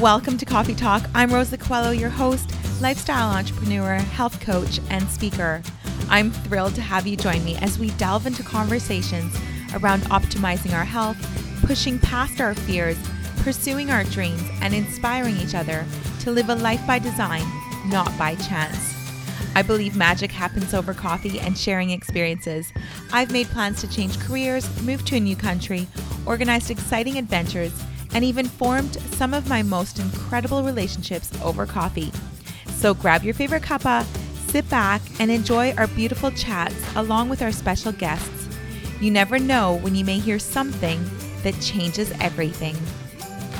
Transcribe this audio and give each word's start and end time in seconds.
Welcome 0.00 0.38
to 0.38 0.44
Coffee 0.44 0.74
Talk. 0.74 1.08
I'm 1.14 1.32
Rosa 1.32 1.56
Coelho, 1.56 1.92
your 1.92 2.10
host, 2.10 2.50
lifestyle 2.80 3.30
entrepreneur, 3.30 3.94
health 3.94 4.40
coach, 4.40 4.80
and 4.90 5.08
speaker. 5.08 5.62
I'm 6.08 6.32
thrilled 6.32 6.74
to 6.74 6.80
have 6.80 7.06
you 7.06 7.16
join 7.16 7.44
me 7.44 7.56
as 7.58 7.78
we 7.78 7.90
delve 7.92 8.26
into 8.26 8.42
conversations 8.42 9.32
around 9.72 10.02
optimizing 10.04 10.74
our 10.74 10.84
health, 10.84 11.16
pushing 11.64 12.00
past 12.00 12.40
our 12.40 12.54
fears, 12.54 12.98
pursuing 13.42 13.90
our 13.90 14.02
dreams, 14.02 14.42
and 14.60 14.74
inspiring 14.74 15.36
each 15.36 15.54
other 15.54 15.86
to 16.20 16.32
live 16.32 16.48
a 16.48 16.56
life 16.56 16.84
by 16.88 16.98
design, 16.98 17.44
not 17.86 18.10
by 18.18 18.34
chance. 18.34 18.94
I 19.54 19.62
believe 19.62 19.94
magic 19.94 20.32
happens 20.32 20.74
over 20.74 20.92
coffee 20.92 21.38
and 21.38 21.56
sharing 21.56 21.90
experiences. 21.90 22.72
I've 23.12 23.30
made 23.30 23.46
plans 23.46 23.80
to 23.82 23.88
change 23.88 24.18
careers, 24.18 24.68
move 24.82 25.04
to 25.04 25.16
a 25.16 25.20
new 25.20 25.36
country, 25.36 25.86
organized 26.26 26.72
exciting 26.72 27.16
adventures, 27.16 27.72
and 28.14 28.24
even 28.24 28.46
formed 28.46 28.94
some 29.16 29.34
of 29.34 29.48
my 29.48 29.62
most 29.62 29.98
incredible 29.98 30.62
relationships 30.62 31.30
over 31.42 31.66
coffee. 31.66 32.12
So 32.68 32.94
grab 32.94 33.24
your 33.24 33.34
favorite 33.34 33.62
cuppa, 33.62 34.04
sit 34.48 34.68
back, 34.70 35.02
and 35.20 35.30
enjoy 35.30 35.72
our 35.74 35.88
beautiful 35.88 36.30
chats 36.30 36.74
along 36.96 37.28
with 37.28 37.42
our 37.42 37.52
special 37.52 37.92
guests. 37.92 38.48
You 39.00 39.10
never 39.10 39.38
know 39.38 39.78
when 39.78 39.94
you 39.94 40.04
may 40.04 40.18
hear 40.18 40.38
something 40.38 41.04
that 41.42 41.60
changes 41.60 42.12
everything. 42.20 42.76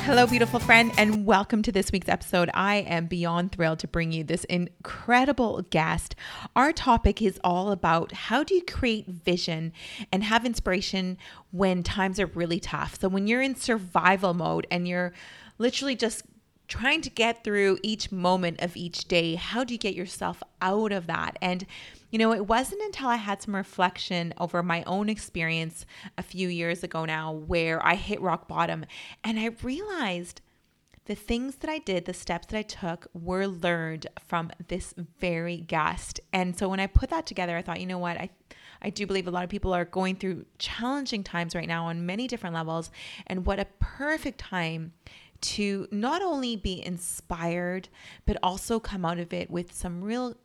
Hello, 0.05 0.27
beautiful 0.27 0.61
friend, 0.61 0.93
and 0.99 1.25
welcome 1.25 1.63
to 1.63 1.73
this 1.73 1.91
week's 1.91 2.11
episode. 2.11 2.51
I 2.53 2.77
am 2.77 3.07
beyond 3.07 3.53
thrilled 3.53 3.79
to 3.79 3.89
bring 3.89 4.13
you 4.13 4.23
this 4.23 4.45
incredible 4.45 5.63
guest. 5.71 6.15
Our 6.55 6.75
topic 6.75 7.23
is 7.23 7.41
all 7.43 7.71
about 7.73 8.13
how 8.13 8.45
do 8.45 8.55
you 8.55 8.63
create 8.63 9.07
vision 9.07 9.73
and 10.13 10.23
have 10.23 10.45
inspiration 10.45 11.17
when 11.53 11.83
times 11.83 12.21
are 12.21 12.27
really 12.27 12.61
tough. 12.61 13.01
So, 13.01 13.09
when 13.09 13.27
you're 13.27 13.41
in 13.41 13.55
survival 13.55 14.35
mode 14.35 14.67
and 14.71 14.87
you're 14.87 15.15
literally 15.57 15.97
just 15.97 16.25
trying 16.69 17.01
to 17.01 17.09
get 17.09 17.43
through 17.43 17.79
each 17.83 18.13
moment 18.13 18.61
of 18.61 18.77
each 18.77 19.09
day, 19.09 19.37
how 19.37 19.65
do 19.65 19.73
you 19.73 19.79
get 19.79 19.95
yourself 19.95 20.43
out 20.61 20.93
of 20.93 21.07
that? 21.07 21.39
And 21.41 21.65
you 22.15 22.19
know, 22.19 22.33
it 22.33 22.47
wasn't 22.47 22.81
until 22.83 23.09
I 23.09 23.17
had 23.17 23.43
some 23.43 23.57
reflection 23.57 24.35
over 24.39 24.63
my 24.63 24.85
own 24.85 25.09
experience 25.09 25.85
a 26.17 26.23
few 26.23 26.47
years 26.47 26.85
ago 26.85 27.05
now 27.05 27.33
where 27.33 27.85
I 27.85 27.97
hit 27.97 28.21
rock 28.21 28.47
bottom 28.47 28.87
and 29.25 29.37
I 29.37 29.47
realized 29.65 30.41
the 31.07 31.17
things 31.17 31.57
that 31.57 31.69
I 31.69 31.79
did, 31.79 32.05
the 32.05 32.15
steps 32.15 32.47
that 32.47 32.57
I 32.57 32.63
took 32.63 33.09
were 33.15 33.49
learned 33.49 34.07
from 34.29 34.53
this 34.69 34.95
very 35.19 35.57
guest. 35.57 36.21
And 36.33 36.57
so 36.57 36.69
when 36.69 36.79
I 36.79 36.87
put 36.87 37.11
that 37.11 37.27
together, 37.27 37.57
I 37.57 37.63
thought, 37.63 37.81
you 37.81 37.87
know 37.89 37.99
what? 37.99 38.17
I 38.17 38.31
I 38.81 38.91
do 38.91 39.09
believe 39.09 39.27
a 39.27 39.33
lot 39.33 39.43
of 39.43 39.51
people 39.51 39.75
are 39.75 39.85
going 39.85 40.15
through 40.15 40.45
challenging 40.59 41.25
times 41.25 41.57
right 41.57 41.67
now 41.67 41.87
on 41.87 42.07
many 42.07 42.29
different 42.29 42.55
levels 42.55 42.93
and 43.27 43.45
what 43.45 43.59
a 43.59 43.67
perfect 43.81 44.39
time 44.39 44.93
to 45.41 45.89
not 45.91 46.23
only 46.23 46.55
be 46.55 46.85
inspired 46.85 47.89
but 48.25 48.37
also 48.43 48.79
come 48.79 49.05
out 49.05 49.19
of 49.19 49.33
it 49.33 49.51
with 49.51 49.73
some 49.73 50.03
real 50.03 50.37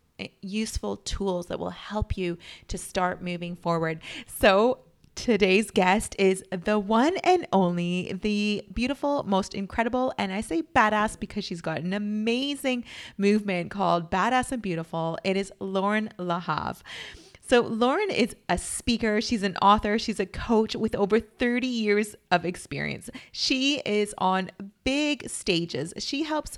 useful 0.41 0.97
tools 0.97 1.47
that 1.47 1.59
will 1.59 1.69
help 1.69 2.17
you 2.17 2.37
to 2.67 2.77
start 2.77 3.21
moving 3.21 3.55
forward. 3.55 4.01
So, 4.27 4.79
Today's 5.19 5.69
guest 5.69 6.15
is 6.17 6.45
the 6.49 6.79
one 6.79 7.17
and 7.25 7.45
only, 7.51 8.17
the 8.21 8.63
beautiful, 8.73 9.23
most 9.23 9.53
incredible, 9.53 10.13
and 10.17 10.31
I 10.31 10.39
say 10.39 10.61
badass 10.61 11.19
because 11.19 11.43
she's 11.43 11.59
got 11.59 11.79
an 11.79 11.91
amazing 11.91 12.85
movement 13.17 13.69
called 13.69 14.09
Badass 14.09 14.53
and 14.53 14.61
Beautiful. 14.61 15.17
It 15.25 15.35
is 15.35 15.51
Loren 15.59 16.09
Lahav. 16.17 16.77
So, 17.49 17.59
Loren 17.59 18.09
is 18.09 18.33
a 18.47 18.57
speaker, 18.57 19.19
she's 19.19 19.43
an 19.43 19.57
author, 19.61 19.99
she's 19.99 20.21
a 20.21 20.25
coach 20.25 20.73
with 20.73 20.95
over 20.95 21.19
30 21.19 21.67
years 21.67 22.15
of 22.31 22.45
experience. 22.45 23.09
She 23.33 23.81
is 23.85 24.15
on 24.19 24.51
big 24.85 25.29
stages. 25.29 25.93
She 25.97 26.23
helps 26.23 26.57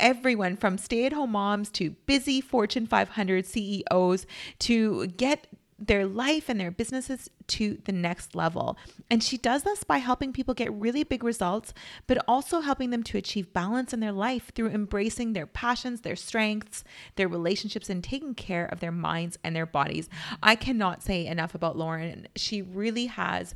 everyone 0.00 0.56
from 0.56 0.78
stay 0.78 1.06
at 1.06 1.12
home 1.12 1.32
moms 1.32 1.70
to 1.72 1.90
busy 2.06 2.40
Fortune 2.40 2.86
500 2.86 3.46
CEOs 3.46 4.26
to 4.60 5.06
get 5.08 5.46
their 5.78 6.06
life 6.06 6.48
and 6.48 6.58
their 6.58 6.72
businesses 6.72 7.30
to 7.46 7.78
the 7.84 7.92
next 7.92 8.34
level. 8.34 8.76
And 9.10 9.22
she 9.22 9.36
does 9.36 9.62
this 9.62 9.84
by 9.84 9.98
helping 9.98 10.32
people 10.32 10.52
get 10.52 10.72
really 10.72 11.04
big 11.04 11.22
results, 11.22 11.72
but 12.08 12.22
also 12.26 12.60
helping 12.60 12.90
them 12.90 13.04
to 13.04 13.18
achieve 13.18 13.52
balance 13.52 13.92
in 13.92 14.00
their 14.00 14.12
life 14.12 14.50
through 14.54 14.70
embracing 14.70 15.32
their 15.32 15.46
passions, 15.46 16.00
their 16.00 16.16
strengths, 16.16 16.82
their 17.14 17.28
relationships, 17.28 17.88
and 17.88 18.02
taking 18.02 18.34
care 18.34 18.66
of 18.66 18.80
their 18.80 18.92
minds 18.92 19.38
and 19.44 19.54
their 19.54 19.66
bodies. 19.66 20.08
I 20.42 20.56
cannot 20.56 21.02
say 21.02 21.26
enough 21.26 21.54
about 21.54 21.78
Loren. 21.78 22.26
She 22.34 22.60
really 22.60 23.06
has 23.06 23.54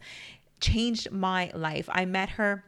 changed 0.60 1.10
my 1.10 1.50
life. 1.54 1.88
I 1.92 2.04
met 2.04 2.30
her 2.30 2.64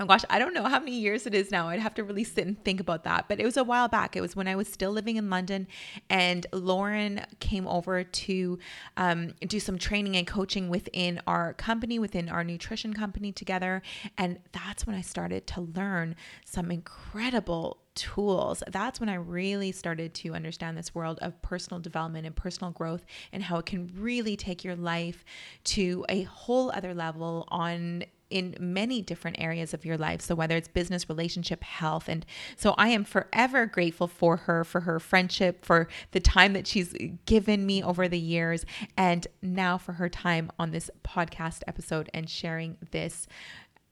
oh 0.00 0.06
gosh, 0.06 0.22
I 0.30 0.38
don't 0.38 0.54
know 0.54 0.64
how 0.64 0.78
many 0.78 0.98
years 0.98 1.26
it 1.26 1.34
is 1.34 1.50
now. 1.50 1.68
I'd 1.68 1.80
have 1.80 1.94
to 1.94 2.04
really 2.04 2.24
sit 2.24 2.46
and 2.46 2.62
think 2.64 2.80
about 2.80 3.04
that. 3.04 3.28
But 3.28 3.40
it 3.40 3.44
was 3.44 3.56
a 3.56 3.64
while 3.64 3.88
back. 3.88 4.16
It 4.16 4.20
was 4.20 4.34
when 4.34 4.48
I 4.48 4.56
was 4.56 4.68
still 4.68 4.90
living 4.90 5.16
in 5.16 5.28
London, 5.28 5.66
and 6.08 6.46
Loren 6.52 7.24
came 7.40 7.66
over 7.68 8.02
to 8.02 8.58
um, 8.96 9.34
do 9.46 9.60
some 9.60 9.78
training 9.78 10.16
and 10.16 10.26
coaching 10.26 10.68
within 10.68 11.20
our 11.26 11.52
company, 11.54 11.98
within 11.98 12.28
our 12.28 12.42
nutrition 12.42 12.94
company 12.94 13.32
together. 13.32 13.82
And 14.16 14.38
that's 14.52 14.86
when 14.86 14.96
I 14.96 15.02
started 15.02 15.46
to 15.48 15.60
learn 15.60 16.16
some 16.44 16.70
incredible 16.70 17.78
tools. 17.94 18.62
That's 18.68 19.00
when 19.00 19.10
I 19.10 19.14
really 19.14 19.72
started 19.72 20.14
to 20.14 20.34
understand 20.34 20.78
this 20.78 20.94
world 20.94 21.18
of 21.20 21.40
personal 21.42 21.78
development 21.78 22.26
and 22.26 22.34
personal 22.34 22.70
growth 22.70 23.04
and 23.32 23.42
how 23.42 23.58
it 23.58 23.66
can 23.66 23.90
really 23.94 24.36
take 24.36 24.64
your 24.64 24.76
life 24.76 25.24
to 25.64 26.06
a 26.08 26.22
whole 26.22 26.70
other 26.70 26.94
level 26.94 27.46
on 27.48 28.04
in 28.32 28.56
many 28.58 29.02
different 29.02 29.38
areas 29.38 29.74
of 29.74 29.84
your 29.84 29.98
life. 29.98 30.20
So, 30.20 30.34
whether 30.34 30.56
it's 30.56 30.68
business, 30.68 31.08
relationship, 31.08 31.62
health. 31.62 32.08
And 32.08 32.24
so, 32.56 32.74
I 32.78 32.88
am 32.88 33.04
forever 33.04 33.66
grateful 33.66 34.08
for 34.08 34.38
her, 34.38 34.64
for 34.64 34.80
her 34.80 34.98
friendship, 34.98 35.64
for 35.64 35.88
the 36.12 36.20
time 36.20 36.54
that 36.54 36.66
she's 36.66 36.94
given 37.26 37.66
me 37.66 37.82
over 37.82 38.08
the 38.08 38.18
years, 38.18 38.64
and 38.96 39.26
now 39.42 39.78
for 39.78 39.92
her 39.94 40.08
time 40.08 40.50
on 40.58 40.70
this 40.70 40.90
podcast 41.04 41.62
episode 41.66 42.08
and 42.14 42.28
sharing 42.28 42.78
this 42.90 43.26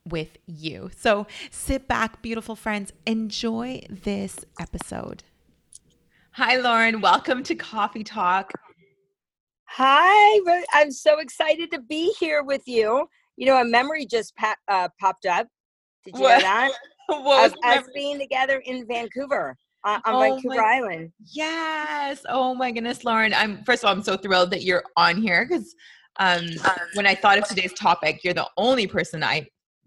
with 0.09 0.39
you. 0.47 0.91
So, 0.97 1.27
sit 1.51 1.87
back, 1.87 2.23
beautiful 2.23 2.57
friends, 2.57 2.93
enjoy 3.07 3.83
this 3.89 4.45
episode. 4.59 5.23
Hi, 6.33 6.57
Loren. 6.57 7.01
Welcome 7.01 7.43
to 7.45 7.55
Coffee 7.55 8.05
Talk. 8.05 8.53
Hi, 9.73 10.65
I'm 10.73 10.91
so 10.91 11.21
excited 11.21 11.71
to 11.71 11.81
be 11.81 12.13
here 12.19 12.43
with 12.43 12.67
you. 12.67 13.09
You 13.41 13.47
know, 13.47 13.59
a 13.59 13.65
memory 13.65 14.05
just 14.05 14.37
pa- 14.37 14.55
uh, 14.69 14.91
popped 15.01 15.25
up. 15.25 15.49
Did 16.05 16.15
you 16.15 16.25
what? 16.25 16.37
know 16.37 16.41
that? 16.43 16.73
what 17.09 17.57
us, 17.65 17.85
being 17.95 18.19
together 18.19 18.63
in 18.67 18.87
Vancouver. 18.87 19.57
Uh, 19.83 19.99
on 20.05 20.17
oh 20.17 20.21
Vancouver 20.21 20.61
my, 20.61 20.77
Island. 20.77 21.11
Yes. 21.33 22.21
Oh 22.29 22.55
my 22.55 22.71
goodness, 22.71 23.03
Loren. 23.03 23.33
I'm 23.33 23.65
first 23.65 23.83
of 23.83 23.89
all, 23.89 23.97
I'm 23.97 24.03
so 24.03 24.19
thrilled 24.19 24.51
that 24.51 24.63
you're 24.63 24.85
on 24.99 25.23
here 25.23 25.47
because 25.49 25.75
um, 26.19 26.47
when 26.93 27.07
I 27.07 27.15
thought 27.15 27.39
of 27.39 27.49
today's 27.49 27.73
topic, 27.73 28.21
you're 28.23 28.35
the 28.35 28.47
only 28.59 28.87
person 28.87 29.25
I 29.25 29.47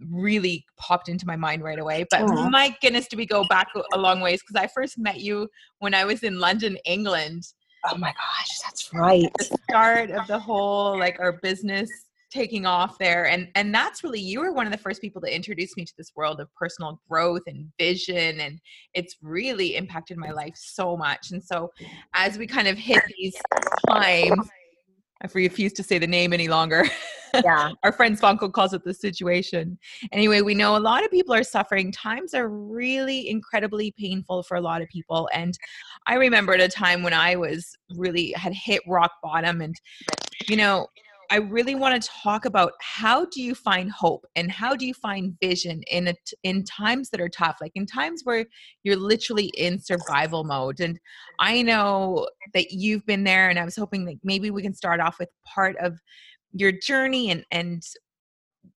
really 0.10 0.66
popped 0.78 1.08
into 1.08 1.28
my 1.28 1.36
mind 1.36 1.62
right 1.62 1.78
away. 1.78 2.08
But 2.10 2.22
Aww. 2.22 2.50
my 2.50 2.76
goodness, 2.82 3.08
do 3.08 3.18
we 3.18 3.28
go 3.28 3.44
back 3.50 3.68
a 3.94 4.00
long 4.00 4.20
ways? 4.20 4.42
Because 4.42 4.60
I 4.60 4.66
first 4.66 4.98
met 4.98 5.20
you 5.20 5.48
when 5.78 5.94
I 5.94 6.06
was 6.06 6.24
in 6.24 6.40
London, 6.40 6.76
England. 6.86 7.44
Oh 7.88 7.98
my 7.98 8.14
gosh, 8.14 8.60
that's 8.64 8.92
right. 8.96 9.30
The 9.38 9.60
start 9.70 10.10
of 10.10 10.26
the 10.26 10.40
whole 10.40 10.98
like 10.98 11.20
our 11.20 11.34
business 11.34 11.92
taking 12.34 12.66
off 12.66 12.98
there 12.98 13.28
and 13.28 13.48
and 13.54 13.74
that's 13.74 14.04
really 14.04 14.20
you 14.20 14.40
were 14.40 14.52
one 14.52 14.66
of 14.66 14.72
the 14.72 14.78
first 14.78 15.00
people 15.02 15.22
to 15.22 15.34
introduce 15.34 15.78
me 15.78 15.86
to 15.86 15.94
this 15.98 16.12
world 16.16 16.40
of 16.40 16.54
personal 16.56 17.00
growth 17.08 17.44
and 17.46 17.70
vision 17.78 18.40
and 18.40 18.60
it's 18.96 19.18
really 19.22 19.76
impacted 19.76 20.18
my 20.18 20.32
life 20.32 20.56
so 20.56 20.98
much 20.98 21.32
and 21.32 21.44
so 21.44 21.70
as 22.16 22.38
we 22.38 22.48
kind 22.48 22.68
of 22.68 22.78
hit 22.78 23.04
these 23.20 23.36
times 23.88 24.50
I 25.24 25.30
refuse 25.34 25.72
to 25.74 25.84
say 25.84 26.00
the 26.00 26.08
name 26.08 26.34
any 26.34 26.50
longer. 26.50 26.84
Yeah. 27.46 27.72
Our 27.84 27.94
friend 27.94 28.20
Svanko 28.20 28.52
calls 28.52 28.74
it 28.74 28.84
the 28.84 28.94
situation. 28.94 29.78
Anyway, 30.12 30.42
we 30.42 30.54
know 30.54 30.76
a 30.76 30.80
lot 30.80 31.06
of 31.06 31.12
people 31.12 31.34
are 31.34 31.46
suffering. 31.46 31.94
Times 31.94 32.34
are 32.34 32.50
really 32.50 33.30
incredibly 33.30 33.94
painful 33.98 34.44
for 34.44 34.58
a 34.58 34.62
lot 34.62 34.82
of 34.82 34.90
people. 34.90 35.30
And 35.34 35.58
I 36.08 36.16
remember 36.16 36.54
at 36.54 36.60
a 36.60 36.68
time 36.68 37.04
when 37.04 37.14
I 37.14 37.38
was 37.38 37.74
really 37.96 38.34
had 38.36 38.54
hit 38.54 38.82
rock 38.86 39.12
bottom 39.24 39.62
and 39.62 39.80
you 40.50 40.58
know, 40.58 40.88
I 41.32 41.38
really 41.38 41.76
want 41.76 42.02
to 42.02 42.10
talk 42.10 42.46
about 42.46 42.74
how 42.82 43.26
do 43.26 43.42
you 43.42 43.56
find 43.56 43.92
hope 43.92 44.26
and 44.36 44.52
how 44.52 44.76
do 44.76 44.86
you 44.86 44.94
find 44.94 45.36
vision 45.42 45.82
in 45.92 46.10
a, 46.10 46.16
in 46.44 46.64
times 46.64 47.10
that 47.10 47.22
are 47.22 47.30
tough, 47.30 47.58
like 47.62 47.72
in 47.76 47.86
times 47.86 48.22
where 48.24 48.46
you're 48.84 48.96
literally 48.96 49.52
in 49.58 49.80
survival 49.80 50.44
mode. 50.44 50.80
And 50.80 51.00
I 51.40 51.62
know 51.62 52.28
that 52.54 52.72
you've 52.72 53.06
been 53.06 53.24
there, 53.24 53.50
and 53.50 53.60
I 53.60 53.66
was 53.66 53.76
hoping 53.76 54.06
that 54.06 54.16
maybe 54.24 54.52
we 54.52 54.62
can 54.62 54.74
start 54.74 55.00
off 55.00 55.20
with 55.20 55.30
part 55.46 55.76
of 55.78 56.00
your 56.54 56.72
journey 56.72 57.32
and 57.32 57.46
and 57.52 57.84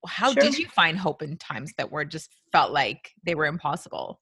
how 0.07 0.33
sure. 0.33 0.41
did 0.41 0.57
you 0.57 0.67
find 0.67 0.97
hope 0.97 1.21
in 1.21 1.37
times 1.37 1.71
that 1.77 1.91
were 1.91 2.05
just 2.05 2.29
felt 2.51 2.71
like 2.71 3.11
they 3.23 3.35
were 3.35 3.45
impossible? 3.45 4.19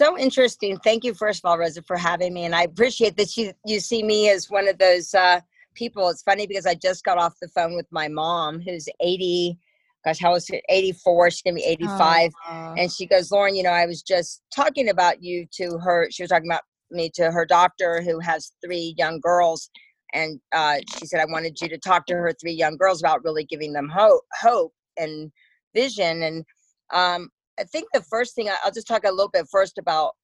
so 0.00 0.16
interesting. 0.16 0.78
Thank 0.78 1.04
you, 1.04 1.12
first 1.12 1.40
of 1.40 1.50
all, 1.50 1.58
Rosa, 1.58 1.82
for 1.82 1.96
having 1.96 2.32
me. 2.32 2.44
And 2.44 2.54
I 2.54 2.62
appreciate 2.62 3.16
that 3.16 3.36
you 3.36 3.52
you 3.66 3.80
see 3.80 4.02
me 4.02 4.30
as 4.30 4.48
one 4.48 4.68
of 4.68 4.78
those 4.78 5.12
uh, 5.12 5.40
people. 5.78 6.08
It's 6.08 6.22
funny 6.22 6.46
because 6.46 6.66
I 6.66 6.74
just 6.74 7.04
got 7.04 7.18
off 7.18 7.34
the 7.40 7.48
phone 7.48 7.74
with 7.74 7.86
my 7.90 8.08
mom, 8.08 8.60
who's 8.60 8.88
80, 9.00 9.56
gosh, 10.04 10.18
how 10.18 10.32
was 10.32 10.50
it? 10.50 10.64
84. 10.68 11.30
She's 11.30 11.42
gonna 11.42 11.54
be 11.54 11.64
85. 11.64 12.30
Oh. 12.48 12.74
And 12.76 12.90
she 12.90 13.06
goes, 13.06 13.30
Loren, 13.30 13.54
you 13.54 13.62
know, 13.62 13.70
I 13.70 13.86
was 13.86 14.02
just 14.02 14.42
talking 14.54 14.88
about 14.88 15.22
you 15.22 15.46
to 15.52 15.78
her. 15.78 16.08
She 16.10 16.22
was 16.22 16.30
talking 16.30 16.50
about 16.50 16.62
me 16.90 17.10
to 17.14 17.30
her 17.30 17.46
doctor 17.46 18.02
who 18.02 18.18
has 18.20 18.52
three 18.64 18.94
young 18.98 19.20
girls. 19.20 19.70
And 20.14 20.40
uh, 20.52 20.78
she 20.98 21.06
said, 21.06 21.20
I 21.20 21.30
wanted 21.30 21.60
you 21.60 21.68
to 21.68 21.78
talk 21.78 22.06
to 22.06 22.14
her 22.14 22.32
three 22.40 22.52
young 22.52 22.76
girls 22.76 23.02
about 23.02 23.24
really 23.24 23.44
giving 23.44 23.72
them 23.72 23.88
hope, 23.88 24.22
hope 24.40 24.72
and 24.96 25.30
vision. 25.74 26.22
And 26.22 26.44
um, 26.92 27.28
I 27.58 27.64
think 27.64 27.88
the 27.92 28.02
first 28.02 28.34
thing 28.34 28.48
I'll 28.64 28.72
just 28.72 28.88
talk 28.88 29.04
a 29.04 29.10
little 29.10 29.30
bit 29.30 29.46
first 29.50 29.78
about 29.78 30.14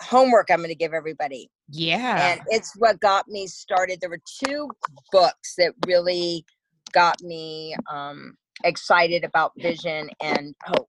homework 0.00 0.48
I'm 0.50 0.58
going 0.58 0.68
to 0.68 0.74
give 0.74 0.92
everybody. 0.92 1.50
Yeah. 1.70 2.32
And 2.32 2.40
it's 2.48 2.72
what 2.78 3.00
got 3.00 3.28
me 3.28 3.46
started. 3.46 4.00
There 4.00 4.10
were 4.10 4.20
two 4.44 4.70
books 5.12 5.54
that 5.58 5.72
really 5.86 6.44
got 6.92 7.20
me 7.22 7.74
um, 7.90 8.34
excited 8.64 9.24
about 9.24 9.52
vision 9.58 10.08
and 10.22 10.54
hope. 10.64 10.88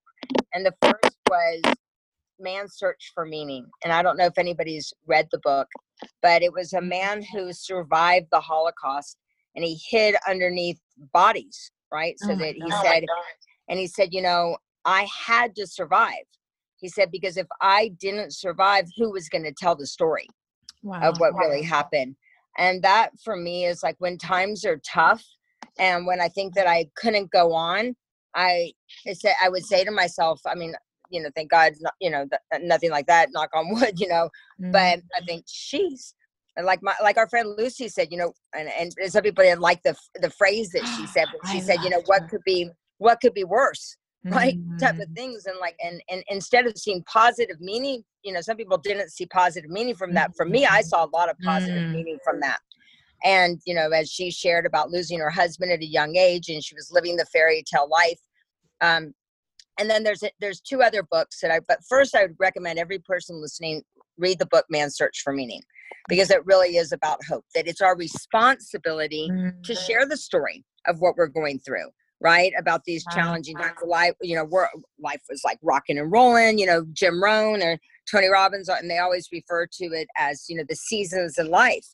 And 0.53 0.65
the 0.65 0.73
first 0.81 1.17
was 1.29 1.61
Man's 2.39 2.75
Search 2.75 3.11
for 3.13 3.25
Meaning. 3.25 3.65
And 3.83 3.91
I 3.91 4.01
don't 4.01 4.17
know 4.17 4.25
if 4.25 4.37
anybody's 4.37 4.93
read 5.05 5.27
the 5.31 5.39
book, 5.39 5.67
but 6.21 6.41
it 6.41 6.53
was 6.53 6.73
a 6.73 6.81
man 6.81 7.23
who 7.33 7.51
survived 7.53 8.27
the 8.31 8.39
Holocaust 8.39 9.17
and 9.55 9.65
he 9.65 9.79
hid 9.89 10.15
underneath 10.27 10.79
bodies, 11.13 11.71
right? 11.91 12.15
So 12.19 12.33
oh 12.33 12.35
that 12.35 12.53
he 12.53 12.69
God. 12.69 12.83
said, 12.83 13.03
and 13.69 13.79
he 13.79 13.87
said, 13.87 14.09
you 14.11 14.21
know, 14.21 14.57
I 14.85 15.07
had 15.25 15.55
to 15.55 15.67
survive. 15.67 16.23
He 16.77 16.89
said, 16.89 17.11
because 17.11 17.37
if 17.37 17.47
I 17.61 17.89
didn't 17.99 18.33
survive, 18.33 18.85
who 18.95 19.11
was 19.11 19.29
going 19.29 19.43
to 19.43 19.53
tell 19.53 19.75
the 19.75 19.87
story 19.87 20.27
wow. 20.83 21.01
of 21.01 21.19
what 21.19 21.33
really 21.35 21.63
happened? 21.63 22.15
And 22.57 22.81
that 22.83 23.11
for 23.23 23.35
me 23.35 23.65
is 23.65 23.83
like 23.83 23.95
when 23.99 24.17
times 24.17 24.65
are 24.65 24.81
tough 24.85 25.23
and 25.79 26.05
when 26.05 26.19
I 26.19 26.27
think 26.27 26.55
that 26.55 26.67
I 26.67 26.87
couldn't 26.95 27.31
go 27.31 27.53
on, 27.53 27.95
I 28.35 28.73
said 29.13 29.33
I 29.43 29.49
would 29.49 29.65
say 29.65 29.83
to 29.83 29.91
myself, 29.91 30.41
I 30.45 30.55
mean, 30.55 30.73
you 31.09 31.21
know, 31.21 31.29
thank 31.35 31.51
God, 31.51 31.73
you 32.01 32.09
know, 32.09 32.27
th- 32.27 32.63
nothing 32.63 32.91
like 32.91 33.07
that, 33.07 33.29
knock 33.31 33.49
on 33.53 33.69
wood, 33.73 33.99
you 33.99 34.07
know. 34.07 34.29
Mm-hmm. 34.61 34.71
But 34.71 35.01
I 35.15 35.25
think, 35.25 35.45
she's 35.47 36.13
like 36.63 36.81
my 36.81 36.95
like 37.03 37.17
our 37.17 37.29
friend 37.29 37.53
Lucy 37.57 37.87
said, 37.87 38.07
you 38.11 38.17
know, 38.17 38.33
and 38.57 38.69
and 38.69 38.91
some 39.11 39.23
people 39.23 39.43
didn't 39.43 39.61
like 39.61 39.81
the 39.83 39.95
the 40.21 40.31
phrase 40.31 40.69
that 40.71 40.85
she 40.97 41.05
said, 41.07 41.25
but 41.31 41.47
she 41.51 41.61
said, 41.61 41.77
you 41.83 41.89
know, 41.89 42.01
what 42.05 42.27
could 42.29 42.43
be 42.45 42.69
what 42.97 43.19
could 43.21 43.33
be 43.33 43.43
worse 43.43 43.95
right 44.31 44.57
mm-hmm. 44.57 44.77
type 44.77 44.95
of 44.95 45.01
mm-hmm. 45.01 45.13
things 45.13 45.45
and 45.45 45.57
like 45.59 45.75
and 45.83 46.01
and 46.09 46.23
instead 46.29 46.65
of 46.65 46.77
seeing 46.77 47.03
positive 47.03 47.59
meaning 47.59 48.03
you 48.23 48.33
know 48.33 48.41
some 48.41 48.57
people 48.57 48.77
didn't 48.77 49.09
see 49.09 49.25
positive 49.27 49.69
meaning 49.69 49.95
from 49.95 50.13
that 50.13 50.31
for 50.35 50.45
me 50.45 50.65
i 50.65 50.79
mm-hmm. 50.79 50.87
saw 50.87 51.05
a 51.05 51.11
lot 51.13 51.29
of 51.29 51.37
positive 51.43 51.75
mm-hmm. 51.75 51.93
meaning 51.93 52.17
from 52.23 52.39
that 52.39 52.59
and 53.23 53.59
you 53.65 53.73
know 53.73 53.89
as 53.91 54.09
she 54.09 54.31
shared 54.31 54.65
about 54.65 54.91
losing 54.91 55.19
her 55.19 55.29
husband 55.29 55.71
at 55.71 55.79
a 55.79 55.85
young 55.85 56.15
age 56.15 56.49
and 56.49 56.63
she 56.63 56.75
was 56.75 56.91
living 56.91 57.15
the 57.15 57.25
fairy 57.25 57.63
tale 57.71 57.89
life 57.89 58.19
um 58.81 59.13
and 59.79 59.89
then 59.89 60.03
there's 60.03 60.23
there's 60.39 60.61
two 60.61 60.81
other 60.81 61.03
books 61.03 61.39
that 61.41 61.51
i 61.51 61.59
but 61.67 61.79
first 61.87 62.15
i 62.15 62.23
would 62.23 62.35
recommend 62.39 62.79
every 62.79 62.99
person 62.99 63.41
listening 63.41 63.81
read 64.17 64.39
the 64.39 64.45
book 64.47 64.65
man's 64.69 64.95
search 64.95 65.21
for 65.23 65.33
meaning 65.33 65.61
because 66.09 66.31
it 66.31 66.45
really 66.45 66.77
is 66.77 66.91
about 66.91 67.23
hope 67.25 67.45
that 67.53 67.67
it's 67.67 67.81
our 67.81 67.95
responsibility 67.95 69.29
mm-hmm. 69.31 69.61
to 69.63 69.75
share 69.75 70.05
the 70.05 70.17
story 70.17 70.63
of 70.87 70.99
what 70.99 71.15
we're 71.17 71.27
going 71.27 71.59
through 71.59 71.87
right? 72.21 72.51
About 72.57 72.83
these 72.85 73.05
challenging 73.13 73.55
times 73.55 73.77
of 73.81 73.89
life. 73.89 74.13
You 74.21 74.35
know, 74.35 74.45
where 74.45 74.69
life 74.99 75.21
was 75.29 75.41
like 75.43 75.59
rocking 75.61 75.97
and 75.97 76.11
rolling. 76.11 76.57
You 76.57 76.65
know, 76.65 76.85
Jim 76.93 77.21
Rohn 77.23 77.61
or 77.61 77.77
Tony 78.09 78.27
Robbins, 78.27 78.69
and 78.69 78.89
they 78.89 78.99
always 78.99 79.27
refer 79.31 79.67
to 79.67 79.85
it 79.85 80.07
as 80.17 80.45
you 80.47 80.55
know 80.55 80.63
the 80.67 80.75
seasons 80.75 81.37
in 81.37 81.49
life, 81.49 81.85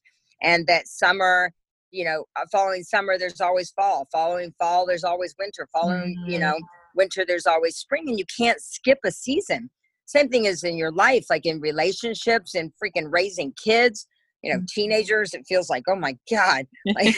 and 0.42 0.68
that 0.68 0.88
summer. 0.88 1.52
You 1.92 2.06
know, 2.06 2.26
uh, 2.36 2.46
following 2.52 2.82
summer, 2.84 3.20
there's 3.20 3.40
always 3.40 3.70
fall. 3.70 4.08
Following 4.12 4.52
fall, 4.60 4.88
there's 4.88 5.04
always 5.04 5.36
winter. 5.38 5.68
Following, 5.72 6.16
mm-hmm. 6.18 6.32
you 6.32 6.40
know, 6.40 6.58
winter, 6.96 7.24
there's 7.24 7.46
always 7.46 7.76
spring, 7.76 8.06
and 8.08 8.18
you 8.18 8.26
can't 8.36 8.60
skip 8.60 8.98
a 9.06 9.12
season. 9.12 9.70
Same 10.06 10.28
thing 10.28 10.46
is 10.46 10.64
in 10.64 10.76
your 10.76 10.92
life, 10.92 11.26
like 11.30 11.46
in 11.46 11.60
relationships 11.60 12.56
and 12.56 12.72
freaking 12.84 13.08
raising 13.12 13.54
kids 13.64 14.08
you 14.44 14.52
know 14.52 14.60
mm-hmm. 14.60 14.66
teenagers 14.68 15.34
it 15.34 15.46
feels 15.48 15.70
like 15.70 15.84
oh 15.90 15.96
my 15.96 16.16
god 16.30 16.68
like, 16.96 17.16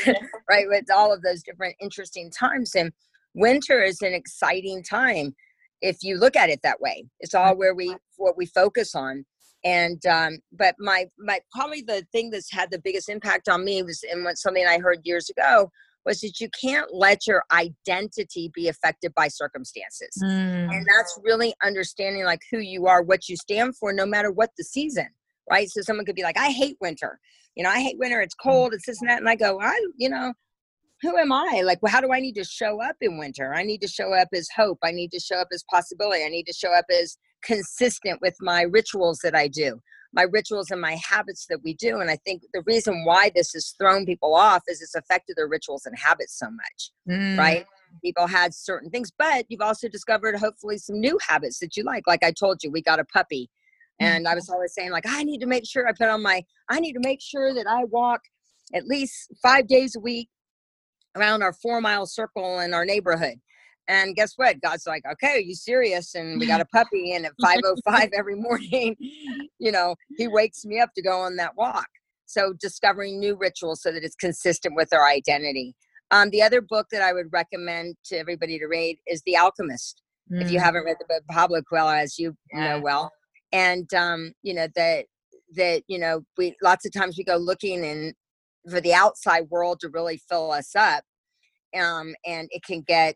right 0.50 0.68
with 0.69 0.86
all 0.94 1.13
of 1.13 1.22
those 1.22 1.44
different 1.44 1.75
interesting 1.81 2.31
times 2.31 2.74
and 2.75 2.92
winter 3.33 3.81
is 3.81 4.01
an 4.01 4.13
exciting 4.13 4.81
time 4.83 5.36
if 5.81 5.98
you 6.01 6.18
look 6.18 6.36
at 6.36 6.50
it 6.50 6.62
that 6.63 6.80
way 6.80 7.04
it's 7.19 7.36
all 7.36 7.57
where 7.57 7.75
we 7.75 7.95
what 8.18 8.38
we 8.38 8.45
focus 8.45 8.95
on 8.95 9.25
and 9.66 10.06
um 10.06 10.38
but 10.54 10.75
my 10.80 11.06
my 11.18 11.39
probably 11.51 11.81
the 11.81 12.06
thing 12.12 12.30
that's 12.30 12.51
had 12.51 12.72
the 12.72 12.80
biggest 12.80 13.10
impact 13.10 13.50
on 13.50 13.66
me 13.66 13.83
was 13.83 14.04
and 14.10 14.24
what 14.24 14.38
something 14.38 14.66
i 14.66 14.77
heard 14.77 15.00
years 15.04 15.30
ago 15.30 15.69
was 16.06 16.22
that 16.22 16.39
you 16.39 16.48
can't 16.62 16.94
let 16.94 17.25
your 17.25 17.44
identity 17.51 18.51
be 18.54 18.68
affected 18.68 19.12
by 19.16 19.27
circumstances 19.27 20.16
mm. 20.24 20.74
and 20.74 20.88
that's 20.88 21.19
really 21.24 21.54
understanding 21.63 22.24
like 22.24 22.42
who 22.51 22.60
you 22.60 22.86
are 22.86 23.01
what 23.01 23.27
you 23.27 23.36
stand 23.36 23.75
for 23.75 23.92
no 23.92 24.06
matter 24.06 24.31
what 24.31 24.51
the 24.57 24.63
season 24.63 25.07
right? 25.50 25.69
So 25.69 25.81
someone 25.81 26.06
could 26.06 26.15
be 26.15 26.24
like, 26.24 26.38
I 26.38 26.50
hate 26.50 26.77
winter. 26.81 27.19
You 27.56 27.63
know, 27.63 27.69
I 27.69 27.80
hate 27.80 27.97
winter. 27.97 28.21
It's 28.21 28.36
mm. 28.36 28.44
cold. 28.44 28.74
It's 28.74 28.86
this 28.86 29.01
and 29.01 29.09
that. 29.09 29.19
And 29.19 29.30
I 29.30 29.36
go, 29.36 29.59
I, 29.62 29.80
you 29.97 30.09
know, 30.09 30.33
who 31.01 31.18
am 31.18 31.31
I? 31.31 31.62
Like, 31.63 31.81
well, 31.81 31.92
how 31.92 32.01
do 32.01 32.12
I 32.12 32.19
need 32.19 32.36
to 32.36 32.44
show 32.44 32.81
up 32.81 32.95
in 33.01 33.18
winter? 33.18 33.53
I 33.53 33.63
need 33.63 33.81
to 33.81 33.88
show 33.88 34.13
up 34.13 34.30
as 34.33 34.47
hope. 34.56 34.80
I 34.83 34.92
need 34.92 35.12
to 35.12 35.19
show 35.19 35.38
up 35.38 35.47
as 35.53 35.63
possibility. 35.69 36.24
I 36.24 36.30
need 36.30 36.45
to 36.45 36.53
show 36.53 36.74
up 36.74 36.86
as 36.89 37.18
consistent 37.44 38.19
with 38.21 38.36
my 38.42 38.63
rituals 38.63 39.19
that 39.24 39.36
I 39.36 39.47
do, 39.47 39.80
my 40.13 40.24
rituals 40.24 40.71
and 40.71 40.81
my 40.81 40.97
habits 41.07 41.45
that 41.50 41.59
we 41.63 41.75
do. 41.75 42.00
And 42.00 42.09
I 42.09 42.18
think 42.25 42.44
the 42.53 42.63
reason 42.65 43.03
why 43.06 43.31
this 43.36 43.51
has 43.53 43.75
thrown 43.80 44.06
people 44.06 44.33
off 44.33 44.63
is 44.68 44.81
it's 44.81 44.95
affected 44.95 45.36
their 45.36 45.48
rituals 45.48 45.86
and 45.86 45.98
habits 45.98 46.39
so 46.39 46.48
much, 46.50 46.91
mm. 47.07 47.38
right? 47.38 47.65
People 48.03 48.27
had 48.27 48.53
certain 48.53 48.89
things, 48.89 49.12
but 49.18 49.45
you've 49.48 49.62
also 49.62 49.88
discovered 49.88 50.38
hopefully 50.38 50.77
some 50.77 51.00
new 51.00 51.19
habits 51.25 51.59
that 51.59 51.77
you 51.77 51.83
like. 51.83 52.07
Like 52.07 52.24
I 52.24 52.31
told 52.31 52.63
you, 52.63 52.71
we 52.71 52.81
got 52.81 53.00
a 53.00 53.06
puppy 53.06 53.50
and 54.00 54.27
I 54.27 54.36
was 54.36 54.50
always 54.50 54.74
saying, 54.74 54.92
like, 54.92 55.06
I 55.07 55.24
need 55.24 55.39
to 55.39 55.47
make 55.47 55.65
sure 55.65 55.88
I 55.88 55.94
put 55.94 56.09
on 56.09 56.21
my, 56.21 56.44
I 56.69 56.80
need 56.80 56.94
to 56.94 57.00
make 57.00 57.21
sure 57.21 57.53
that 57.53 57.68
I 57.68 57.86
walk 57.86 58.21
at 58.74 58.88
least 58.88 59.33
five 59.42 59.68
days 59.68 59.95
a 59.95 60.00
week 60.00 60.30
around 61.15 61.44
our 61.44 61.53
four 61.53 61.80
mile 61.81 62.06
circle 62.06 62.59
in 62.59 62.74
our 62.74 62.86
neighborhood. 62.86 63.36
And 63.88 64.15
guess 64.15 64.33
what? 64.36 64.62
God's 64.62 64.88
like, 64.88 65.03
okay, 65.09 65.38
are 65.38 65.42
you 65.42 65.53
serious? 65.53 66.15
And 66.15 66.39
we 66.39 66.47
got 66.47 66.62
a 66.62 66.65
puppy, 66.74 67.13
and 67.13 67.25
at 67.25 67.33
5:05 67.42 68.09
every 68.13 68.36
morning, 68.36 68.95
you 69.59 69.71
know, 69.71 69.95
he 70.18 70.27
wakes 70.27 70.65
me 70.65 70.80
up 70.80 70.89
to 70.95 71.01
go 71.01 71.19
on 71.19 71.36
that 71.38 71.56
walk. 71.56 71.88
So 72.25 72.53
discovering 72.59 73.19
new 73.19 73.36
rituals 73.36 73.83
so 73.83 73.91
that 73.91 74.03
it's 74.03 74.15
consistent 74.15 74.75
with 74.75 74.91
our 74.94 75.07
identity. 75.07 75.75
Um, 76.09 76.31
the 76.31 76.41
other 76.41 76.62
book 76.62 76.88
that 76.91 77.01
I 77.01 77.13
would 77.13 77.27
recommend 77.31 77.95
to 78.06 78.18
everybody 78.18 78.57
to 78.59 78.65
read 78.65 78.98
is 79.07 79.21
The 79.25 79.38
Alchemist. 79.38 80.01
Mm. 80.31 80.41
If 80.41 80.51
you 80.51 80.59
mm. 80.59 80.63
haven't 80.63 80.86
read 80.86 80.98
the 81.00 81.06
book, 81.07 81.24
Pablo 81.30 81.62
Coelho, 81.62 81.94
as 81.95 82.18
you 82.18 82.36
know 82.51 82.80
well, 82.80 83.12
and 83.56 83.94
um, 83.94 84.34
you 84.44 84.54
know 84.54 84.68
that 84.75 85.06
that 85.56 85.84
you 85.88 85.98
know 85.98 86.22
we 86.38 86.56
lots 86.62 86.86
of 86.86 86.91
times 86.91 87.18
we 87.18 87.24
go 87.24 87.38
looking 87.38 87.86
and 87.86 88.13
for 88.70 88.82
the 88.82 88.94
outside 88.94 89.48
world 89.50 89.79
to 89.79 89.89
really 89.89 90.20
fill 90.29 90.51
us 90.51 90.75
up 90.75 91.03
um, 91.79 92.13
and 92.25 92.48
it 92.51 92.63
can 92.63 92.82
get 92.82 93.15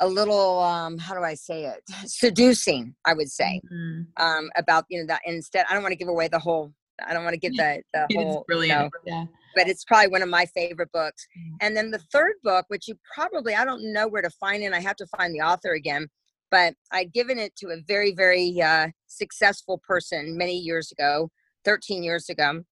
a 0.00 0.06
little 0.08 0.58
um, 0.60 0.98
how 0.98 1.14
do 1.14 1.22
i 1.22 1.34
say 1.34 1.64
it 1.64 1.82
seducing 2.06 2.94
i 3.06 3.14
would 3.14 3.30
say 3.30 3.60
mm-hmm. 3.72 4.24
um, 4.24 4.50
about 4.56 4.84
you 4.88 5.00
know 5.00 5.06
that 5.06 5.20
instead 5.24 5.64
i 5.68 5.74
don't 5.74 5.82
want 5.82 5.92
to 5.92 5.98
give 5.98 6.08
away 6.08 6.28
the 6.28 6.38
whole 6.38 6.72
i 7.06 7.12
don't 7.12 7.24
want 7.24 7.34
to 7.34 7.40
give 7.40 7.52
the 7.56 7.82
the 7.92 8.06
whole 8.14 8.44
brilliant 8.46 8.90
you 9.06 9.12
know, 9.12 9.18
yeah 9.18 9.24
but 9.56 9.68
it's 9.68 9.84
probably 9.84 10.08
one 10.08 10.22
of 10.22 10.28
my 10.28 10.44
favorite 10.46 10.90
books 10.92 11.26
mm-hmm. 11.38 11.56
and 11.60 11.76
then 11.76 11.90
the 11.90 12.02
third 12.12 12.34
book 12.42 12.64
which 12.68 12.86
you 12.86 12.94
probably 13.14 13.54
i 13.54 13.64
don't 13.64 13.82
know 13.92 14.06
where 14.06 14.22
to 14.22 14.30
find 14.30 14.62
it 14.62 14.72
i 14.72 14.80
have 14.80 14.96
to 14.96 15.06
find 15.16 15.34
the 15.34 15.40
author 15.40 15.72
again 15.72 16.08
but 16.54 16.74
I'd 16.92 17.12
given 17.12 17.36
it 17.40 17.56
to 17.56 17.70
a 17.70 17.82
very, 17.84 18.12
very 18.12 18.62
uh, 18.62 18.86
successful 19.08 19.82
person 19.84 20.38
many 20.38 20.56
years 20.56 20.92
ago, 20.92 21.28
13 21.64 22.04
years 22.04 22.28
ago. 22.28 22.62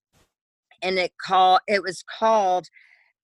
And 0.83 1.01
it 1.01 1.11
called 1.21 1.63
it 1.67 1.83
was 1.83 2.05
called 2.17 2.69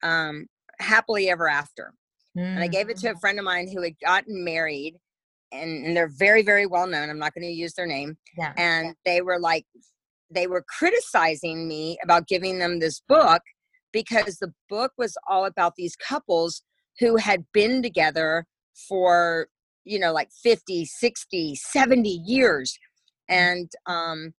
um, 0.03 0.47
Happily 0.81 1.31
Ever 1.31 1.49
After. 1.49 1.95
Mm. 2.37 2.57
And 2.57 2.59
I 2.59 2.67
gave 2.67 2.91
it 2.91 2.97
to 2.99 3.11
a 3.11 3.15
mm. 3.15 3.21
friend 3.21 3.39
of 3.39 3.45
mine 3.45 3.69
who 3.73 3.83
had 3.83 3.95
gotten 4.05 4.43
married 4.43 4.97
and, 5.53 5.87
and 5.87 5.97
they're 5.97 6.11
very, 6.19 6.43
very 6.43 6.67
well 6.67 6.89
known. 6.89 7.09
I'm 7.09 7.21
not 7.21 7.35
going 7.35 7.47
to 7.47 7.53
use 7.53 7.75
their 7.75 7.87
name. 7.87 8.17
Yeah. 8.37 8.53
And 8.57 8.97
they 9.05 9.23
were 9.23 9.39
like, 9.39 9.65
they 10.29 10.49
were 10.49 10.65
criticizing 10.77 11.69
me 11.69 11.99
about 12.03 12.27
giving 12.27 12.59
them 12.59 12.81
this 12.81 13.01
book 13.09 13.43
because 13.93 14.39
the 14.39 14.53
book 14.69 14.91
was 14.99 15.17
all 15.29 15.45
about 15.45 15.75
these 15.77 15.95
couples 15.95 16.63
who 16.99 17.15
had 17.15 17.45
been 17.53 17.81
together 17.81 18.45
for 18.89 19.47
you 19.89 19.99
know 19.99 20.13
like 20.13 20.31
50 20.43 20.85
60 20.85 21.55
70 21.55 22.09
years 22.25 22.79
mm. 23.31 23.35
and 23.35 23.71
um 23.87 24.33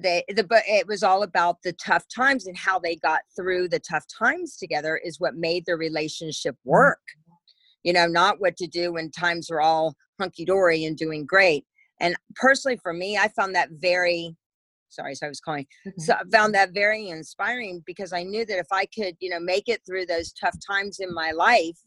they 0.00 0.24
the 0.28 0.44
but 0.44 0.62
it 0.66 0.86
was 0.86 1.02
all 1.02 1.22
about 1.22 1.56
the 1.64 1.72
tough 1.74 2.04
times 2.14 2.46
and 2.46 2.56
how 2.56 2.78
they 2.78 2.96
got 2.96 3.20
through 3.36 3.68
the 3.68 3.80
tough 3.80 4.04
times 4.18 4.56
together 4.56 4.96
is 5.04 5.20
what 5.20 5.34
made 5.34 5.66
their 5.66 5.76
relationship 5.76 6.54
mm. 6.54 6.70
work 6.70 7.00
you 7.82 7.92
know 7.92 8.06
not 8.06 8.40
what 8.40 8.56
to 8.56 8.66
do 8.66 8.92
when 8.92 9.10
times 9.10 9.48
were 9.50 9.60
all 9.60 9.94
hunky-dory 10.20 10.84
and 10.84 10.96
doing 10.96 11.26
great 11.26 11.64
and 12.00 12.16
personally 12.36 12.78
for 12.82 12.92
me 12.92 13.18
i 13.18 13.28
found 13.28 13.54
that 13.54 13.68
very 13.72 14.34
sorry 14.88 15.14
so 15.14 15.26
i 15.26 15.28
was 15.28 15.40
calling 15.40 15.66
mm-hmm. 15.86 16.00
so 16.00 16.14
i 16.14 16.22
found 16.30 16.54
that 16.54 16.72
very 16.72 17.08
inspiring 17.08 17.82
because 17.86 18.12
i 18.12 18.22
knew 18.22 18.44
that 18.44 18.58
if 18.58 18.68
i 18.70 18.86
could 18.86 19.16
you 19.20 19.28
know 19.28 19.40
make 19.40 19.68
it 19.68 19.80
through 19.84 20.06
those 20.06 20.32
tough 20.32 20.56
times 20.66 21.00
in 21.00 21.12
my 21.12 21.32
life 21.32 21.78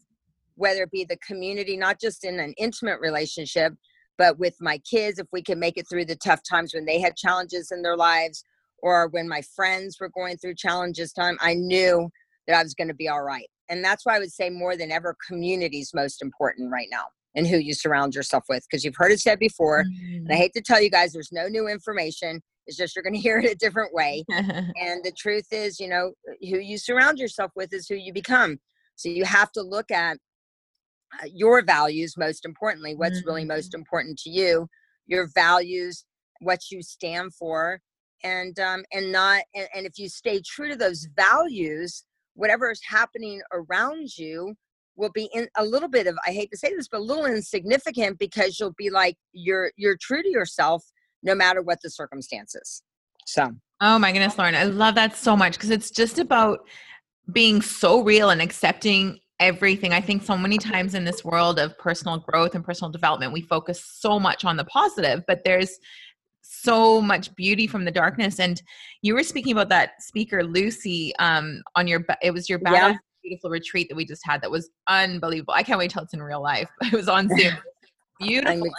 whether 0.56 0.84
it 0.84 0.92
be 0.92 1.06
the 1.06 1.18
community, 1.18 1.78
not 1.78 2.00
just 2.00 2.24
in 2.24 2.40
an 2.40 2.54
intimate 2.58 3.00
relationship, 3.00 3.74
but 4.18 4.40
with 4.40 4.56
my 4.62 4.78
kids, 4.90 5.20
if 5.20 5.28
we 5.32 5.42
can 5.42 5.60
make 5.60 5.78
it 5.78 5.88
through 5.90 6.06
the 6.06 6.16
tough 6.16 6.42
times 6.50 6.74
when 6.74 6.86
they 6.86 7.00
had 7.00 7.16
challenges 7.16 7.72
in 7.72 7.82
their 7.82 7.98
lives, 7.98 8.44
or 8.80 9.08
when 9.08 9.28
my 9.28 9.42
friends 9.56 9.98
were 10.00 10.10
going 10.10 10.38
through 10.38 10.56
challenges 10.56 11.12
time, 11.12 11.38
I 11.42 11.54
knew 11.56 12.10
that 12.48 12.58
I 12.58 12.64
was 12.64 12.74
going 12.74 12.88
to 12.88 12.94
be 12.94 13.10
all 13.10 13.24
right. 13.24 13.50
And 13.70 13.84
that's 13.84 14.06
why 14.06 14.16
I 14.16 14.20
would 14.20 14.32
say 14.32 14.50
more 14.50 14.78
than 14.78 14.92
ever, 14.92 15.16
community 15.28 15.80
is 15.80 15.94
most 15.94 16.22
important 16.22 16.72
right 16.72 16.88
now 16.92 17.06
and 17.36 17.48
who 17.48 17.58
you 17.58 17.74
surround 17.74 18.16
yourself 18.16 18.46
with. 18.48 18.64
Because 18.70 18.84
you've 18.84 18.96
heard 18.96 19.12
it 19.12 19.20
said 19.20 19.40
before, 19.40 19.84
mm-hmm. 19.84 20.18
and 20.18 20.32
I 20.32 20.36
mm. 20.36 20.38
hate 20.38 20.54
to 20.54 20.62
tell 20.62 20.82
you 20.82 20.90
guys, 20.90 21.14
there's 21.14 21.32
no 21.32 21.48
new 21.48 21.68
information. 21.68 22.42
It's 22.68 22.78
just 22.78 22.96
you're 22.96 23.04
going 23.04 23.14
to 23.16 23.20
hear 23.20 23.40
it 23.40 23.52
a 23.52 23.56
different 23.56 23.94
way. 23.94 24.24
and 24.30 25.04
the 25.04 25.14
truth 25.18 25.48
is, 25.52 25.80
you 25.80 25.90
know, 25.90 26.14
who 26.42 26.60
you 26.60 26.78
surround 26.78 27.18
yourself 27.18 27.52
with 27.56 27.74
is 27.74 27.88
who 27.88 27.96
you 27.96 28.14
become. 28.14 28.60
So 28.96 29.10
you 29.10 29.26
have 29.26 29.52
to 29.54 29.62
look 29.62 29.92
at 29.92 30.18
your 31.32 31.64
values 31.64 32.16
most 32.18 32.46
importantly 32.46 32.96
what's 32.96 33.20
mm-hmm. 33.20 33.28
really 33.28 33.46
most 33.46 33.72
mm-hmm. 33.72 33.80
important 33.80 34.18
to 34.18 34.30
you 34.30 34.68
your 35.08 35.28
values 35.34 36.06
what 36.42 36.60
you 36.72 36.82
stand 36.82 37.34
for 37.34 37.80
and 38.24 38.60
um 38.60 38.84
and 38.94 39.12
not 39.12 39.44
and, 39.54 39.68
and 39.74 39.86
if 39.86 39.98
you 39.98 40.10
stay 40.10 40.42
true 40.46 40.70
to 40.70 40.76
those 40.76 41.08
values 41.16 42.04
whatever 42.34 42.70
is 42.72 42.82
happening 42.88 43.42
around 43.54 44.18
you 44.18 44.54
will 44.98 45.12
be 45.14 45.30
in 45.34 45.48
a 45.58 45.64
little 45.64 45.90
bit 45.90 46.08
of 46.08 46.18
i 46.26 46.32
hate 46.32 46.50
to 46.52 46.58
say 46.58 46.74
this 46.76 46.88
but 46.88 47.00
a 47.00 47.04
little 47.04 47.26
insignificant 47.26 48.18
because 48.20 48.60
you'll 48.60 48.76
be 48.78 48.90
like 48.90 49.16
you're 49.34 49.72
you're 49.78 49.98
true 50.02 50.22
to 50.22 50.30
yourself 50.30 50.84
no 51.24 51.36
matter 51.36 51.62
what 51.62 51.80
the 51.82 51.90
circumstances 51.90 52.84
so 53.26 53.52
oh 53.82 54.00
my 54.00 54.12
goodness 54.12 54.38
loren 54.38 54.56
i 54.56 54.64
love 54.64 54.96
that 54.96 55.16
so 55.16 55.36
much 55.36 55.54
because 55.54 55.72
it's 55.72 55.92
just 55.92 56.20
about 56.20 56.60
being 57.32 57.62
so 57.62 58.02
real 58.02 58.30
and 58.30 58.42
accepting 58.42 59.20
everything. 59.40 59.94
I 59.94 60.02
think 60.02 60.24
so 60.24 60.38
many 60.38 60.58
times 60.58 60.94
in 60.94 61.06
this 61.06 61.24
world 61.24 61.60
of 61.60 61.78
personal 61.78 62.20
growth 62.20 62.56
and 62.56 62.64
personal 62.64 62.92
development, 62.92 63.34
we 63.34 63.42
focus 63.42 63.84
so 63.84 64.20
much 64.20 64.46
on 64.46 64.58
the 64.58 64.66
positive, 64.66 65.24
but 65.28 65.44
there's 65.44 65.80
so 66.42 67.02
much 67.02 67.34
beauty 67.36 67.68
from 67.68 67.86
the 67.86 67.92
darkness. 67.92 68.40
And 68.40 68.62
you 69.02 69.14
were 69.14 69.24
speaking 69.24 69.52
about 69.52 69.70
that 69.70 70.02
speaker, 70.02 70.44
Lucy, 70.44 71.16
um, 71.18 71.62
on 71.76 71.88
your, 71.88 72.06
it 72.22 72.32
was 72.32 72.50
your 72.50 72.60
yeah. 72.64 72.96
beautiful 73.24 73.50
retreat 73.50 73.90
that 73.90 73.96
we 73.96 74.06
just 74.06 74.26
had. 74.26 74.42
That 74.42 74.52
was 74.52 74.70
unbelievable. 74.88 75.54
I 75.54 75.64
can't 75.64 75.80
wait 75.80 75.92
till 75.92 76.04
it's 76.04 76.14
in 76.14 76.22
real 76.22 76.42
life. 76.42 76.70
It 76.84 76.94
was 76.94 77.10
on 77.10 77.28
Zoom. 77.30 77.54
beautiful. 78.20 78.64
and 78.64 78.72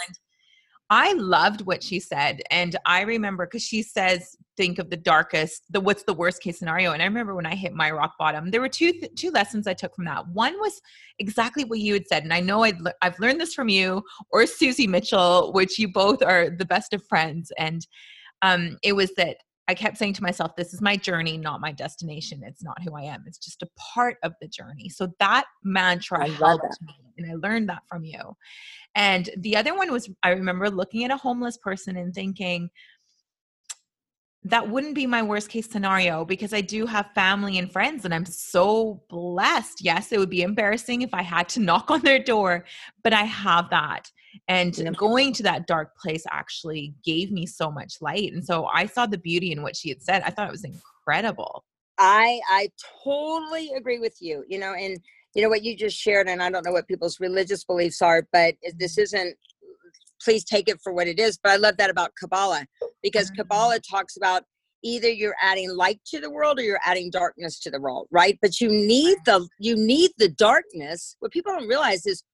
I 0.88 1.12
loved 1.14 1.62
what 1.62 1.82
she 1.82 2.00
said. 2.00 2.42
And 2.50 2.76
I 2.86 3.02
remember 3.02 3.46
because 3.46 3.64
she 3.64 3.82
says, 3.82 4.36
think 4.56 4.78
of 4.78 4.90
the 4.90 4.96
darkest, 4.96 5.62
the 5.70 5.80
what's 5.80 6.04
the 6.04 6.14
worst 6.14 6.42
case 6.42 6.58
scenario. 6.58 6.92
And 6.92 7.02
I 7.02 7.06
remember 7.06 7.34
when 7.34 7.46
I 7.46 7.54
hit 7.54 7.74
my 7.74 7.90
rock 7.90 8.14
bottom, 8.18 8.50
there 8.50 8.60
were 8.60 8.68
two 8.68 8.92
th- 8.92 9.14
two 9.14 9.30
lessons 9.30 9.66
I 9.66 9.74
took 9.74 9.94
from 9.94 10.04
that. 10.06 10.28
One 10.28 10.54
was 10.58 10.80
exactly 11.18 11.64
what 11.64 11.80
you 11.80 11.94
had 11.94 12.06
said. 12.06 12.22
And 12.24 12.32
I 12.32 12.40
know 12.40 12.64
i 12.64 12.72
le- 12.78 12.94
I've 13.02 13.18
learned 13.18 13.40
this 13.40 13.54
from 13.54 13.68
you 13.68 14.02
or 14.30 14.46
Susie 14.46 14.86
Mitchell, 14.86 15.52
which 15.52 15.78
you 15.78 15.88
both 15.88 16.22
are 16.22 16.50
the 16.50 16.64
best 16.64 16.92
of 16.92 17.06
friends. 17.06 17.52
And 17.58 17.86
um, 18.42 18.78
it 18.82 18.94
was 18.94 19.14
that 19.16 19.38
I 19.68 19.74
kept 19.74 19.98
saying 19.98 20.12
to 20.14 20.22
myself, 20.22 20.54
this 20.54 20.72
is 20.72 20.80
my 20.80 20.96
journey, 20.96 21.36
not 21.36 21.60
my 21.60 21.72
destination. 21.72 22.42
It's 22.44 22.62
not 22.62 22.80
who 22.82 22.94
I 22.94 23.02
am. 23.02 23.24
It's 23.26 23.38
just 23.38 23.62
a 23.62 23.68
part 23.76 24.16
of 24.22 24.32
the 24.40 24.46
journey. 24.46 24.88
So 24.88 25.08
that 25.18 25.46
mantra 25.64 26.28
helped 26.28 26.62
that. 26.62 26.86
me. 26.86 26.94
And 27.18 27.30
I 27.30 27.34
learned 27.34 27.68
that 27.68 27.82
from 27.88 28.04
you. 28.04 28.36
And 28.94 29.28
the 29.38 29.56
other 29.56 29.74
one 29.74 29.90
was 29.90 30.08
I 30.22 30.30
remember 30.30 30.70
looking 30.70 31.04
at 31.04 31.10
a 31.10 31.16
homeless 31.16 31.56
person 31.56 31.96
and 31.96 32.14
thinking, 32.14 32.70
that 34.48 34.68
wouldn't 34.68 34.94
be 34.94 35.06
my 35.06 35.22
worst 35.22 35.48
case 35.48 35.68
scenario 35.68 36.24
because 36.24 36.54
I 36.54 36.60
do 36.60 36.86
have 36.86 37.10
family 37.14 37.58
and 37.58 37.70
friends 37.70 38.04
and 38.04 38.14
I'm 38.14 38.24
so 38.24 39.02
blessed. 39.08 39.84
Yes, 39.84 40.12
it 40.12 40.18
would 40.18 40.30
be 40.30 40.42
embarrassing 40.42 41.02
if 41.02 41.12
I 41.12 41.22
had 41.22 41.48
to 41.50 41.60
knock 41.68 41.90
on 41.90 42.00
their 42.02 42.22
door, 42.22 42.64
but 43.02 43.12
I 43.12 43.24
have 43.24 43.70
that. 43.70 44.10
And 44.48 44.76
yeah. 44.76 44.90
going 44.90 45.32
to 45.34 45.42
that 45.44 45.66
dark 45.66 45.96
place 45.98 46.24
actually 46.30 46.94
gave 47.04 47.32
me 47.32 47.46
so 47.46 47.70
much 47.70 47.94
light. 48.00 48.32
And 48.32 48.44
so 48.44 48.66
I 48.66 48.86
saw 48.86 49.06
the 49.06 49.18
beauty 49.18 49.50
in 49.50 49.62
what 49.62 49.76
she 49.76 49.88
had 49.88 50.02
said. 50.02 50.22
I 50.24 50.30
thought 50.30 50.48
it 50.48 50.52
was 50.52 50.64
incredible. 50.64 51.64
I 51.98 52.40
I 52.50 52.70
totally 53.02 53.72
agree 53.74 53.98
with 53.98 54.16
you. 54.20 54.44
You 54.46 54.58
know, 54.58 54.74
and 54.74 55.00
you 55.34 55.42
know 55.42 55.48
what 55.48 55.64
you 55.64 55.74
just 55.74 55.98
shared 55.98 56.28
and 56.28 56.42
I 56.42 56.50
don't 56.50 56.64
know 56.64 56.72
what 56.72 56.86
people's 56.86 57.18
religious 57.18 57.64
beliefs 57.64 58.02
are, 58.02 58.28
but 58.32 58.54
this 58.78 58.98
isn't 58.98 59.36
please 60.26 60.44
take 60.44 60.68
it 60.68 60.80
for 60.82 60.92
what 60.92 61.06
it 61.06 61.20
is. 61.20 61.38
But 61.40 61.52
I 61.52 61.56
love 61.56 61.76
that 61.76 61.88
about 61.88 62.10
Kabbalah 62.18 62.66
because 63.02 63.30
mm-hmm. 63.30 63.42
Kabbalah 63.42 63.78
talks 63.88 64.16
about 64.16 64.42
either 64.82 65.08
you're 65.08 65.36
adding 65.40 65.74
light 65.74 66.00
to 66.08 66.20
the 66.20 66.30
world 66.30 66.58
or 66.58 66.62
you're 66.62 66.80
adding 66.84 67.10
darkness 67.10 67.60
to 67.60 67.70
the 67.70 67.80
world, 67.80 68.08
right? 68.10 68.36
But 68.42 68.60
you 68.60 68.68
need 68.68 69.18
the 69.24 69.48
you 69.60 69.76
need 69.76 70.10
the 70.18 70.28
darkness. 70.28 71.16
What 71.20 71.30
people 71.30 71.52
don't 71.52 71.68
realize 71.68 72.06
is 72.06 72.24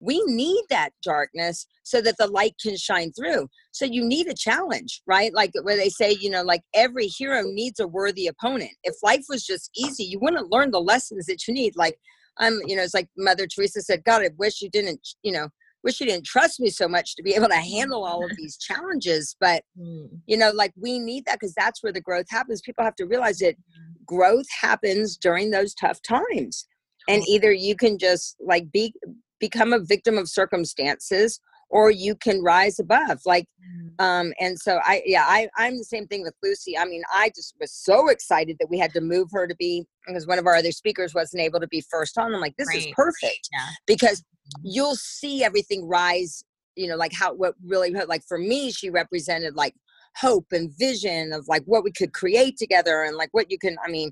we 0.00 0.22
need 0.26 0.62
that 0.70 0.90
darkness 1.02 1.66
so 1.82 2.00
that 2.02 2.16
the 2.18 2.28
light 2.28 2.54
can 2.62 2.76
shine 2.76 3.12
through. 3.12 3.48
So 3.72 3.84
you 3.84 4.04
need 4.04 4.28
a 4.28 4.34
challenge, 4.34 5.02
right? 5.06 5.34
Like 5.34 5.50
where 5.62 5.76
they 5.76 5.88
say, 5.88 6.12
you 6.20 6.30
know, 6.30 6.42
like 6.42 6.62
every 6.74 7.06
hero 7.06 7.42
needs 7.44 7.80
a 7.80 7.88
worthy 7.88 8.28
opponent. 8.28 8.72
If 8.84 8.94
life 9.02 9.24
was 9.28 9.44
just 9.44 9.70
easy, 9.74 10.04
you 10.04 10.20
wouldn't 10.20 10.52
learn 10.52 10.70
the 10.70 10.80
lessons 10.80 11.26
that 11.26 11.48
you 11.48 11.54
need. 11.54 11.74
Like 11.76 11.96
I'm, 12.38 12.60
you 12.66 12.76
know, 12.76 12.82
it's 12.82 12.94
like 12.94 13.08
Mother 13.16 13.46
Teresa 13.48 13.82
said, 13.82 14.04
God, 14.04 14.22
I 14.22 14.30
wish 14.38 14.62
you 14.62 14.70
didn't, 14.70 15.00
you 15.22 15.32
know, 15.32 15.48
wish 15.84 16.00
you 16.00 16.06
didn't 16.06 16.26
trust 16.26 16.60
me 16.60 16.70
so 16.70 16.88
much 16.88 17.16
to 17.16 17.22
be 17.22 17.34
able 17.34 17.48
to 17.48 17.56
handle 17.56 18.04
all 18.04 18.24
of 18.24 18.36
these 18.36 18.56
challenges. 18.56 19.36
But, 19.40 19.62
mm. 19.78 20.08
you 20.26 20.36
know, 20.36 20.50
like 20.50 20.72
we 20.80 20.98
need 20.98 21.24
that 21.26 21.38
because 21.40 21.54
that's 21.54 21.82
where 21.82 21.92
the 21.92 22.00
growth 22.00 22.26
happens. 22.28 22.60
People 22.60 22.84
have 22.84 22.96
to 22.96 23.06
realize 23.06 23.38
that 23.38 23.56
mm. 23.56 24.06
growth 24.06 24.46
happens 24.60 25.16
during 25.16 25.50
those 25.50 25.74
tough 25.74 26.00
times. 26.02 26.66
And 27.08 27.22
either 27.26 27.52
you 27.52 27.74
can 27.74 27.96
just 27.98 28.36
like 28.40 28.70
be 28.70 28.92
become 29.40 29.72
a 29.72 29.78
victim 29.78 30.18
of 30.18 30.28
circumstances 30.28 31.40
or 31.70 31.90
you 31.90 32.14
can 32.14 32.42
rise 32.42 32.78
above 32.78 33.20
like 33.26 33.46
mm. 33.60 34.04
um 34.04 34.32
and 34.40 34.58
so 34.58 34.80
i 34.84 35.02
yeah 35.04 35.24
i 35.26 35.48
i'm 35.56 35.76
the 35.76 35.84
same 35.84 36.06
thing 36.06 36.22
with 36.22 36.34
lucy 36.42 36.76
i 36.76 36.84
mean 36.84 37.02
i 37.12 37.30
just 37.34 37.54
was 37.60 37.72
so 37.72 38.08
excited 38.08 38.56
that 38.58 38.68
we 38.70 38.78
had 38.78 38.92
to 38.92 39.00
move 39.00 39.28
her 39.32 39.46
to 39.46 39.54
be 39.56 39.86
because 40.06 40.26
one 40.26 40.38
of 40.38 40.46
our 40.46 40.56
other 40.56 40.72
speakers 40.72 41.14
wasn't 41.14 41.40
able 41.40 41.60
to 41.60 41.68
be 41.68 41.82
first 41.90 42.18
on 42.18 42.34
i'm 42.34 42.40
like 42.40 42.56
this 42.56 42.68
right. 42.68 42.78
is 42.78 42.86
perfect 42.94 43.48
yeah. 43.52 43.66
because 43.86 44.20
mm-hmm. 44.20 44.62
you'll 44.64 44.96
see 44.96 45.44
everything 45.44 45.86
rise 45.86 46.44
you 46.76 46.88
know 46.88 46.96
like 46.96 47.12
how 47.12 47.34
what 47.34 47.54
really 47.64 47.90
like 47.90 48.22
for 48.26 48.38
me 48.38 48.70
she 48.70 48.88
represented 48.88 49.54
like 49.54 49.74
hope 50.16 50.46
and 50.52 50.72
vision 50.78 51.32
of 51.32 51.46
like 51.48 51.62
what 51.66 51.84
we 51.84 51.92
could 51.92 52.12
create 52.12 52.56
together 52.56 53.02
and 53.02 53.16
like 53.16 53.28
what 53.32 53.50
you 53.50 53.58
can 53.58 53.76
i 53.84 53.90
mean 53.90 54.10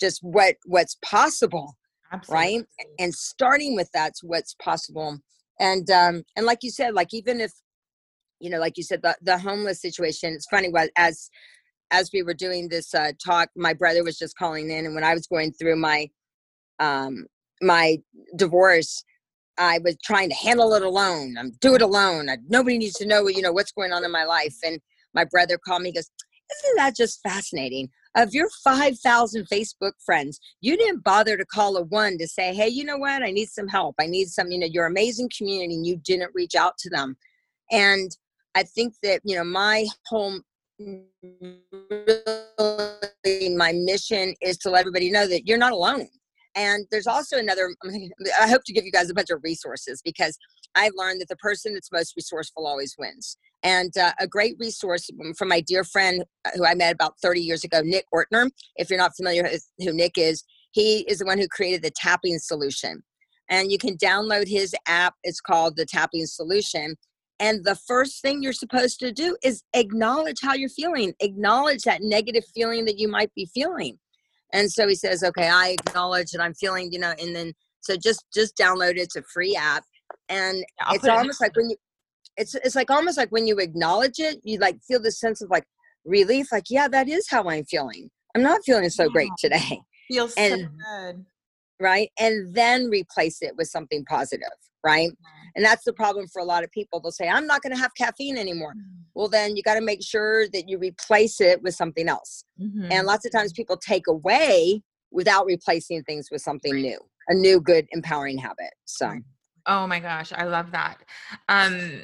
just 0.00 0.20
what 0.22 0.56
what's 0.64 0.96
possible 1.04 1.76
Absolutely. 2.12 2.44
right 2.44 2.64
and 2.98 3.14
starting 3.14 3.74
with 3.74 3.90
that's 3.92 4.22
what's 4.22 4.54
possible 4.54 5.18
and 5.60 5.90
um 5.90 6.22
and 6.36 6.46
like 6.46 6.58
you 6.62 6.70
said 6.70 6.94
like 6.94 7.12
even 7.12 7.40
if 7.40 7.52
you 8.40 8.50
know 8.50 8.58
like 8.58 8.76
you 8.76 8.82
said 8.82 9.02
the, 9.02 9.16
the 9.22 9.38
homeless 9.38 9.80
situation 9.80 10.32
it's 10.32 10.46
funny 10.46 10.68
what 10.68 10.90
as 10.96 11.30
as 11.90 12.10
we 12.12 12.22
were 12.22 12.34
doing 12.34 12.68
this 12.68 12.94
uh 12.94 13.12
talk 13.24 13.48
my 13.56 13.72
brother 13.72 14.04
was 14.04 14.18
just 14.18 14.36
calling 14.36 14.70
in 14.70 14.86
and 14.86 14.94
when 14.94 15.04
i 15.04 15.14
was 15.14 15.26
going 15.26 15.52
through 15.52 15.76
my 15.76 16.08
um 16.78 17.24
my 17.62 17.96
divorce 18.36 19.02
i 19.58 19.78
was 19.84 19.96
trying 20.04 20.28
to 20.28 20.34
handle 20.34 20.74
it 20.74 20.82
alone. 20.82 21.36
I'm 21.38 21.52
do 21.60 21.74
it 21.74 21.82
alone. 21.82 22.28
I, 22.28 22.36
nobody 22.48 22.78
needs 22.78 22.94
to 22.94 23.06
know 23.06 23.28
you 23.28 23.42
know 23.42 23.52
what's 23.52 23.72
going 23.72 23.92
on 23.92 24.04
in 24.04 24.12
my 24.12 24.24
life. 24.24 24.54
And 24.64 24.80
my 25.14 25.24
brother 25.24 25.58
called 25.58 25.82
me 25.82 25.90
he 25.90 25.94
goes 25.94 26.10
isn't 26.64 26.76
that 26.76 26.96
just 26.96 27.20
fascinating 27.22 27.88
of 28.16 28.32
your 28.32 28.48
5,000 28.64 29.46
Facebook 29.48 29.92
friends, 30.04 30.40
you 30.60 30.76
didn't 30.76 31.04
bother 31.04 31.36
to 31.36 31.44
call 31.44 31.76
a 31.76 31.82
one 31.82 32.16
to 32.18 32.26
say, 32.26 32.54
hey, 32.54 32.68
you 32.68 32.82
know 32.82 32.96
what? 32.96 33.22
I 33.22 33.30
need 33.30 33.50
some 33.50 33.68
help. 33.68 33.94
I 34.00 34.06
need 34.06 34.28
some, 34.28 34.50
you 34.50 34.58
know, 34.58 34.66
your 34.66 34.86
amazing 34.86 35.28
community. 35.36 35.74
And 35.74 35.86
you 35.86 35.98
didn't 35.98 36.32
reach 36.34 36.54
out 36.54 36.78
to 36.78 36.90
them. 36.90 37.16
And 37.70 38.10
I 38.54 38.62
think 38.62 38.94
that, 39.02 39.20
you 39.24 39.36
know, 39.36 39.44
my 39.44 39.86
home, 40.06 40.42
really 43.24 43.54
my 43.54 43.72
mission 43.72 44.34
is 44.40 44.56
to 44.58 44.70
let 44.70 44.80
everybody 44.80 45.10
know 45.10 45.26
that 45.26 45.46
you're 45.46 45.58
not 45.58 45.72
alone. 45.72 46.08
And 46.54 46.86
there's 46.90 47.06
also 47.06 47.36
another, 47.36 47.74
I 48.40 48.48
hope 48.48 48.62
to 48.64 48.72
give 48.72 48.86
you 48.86 48.92
guys 48.92 49.10
a 49.10 49.14
bunch 49.14 49.28
of 49.28 49.40
resources 49.42 50.00
because 50.02 50.38
I've 50.76 50.92
learned 50.96 51.20
that 51.20 51.28
the 51.28 51.36
person 51.36 51.74
that's 51.74 51.90
most 51.90 52.14
resourceful 52.16 52.66
always 52.66 52.94
wins. 52.98 53.36
And 53.62 53.96
uh, 53.96 54.12
a 54.20 54.28
great 54.28 54.56
resource 54.58 55.10
from 55.36 55.48
my 55.48 55.60
dear 55.60 55.82
friend 55.82 56.22
uh, 56.44 56.50
who 56.54 56.64
I 56.64 56.74
met 56.74 56.94
about 56.94 57.14
30 57.20 57.40
years 57.40 57.64
ago, 57.64 57.80
Nick 57.82 58.04
Ortner. 58.14 58.50
If 58.76 58.90
you're 58.90 58.98
not 58.98 59.16
familiar 59.16 59.42
with 59.42 59.66
who 59.78 59.92
Nick 59.92 60.18
is, 60.18 60.44
he 60.72 61.00
is 61.08 61.18
the 61.18 61.26
one 61.26 61.38
who 61.38 61.48
created 61.48 61.82
the 61.82 61.90
tapping 61.90 62.38
solution. 62.38 63.02
And 63.48 63.72
you 63.72 63.78
can 63.78 63.96
download 63.96 64.46
his 64.46 64.74
app. 64.86 65.14
It's 65.24 65.40
called 65.40 65.76
the 65.76 65.86
tapping 65.86 66.26
solution. 66.26 66.96
And 67.38 67.64
the 67.64 67.78
first 67.86 68.22
thing 68.22 68.42
you're 68.42 68.52
supposed 68.52 68.98
to 69.00 69.12
do 69.12 69.36
is 69.42 69.62
acknowledge 69.74 70.38
how 70.42 70.54
you're 70.54 70.68
feeling, 70.68 71.14
acknowledge 71.20 71.82
that 71.82 72.02
negative 72.02 72.44
feeling 72.54 72.84
that 72.86 72.98
you 72.98 73.08
might 73.08 73.32
be 73.34 73.48
feeling. 73.52 73.98
And 74.52 74.70
so 74.70 74.86
he 74.88 74.94
says, 74.94 75.22
okay, 75.22 75.48
I 75.48 75.76
acknowledge 75.78 76.30
that 76.30 76.42
I'm 76.42 76.54
feeling, 76.54 76.90
you 76.92 76.98
know, 76.98 77.14
and 77.18 77.34
then 77.34 77.52
so 77.80 77.96
just 77.96 78.24
just 78.34 78.56
download 78.56 78.92
it. 78.92 78.98
It's 78.98 79.16
a 79.16 79.22
free 79.22 79.54
app. 79.54 79.84
And 80.28 80.64
I'll 80.80 80.94
it's 80.94 81.06
almost 81.06 81.40
it 81.40 81.44
like 81.44 81.56
when 81.56 81.70
you 81.70 81.76
it's 82.36 82.54
it's 82.54 82.74
like 82.74 82.90
almost 82.90 83.16
like 83.16 83.30
when 83.30 83.46
you 83.46 83.58
acknowledge 83.58 84.18
it, 84.18 84.40
you 84.44 84.58
like 84.58 84.78
feel 84.86 85.00
this 85.00 85.18
sense 85.18 85.40
of 85.40 85.50
like 85.50 85.64
relief, 86.06 86.52
like, 86.52 86.70
yeah, 86.70 86.88
that 86.88 87.08
is 87.08 87.28
how 87.28 87.48
I'm 87.48 87.64
feeling. 87.64 88.10
I'm 88.34 88.42
not 88.42 88.60
feeling 88.64 88.88
so 88.90 89.08
great 89.08 89.30
today. 89.38 89.80
Feels 90.08 90.34
and, 90.36 90.60
so 90.60 90.68
good. 90.68 91.26
right? 91.80 92.10
And 92.18 92.54
then 92.54 92.88
replace 92.88 93.42
it 93.42 93.56
with 93.56 93.68
something 93.68 94.04
positive, 94.04 94.46
right? 94.84 95.10
Mm-hmm. 95.10 95.48
And 95.56 95.64
that's 95.64 95.84
the 95.84 95.92
problem 95.92 96.26
for 96.28 96.40
a 96.40 96.44
lot 96.44 96.62
of 96.62 96.70
people. 96.70 97.00
They'll 97.00 97.10
say, 97.10 97.28
I'm 97.28 97.46
not 97.46 97.62
going 97.62 97.74
to 97.74 97.80
have 97.80 97.92
caffeine 97.96 98.36
anymore. 98.36 98.74
Mm-hmm. 98.74 99.02
Well, 99.14 99.28
then 99.28 99.56
you 99.56 99.62
got 99.62 99.74
to 99.74 99.80
make 99.80 100.02
sure 100.02 100.48
that 100.50 100.68
you 100.68 100.78
replace 100.78 101.40
it 101.40 101.62
with 101.62 101.74
something 101.74 102.08
else. 102.08 102.44
Mm-hmm. 102.60 102.92
And 102.92 103.06
lots 103.06 103.24
of 103.24 103.32
times 103.32 103.52
people 103.52 103.76
take 103.76 104.06
away 104.06 104.82
without 105.10 105.46
replacing 105.46 106.02
things 106.04 106.28
with 106.30 106.42
something 106.42 106.74
new, 106.74 106.98
a 107.28 107.34
new, 107.34 107.60
good, 107.60 107.86
empowering 107.92 108.38
habit. 108.38 108.74
So, 108.84 109.12
oh 109.66 109.86
my 109.86 110.00
gosh, 110.00 110.32
I 110.32 110.44
love 110.44 110.70
that. 110.72 110.98
Um, 111.48 112.02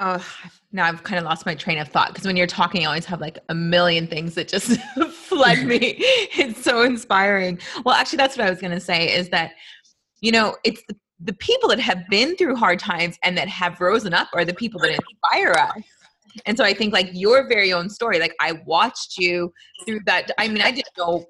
oh 0.00 0.26
now 0.72 0.86
i've 0.86 1.04
kind 1.04 1.18
of 1.18 1.24
lost 1.24 1.46
my 1.46 1.54
train 1.54 1.78
of 1.78 1.86
thought 1.86 2.08
because 2.08 2.26
when 2.26 2.36
you're 2.36 2.46
talking 2.46 2.82
i 2.82 2.86
always 2.86 3.04
have 3.04 3.20
like 3.20 3.38
a 3.50 3.54
million 3.54 4.06
things 4.06 4.34
that 4.34 4.48
just 4.48 4.80
flood 5.12 5.58
me. 5.64 5.94
It's 5.98 6.62
so 6.64 6.82
inspiring. 6.82 7.58
Well 7.84 7.94
actually 7.94 8.16
that's 8.16 8.36
what 8.36 8.46
i 8.46 8.50
was 8.50 8.60
going 8.60 8.72
to 8.72 8.80
say 8.80 9.14
is 9.14 9.28
that 9.28 9.52
you 10.20 10.32
know 10.32 10.56
it's 10.64 10.82
the, 10.88 10.96
the, 11.22 11.32
people 11.34 11.68
that 11.68 11.78
have 11.78 12.08
been 12.08 12.34
through 12.36 12.56
hard 12.56 12.78
times 12.78 13.18
and 13.22 13.36
that 13.36 13.48
have 13.48 13.80
risen 13.80 14.14
up 14.14 14.28
are 14.34 14.44
the 14.44 14.54
people 14.54 14.80
that 14.80 14.90
inspire 14.90 15.52
us. 15.52 15.82
And 16.46 16.56
so 16.56 16.64
i 16.64 16.72
think 16.72 16.92
like 16.92 17.10
your 17.12 17.46
very 17.48 17.72
own 17.72 17.90
story 17.90 18.18
like 18.18 18.34
i 18.40 18.52
watched 18.64 19.18
you 19.18 19.52
through 19.84 20.00
that 20.06 20.30
i 20.38 20.48
mean 20.48 20.62
i 20.62 20.70
didn't 20.70 20.96
know 20.96 21.26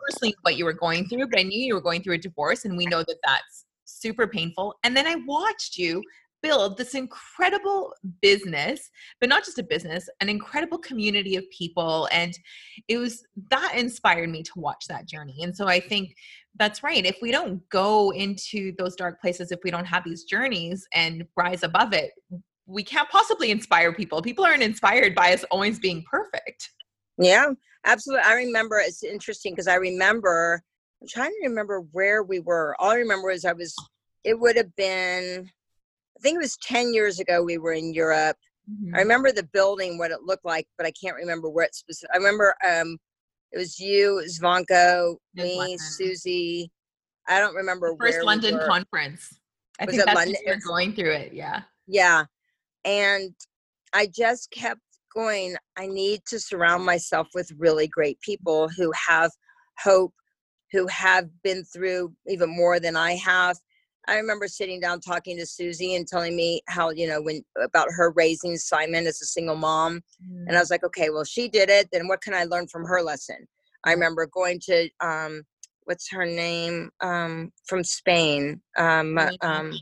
personally 0.00 0.34
what 0.42 0.56
you 0.56 0.64
were 0.64 0.72
going 0.72 1.08
through 1.08 1.26
but 1.28 1.38
i 1.38 1.42
knew 1.42 1.64
you 1.64 1.74
were 1.74 1.80
going 1.80 2.02
through 2.02 2.14
a 2.14 2.18
divorce 2.18 2.64
and 2.64 2.76
we 2.76 2.84
know 2.86 2.98
that 2.98 3.16
that's 3.24 3.61
super 4.02 4.26
painful 4.26 4.74
and 4.84 4.96
then 4.96 5.06
i 5.06 5.16
watched 5.26 5.78
you 5.78 6.02
build 6.42 6.76
this 6.76 6.94
incredible 6.94 7.94
business, 8.20 8.90
but 9.20 9.28
not 9.28 9.44
just 9.44 9.58
a 9.58 9.62
business, 9.62 10.08
an 10.20 10.28
incredible 10.28 10.78
community 10.78 11.36
of 11.36 11.44
people. 11.56 12.08
And 12.12 12.36
it 12.88 12.98
was 12.98 13.24
that 13.50 13.74
inspired 13.76 14.28
me 14.28 14.42
to 14.42 14.52
watch 14.56 14.86
that 14.88 15.06
journey. 15.06 15.38
And 15.42 15.56
so 15.56 15.68
I 15.68 15.80
think 15.80 16.14
that's 16.58 16.82
right. 16.82 17.06
If 17.06 17.16
we 17.22 17.30
don't 17.30 17.66
go 17.70 18.10
into 18.10 18.72
those 18.76 18.96
dark 18.96 19.20
places, 19.20 19.52
if 19.52 19.60
we 19.64 19.70
don't 19.70 19.86
have 19.86 20.04
these 20.04 20.24
journeys 20.24 20.86
and 20.92 21.24
rise 21.36 21.62
above 21.62 21.92
it, 21.92 22.10
we 22.66 22.82
can't 22.82 23.08
possibly 23.08 23.50
inspire 23.50 23.92
people. 23.92 24.20
People 24.20 24.44
aren't 24.44 24.62
inspired 24.62 25.14
by 25.14 25.32
us 25.32 25.44
always 25.44 25.78
being 25.78 26.04
perfect. 26.10 26.70
Yeah, 27.18 27.50
absolutely. 27.86 28.24
I 28.24 28.34
remember 28.34 28.78
it's 28.78 29.02
interesting 29.02 29.52
because 29.52 29.68
I 29.68 29.76
remember, 29.76 30.62
I'm 31.02 31.08
trying 31.08 31.30
to 31.30 31.48
remember 31.48 31.80
where 31.92 32.22
we 32.22 32.40
were. 32.40 32.76
All 32.78 32.92
I 32.92 32.96
remember 32.96 33.30
is 33.30 33.44
I 33.44 33.52
was, 33.52 33.74
it 34.24 34.38
would 34.38 34.56
have 34.56 34.74
been 34.76 35.50
I 36.16 36.20
think 36.22 36.36
it 36.36 36.42
was 36.42 36.56
10 36.58 36.94
years 36.94 37.18
ago 37.18 37.42
we 37.42 37.58
were 37.58 37.72
in 37.72 37.92
Europe. 37.92 38.36
Mm-hmm. 38.70 38.94
I 38.94 39.00
remember 39.00 39.32
the 39.32 39.48
building, 39.52 39.98
what 39.98 40.12
it 40.12 40.22
looked 40.22 40.44
like, 40.44 40.68
but 40.78 40.86
I 40.86 40.92
can't 40.92 41.16
remember 41.16 41.50
where 41.50 41.64
it 41.64 41.74
specific. 41.74 42.10
I 42.14 42.18
remember 42.18 42.54
um, 42.64 42.96
it 43.50 43.58
was 43.58 43.80
you, 43.80 44.22
Zvanko, 44.28 45.16
me, 45.34 45.56
London. 45.56 45.78
Susie. 45.80 46.70
I 47.28 47.40
don't 47.40 47.56
remember 47.56 47.90
the 47.90 47.96
first 47.98 48.24
London 48.24 48.56
we 48.56 48.64
conference. 48.64 49.36
I 49.80 49.86
was 49.86 49.96
think 49.96 50.06
that's 50.06 50.14
London? 50.14 50.36
you're 50.46 50.60
going 50.64 50.94
through 50.94 51.12
it. 51.12 51.32
Yeah. 51.32 51.62
Yeah. 51.88 52.24
And 52.84 53.34
I 53.92 54.06
just 54.06 54.52
kept 54.52 54.80
going, 55.12 55.56
I 55.76 55.88
need 55.88 56.20
to 56.26 56.38
surround 56.38 56.84
myself 56.84 57.26
with 57.34 57.50
really 57.58 57.88
great 57.88 58.20
people 58.20 58.68
who 58.68 58.92
have 59.08 59.32
hope, 59.82 60.14
who 60.72 60.86
have 60.88 61.28
been 61.42 61.64
through 61.64 62.12
even 62.26 62.48
more 62.48 62.80
than 62.80 62.96
I 62.96 63.12
have, 63.12 63.56
I 64.08 64.16
remember 64.16 64.48
sitting 64.48 64.80
down 64.80 65.00
talking 65.00 65.36
to 65.38 65.46
Susie 65.46 65.94
and 65.94 66.06
telling 66.08 66.34
me 66.34 66.62
how, 66.66 66.90
you 66.90 67.06
know, 67.06 67.22
when 67.22 67.44
about 67.62 67.88
her 67.90 68.10
raising 68.16 68.56
Simon 68.56 69.06
as 69.06 69.22
a 69.22 69.26
single 69.26 69.54
mom. 69.54 70.02
Mm. 70.26 70.46
And 70.48 70.52
I 70.52 70.54
mm. 70.54 70.60
was 70.60 70.70
like, 70.70 70.84
okay, 70.84 71.10
well, 71.10 71.24
she 71.24 71.48
did 71.48 71.70
it. 71.70 71.88
Then 71.92 72.08
what 72.08 72.20
can 72.20 72.34
I 72.34 72.44
learn 72.44 72.66
from 72.66 72.84
her 72.84 73.00
lesson? 73.02 73.46
I 73.84 73.92
remember 73.92 74.26
going 74.26 74.60
to, 74.64 74.88
um, 75.00 75.42
what's 75.84 76.10
her 76.10 76.24
name? 76.24 76.90
Um, 77.00 77.52
from 77.66 77.84
Spain. 77.84 78.60
Um, 78.76 79.18
um, 79.40 79.72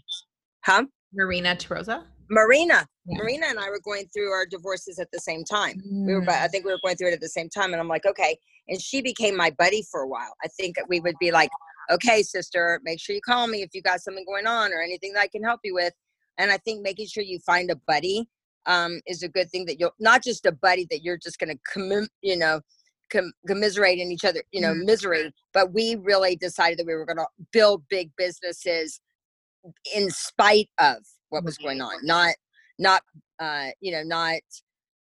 huh? 0.64 0.84
Marina 1.14 1.56
Tarosa? 1.56 2.04
Marina. 2.28 2.86
Yeah. 3.06 3.18
Marina 3.18 3.46
and 3.48 3.58
I 3.58 3.70
were 3.70 3.80
going 3.82 4.06
through 4.12 4.30
our 4.30 4.46
divorces 4.46 4.98
at 4.98 5.08
the 5.12 5.18
same 5.18 5.44
time. 5.44 5.80
Mm. 5.80 6.06
We 6.06 6.14
were, 6.14 6.30
I 6.30 6.46
mm. 6.46 6.50
think 6.50 6.66
we 6.66 6.72
were 6.72 6.78
going 6.82 6.96
through 6.96 7.08
it 7.08 7.14
at 7.14 7.20
the 7.20 7.28
same 7.28 7.48
time. 7.48 7.72
And 7.72 7.80
I'm 7.80 7.88
like, 7.88 8.06
okay. 8.06 8.36
And 8.70 8.80
she 8.80 9.02
became 9.02 9.36
my 9.36 9.50
buddy 9.50 9.84
for 9.90 10.00
a 10.00 10.08
while. 10.08 10.34
I 10.42 10.48
think 10.48 10.76
we 10.88 11.00
would 11.00 11.16
be 11.20 11.32
like, 11.32 11.50
okay, 11.90 12.22
sister, 12.22 12.80
make 12.84 13.00
sure 13.00 13.14
you 13.14 13.20
call 13.20 13.46
me 13.48 13.62
if 13.62 13.70
you 13.74 13.82
got 13.82 14.00
something 14.00 14.24
going 14.24 14.46
on 14.46 14.72
or 14.72 14.80
anything 14.80 15.12
that 15.12 15.20
I 15.20 15.28
can 15.28 15.42
help 15.42 15.60
you 15.64 15.74
with. 15.74 15.92
And 16.38 16.50
I 16.50 16.56
think 16.58 16.80
making 16.82 17.08
sure 17.08 17.22
you 17.22 17.40
find 17.40 17.70
a 17.70 17.76
buddy 17.86 18.28
um, 18.66 19.00
is 19.06 19.22
a 19.22 19.28
good 19.28 19.50
thing 19.50 19.66
that 19.66 19.80
you'll 19.80 19.94
not 19.98 20.22
just 20.22 20.46
a 20.46 20.52
buddy 20.52 20.86
that 20.90 21.02
you're 21.02 21.18
just 21.18 21.38
going 21.38 21.50
to 21.50 21.58
commit, 21.72 22.08
you 22.22 22.36
know, 22.36 22.60
com- 23.10 23.32
commiserate 23.46 23.98
in 23.98 24.10
each 24.12 24.24
other, 24.24 24.42
you 24.52 24.60
know, 24.60 24.72
mm-hmm. 24.72 24.86
misery. 24.86 25.32
But 25.52 25.72
we 25.72 25.96
really 25.96 26.36
decided 26.36 26.78
that 26.78 26.86
we 26.86 26.94
were 26.94 27.06
going 27.06 27.16
to 27.18 27.26
build 27.52 27.82
big 27.88 28.10
businesses 28.16 29.00
in 29.94 30.10
spite 30.10 30.68
of 30.78 30.98
what 31.30 31.44
was 31.44 31.58
going 31.58 31.80
on, 31.80 31.94
not, 32.02 32.34
not, 32.78 33.02
uh, 33.38 33.68
you 33.80 33.92
know, 33.92 34.02
not 34.02 34.40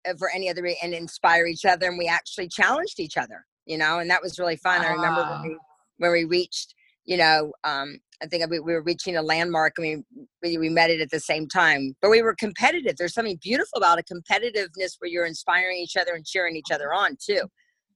uh, 0.08 0.14
for 0.18 0.30
any 0.30 0.48
other 0.50 0.62
reason, 0.62 0.78
and 0.82 0.94
inspire 0.94 1.46
each 1.46 1.64
other. 1.64 1.88
And 1.88 1.98
we 1.98 2.08
actually 2.08 2.48
challenged 2.48 2.98
each 2.98 3.16
other, 3.16 3.46
you 3.70 3.78
know, 3.78 4.00
and 4.00 4.10
that 4.10 4.20
was 4.20 4.36
really 4.36 4.56
fun. 4.56 4.84
I 4.84 4.90
remember 4.90 5.22
when 5.22 5.42
we 5.42 5.58
when 5.98 6.10
we 6.10 6.24
reached, 6.24 6.74
you 7.04 7.16
know, 7.16 7.52
um, 7.62 8.00
I 8.20 8.26
think 8.26 8.50
we, 8.50 8.58
we 8.58 8.72
were 8.72 8.82
reaching 8.82 9.16
a 9.16 9.22
landmark. 9.22 9.74
I 9.78 9.82
mean, 9.82 10.04
we, 10.42 10.58
we 10.58 10.68
met 10.68 10.90
it 10.90 11.00
at 11.00 11.10
the 11.10 11.20
same 11.20 11.46
time, 11.46 11.94
but 12.02 12.10
we 12.10 12.20
were 12.20 12.34
competitive. 12.34 12.96
There's 12.96 13.14
something 13.14 13.38
beautiful 13.40 13.78
about 13.78 14.00
a 14.00 14.02
competitiveness 14.02 14.96
where 14.98 15.08
you're 15.08 15.24
inspiring 15.24 15.76
each 15.76 15.96
other 15.96 16.14
and 16.14 16.26
cheering 16.26 16.56
each 16.56 16.72
other 16.72 16.92
on 16.92 17.16
too. 17.24 17.42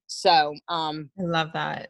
So, 0.06 0.54
um, 0.68 1.10
I 1.18 1.24
love 1.24 1.48
that. 1.54 1.88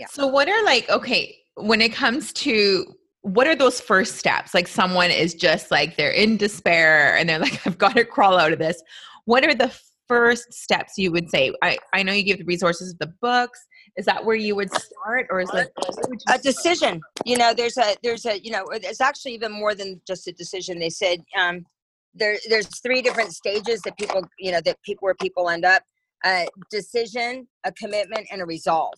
Yeah. 0.00 0.06
So, 0.10 0.26
what 0.26 0.48
are 0.48 0.64
like, 0.64 0.90
okay, 0.90 1.36
when 1.54 1.80
it 1.80 1.92
comes 1.92 2.32
to 2.32 2.86
what 3.22 3.46
are 3.46 3.54
those 3.54 3.80
first 3.80 4.16
steps? 4.16 4.52
Like, 4.52 4.66
someone 4.66 5.12
is 5.12 5.32
just 5.32 5.70
like 5.70 5.96
they're 5.96 6.10
in 6.10 6.38
despair 6.38 7.16
and 7.16 7.28
they're 7.28 7.38
like, 7.38 7.64
I've 7.68 7.78
got 7.78 7.94
to 7.94 8.04
crawl 8.04 8.36
out 8.36 8.52
of 8.52 8.58
this. 8.58 8.82
What 9.26 9.44
are 9.44 9.54
the 9.54 9.72
first 10.08 10.52
steps 10.52 10.94
you 10.96 11.12
would 11.12 11.30
say? 11.30 11.52
I, 11.62 11.78
I 11.92 12.02
know 12.02 12.12
you 12.12 12.22
give 12.22 12.38
the 12.38 12.44
resources 12.44 12.92
of 12.92 12.98
the 12.98 13.12
books. 13.20 13.60
Is 13.96 14.04
that 14.06 14.24
where 14.24 14.36
you 14.36 14.54
would 14.56 14.70
start 14.72 15.26
or 15.30 15.40
is 15.40 15.50
it 15.54 15.72
a 16.28 16.38
decision. 16.38 17.00
You 17.24 17.38
know 17.38 17.54
there's 17.54 17.78
a 17.78 17.96
there's 18.02 18.26
a 18.26 18.38
you 18.40 18.50
know 18.50 18.64
it's 18.72 19.00
actually 19.00 19.32
even 19.34 19.52
more 19.52 19.74
than 19.74 20.00
just 20.06 20.26
a 20.28 20.32
decision. 20.32 20.78
They 20.78 20.90
said 20.90 21.20
um 21.38 21.64
there 22.14 22.36
there's 22.48 22.68
three 22.80 23.00
different 23.02 23.32
stages 23.32 23.80
that 23.82 23.96
people 23.96 24.22
you 24.38 24.52
know 24.52 24.60
that 24.64 24.76
people 24.82 25.04
where 25.06 25.14
people 25.14 25.48
end 25.48 25.64
up. 25.64 25.82
A 26.24 26.48
decision 26.70 27.46
a 27.64 27.72
commitment 27.72 28.26
and 28.32 28.40
a 28.40 28.46
resolve. 28.46 28.94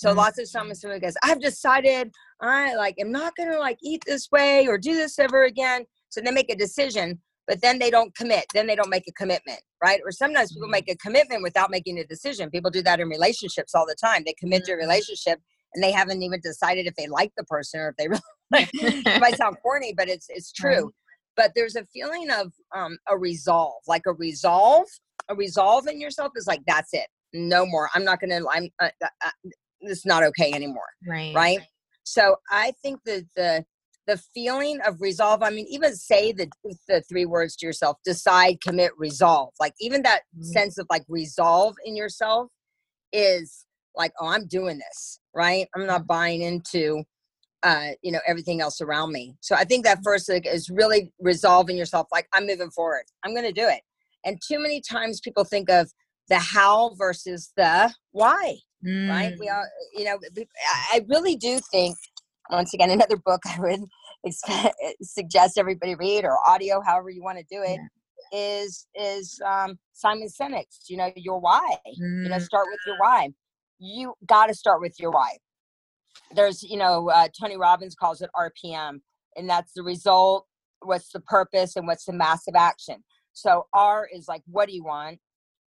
So 0.00 0.08
mm-hmm. 0.08 0.18
lots 0.18 0.38
of 0.38 0.48
someone 0.48 0.74
someone 0.74 1.00
goes 1.00 1.14
i've 1.22 1.40
decided 1.40 2.10
i 2.40 2.74
like 2.74 2.94
am 2.98 3.12
not 3.12 3.34
gonna 3.36 3.58
like 3.58 3.76
eat 3.82 4.02
this 4.06 4.30
way 4.32 4.66
or 4.66 4.78
do 4.78 4.94
this 4.94 5.18
ever 5.18 5.44
again 5.44 5.84
so 6.08 6.20
they 6.20 6.30
make 6.30 6.50
a 6.50 6.56
decision 6.56 7.18
but 7.50 7.60
then 7.60 7.80
they 7.80 7.90
don't 7.90 8.14
commit 8.14 8.46
then 8.54 8.66
they 8.66 8.76
don't 8.76 8.90
make 8.90 9.08
a 9.08 9.12
commitment 9.12 9.60
right? 9.82 10.00
Or 10.04 10.12
sometimes 10.12 10.52
people 10.52 10.66
mm-hmm. 10.66 10.72
make 10.72 10.90
a 10.90 10.96
commitment 10.96 11.42
without 11.42 11.70
making 11.70 11.98
a 11.98 12.04
decision. 12.04 12.50
People 12.50 12.70
do 12.70 12.82
that 12.82 13.00
in 13.00 13.08
relationships 13.08 13.74
all 13.74 13.86
the 13.86 13.96
time. 14.00 14.22
They 14.24 14.34
commit 14.34 14.64
to 14.64 14.72
a 14.72 14.74
mm-hmm. 14.74 14.82
relationship 14.82 15.40
and 15.74 15.82
they 15.82 15.92
haven't 15.92 16.22
even 16.22 16.40
decided 16.40 16.86
if 16.86 16.94
they 16.96 17.06
like 17.06 17.32
the 17.36 17.44
person 17.44 17.80
or 17.80 17.88
if 17.90 17.96
they 17.96 18.08
really 18.08 18.20
it 18.72 19.20
might 19.20 19.36
sound 19.36 19.56
corny 19.62 19.94
but 19.96 20.08
it's 20.08 20.26
it's 20.28 20.52
true. 20.52 20.92
But 21.36 21.52
there's 21.54 21.76
a 21.76 21.86
feeling 21.86 22.30
of 22.30 22.52
um, 22.74 22.98
a 23.08 23.16
resolve 23.16 23.82
like 23.86 24.02
a 24.06 24.12
resolve 24.12 24.86
a 25.28 25.34
resolve 25.34 25.86
in 25.86 26.00
yourself 26.00 26.32
is 26.36 26.46
like 26.46 26.60
that's 26.66 26.92
it. 26.92 27.06
No 27.32 27.64
more. 27.64 27.88
I'm 27.94 28.04
not 28.04 28.20
gonna 28.20 28.40
i'm 28.50 28.68
uh, 28.80 28.90
uh, 29.02 29.08
uh, 29.24 29.30
this 29.80 29.98
is 29.98 30.06
not 30.06 30.22
okay 30.24 30.52
anymore. 30.52 30.90
Right. 31.06 31.34
Right? 31.34 31.60
So 32.02 32.36
i 32.50 32.72
think 32.82 33.00
that 33.04 33.24
the 33.36 33.64
the 34.06 34.16
feeling 34.34 34.78
of 34.86 35.00
resolve 35.00 35.42
i 35.42 35.50
mean 35.50 35.66
even 35.68 35.94
say 35.94 36.32
the 36.32 36.48
the 36.88 37.02
three 37.02 37.26
words 37.26 37.56
to 37.56 37.66
yourself 37.66 37.96
decide 38.04 38.60
commit 38.60 38.90
resolve 38.96 39.52
like 39.60 39.74
even 39.80 40.02
that 40.02 40.22
mm-hmm. 40.34 40.44
sense 40.44 40.78
of 40.78 40.86
like 40.90 41.04
resolve 41.08 41.74
in 41.84 41.96
yourself 41.96 42.48
is 43.12 43.66
like 43.94 44.12
oh 44.20 44.26
i'm 44.26 44.46
doing 44.46 44.78
this 44.78 45.20
right 45.34 45.68
i'm 45.74 45.86
not 45.86 46.06
buying 46.06 46.42
into 46.42 47.02
uh 47.62 47.88
you 48.02 48.10
know 48.10 48.20
everything 48.26 48.60
else 48.60 48.80
around 48.80 49.12
me 49.12 49.34
so 49.40 49.54
i 49.54 49.64
think 49.64 49.84
that 49.84 49.98
mm-hmm. 49.98 50.04
first 50.04 50.28
like, 50.28 50.46
is 50.46 50.70
really 50.70 51.12
resolving 51.20 51.76
yourself 51.76 52.06
like 52.12 52.26
i'm 52.32 52.46
moving 52.46 52.70
forward 52.70 53.04
i'm 53.24 53.34
going 53.34 53.46
to 53.46 53.52
do 53.52 53.66
it 53.68 53.82
and 54.24 54.40
too 54.46 54.58
many 54.58 54.80
times 54.80 55.20
people 55.20 55.44
think 55.44 55.68
of 55.70 55.90
the 56.28 56.38
how 56.38 56.94
versus 56.96 57.52
the 57.56 57.92
why 58.12 58.56
mm. 58.86 59.10
right 59.10 59.34
we 59.38 59.46
mm. 59.48 59.54
all 59.54 59.64
you 59.94 60.04
know 60.04 60.18
i 60.92 61.04
really 61.08 61.36
do 61.36 61.58
think 61.70 61.96
once 62.50 62.74
again 62.74 62.90
another 62.90 63.16
book 63.16 63.40
i 63.46 63.58
would 63.60 63.80
suggest 65.02 65.58
everybody 65.58 65.94
read 65.94 66.24
or 66.24 66.36
audio 66.46 66.80
however 66.80 67.10
you 67.10 67.22
want 67.22 67.38
to 67.38 67.44
do 67.50 67.62
it 67.62 67.78
yeah. 68.32 68.38
is 68.38 68.86
is 68.94 69.40
um, 69.46 69.78
simon 69.92 70.28
sinek's 70.28 70.88
you 70.88 70.96
know 70.96 71.10
your 71.16 71.40
why 71.40 71.76
mm. 71.86 72.24
you 72.24 72.28
know 72.28 72.36
mm. 72.36 72.42
start 72.42 72.66
with 72.70 72.80
your 72.86 72.98
why 72.98 73.28
you 73.78 74.14
got 74.26 74.46
to 74.46 74.54
start 74.54 74.80
with 74.80 74.94
your 74.98 75.10
why 75.10 75.30
there's 76.34 76.62
you 76.62 76.76
know 76.76 77.08
uh, 77.10 77.28
tony 77.38 77.56
robbins 77.56 77.94
calls 77.94 78.20
it 78.20 78.30
rpm 78.36 79.00
and 79.36 79.48
that's 79.48 79.72
the 79.74 79.82
result 79.82 80.46
what's 80.82 81.10
the 81.12 81.20
purpose 81.20 81.76
and 81.76 81.86
what's 81.86 82.04
the 82.04 82.12
massive 82.12 82.54
action 82.56 82.96
so 83.32 83.66
r 83.72 84.08
is 84.14 84.28
like 84.28 84.42
what 84.46 84.68
do 84.68 84.74
you 84.74 84.84
want 84.84 85.18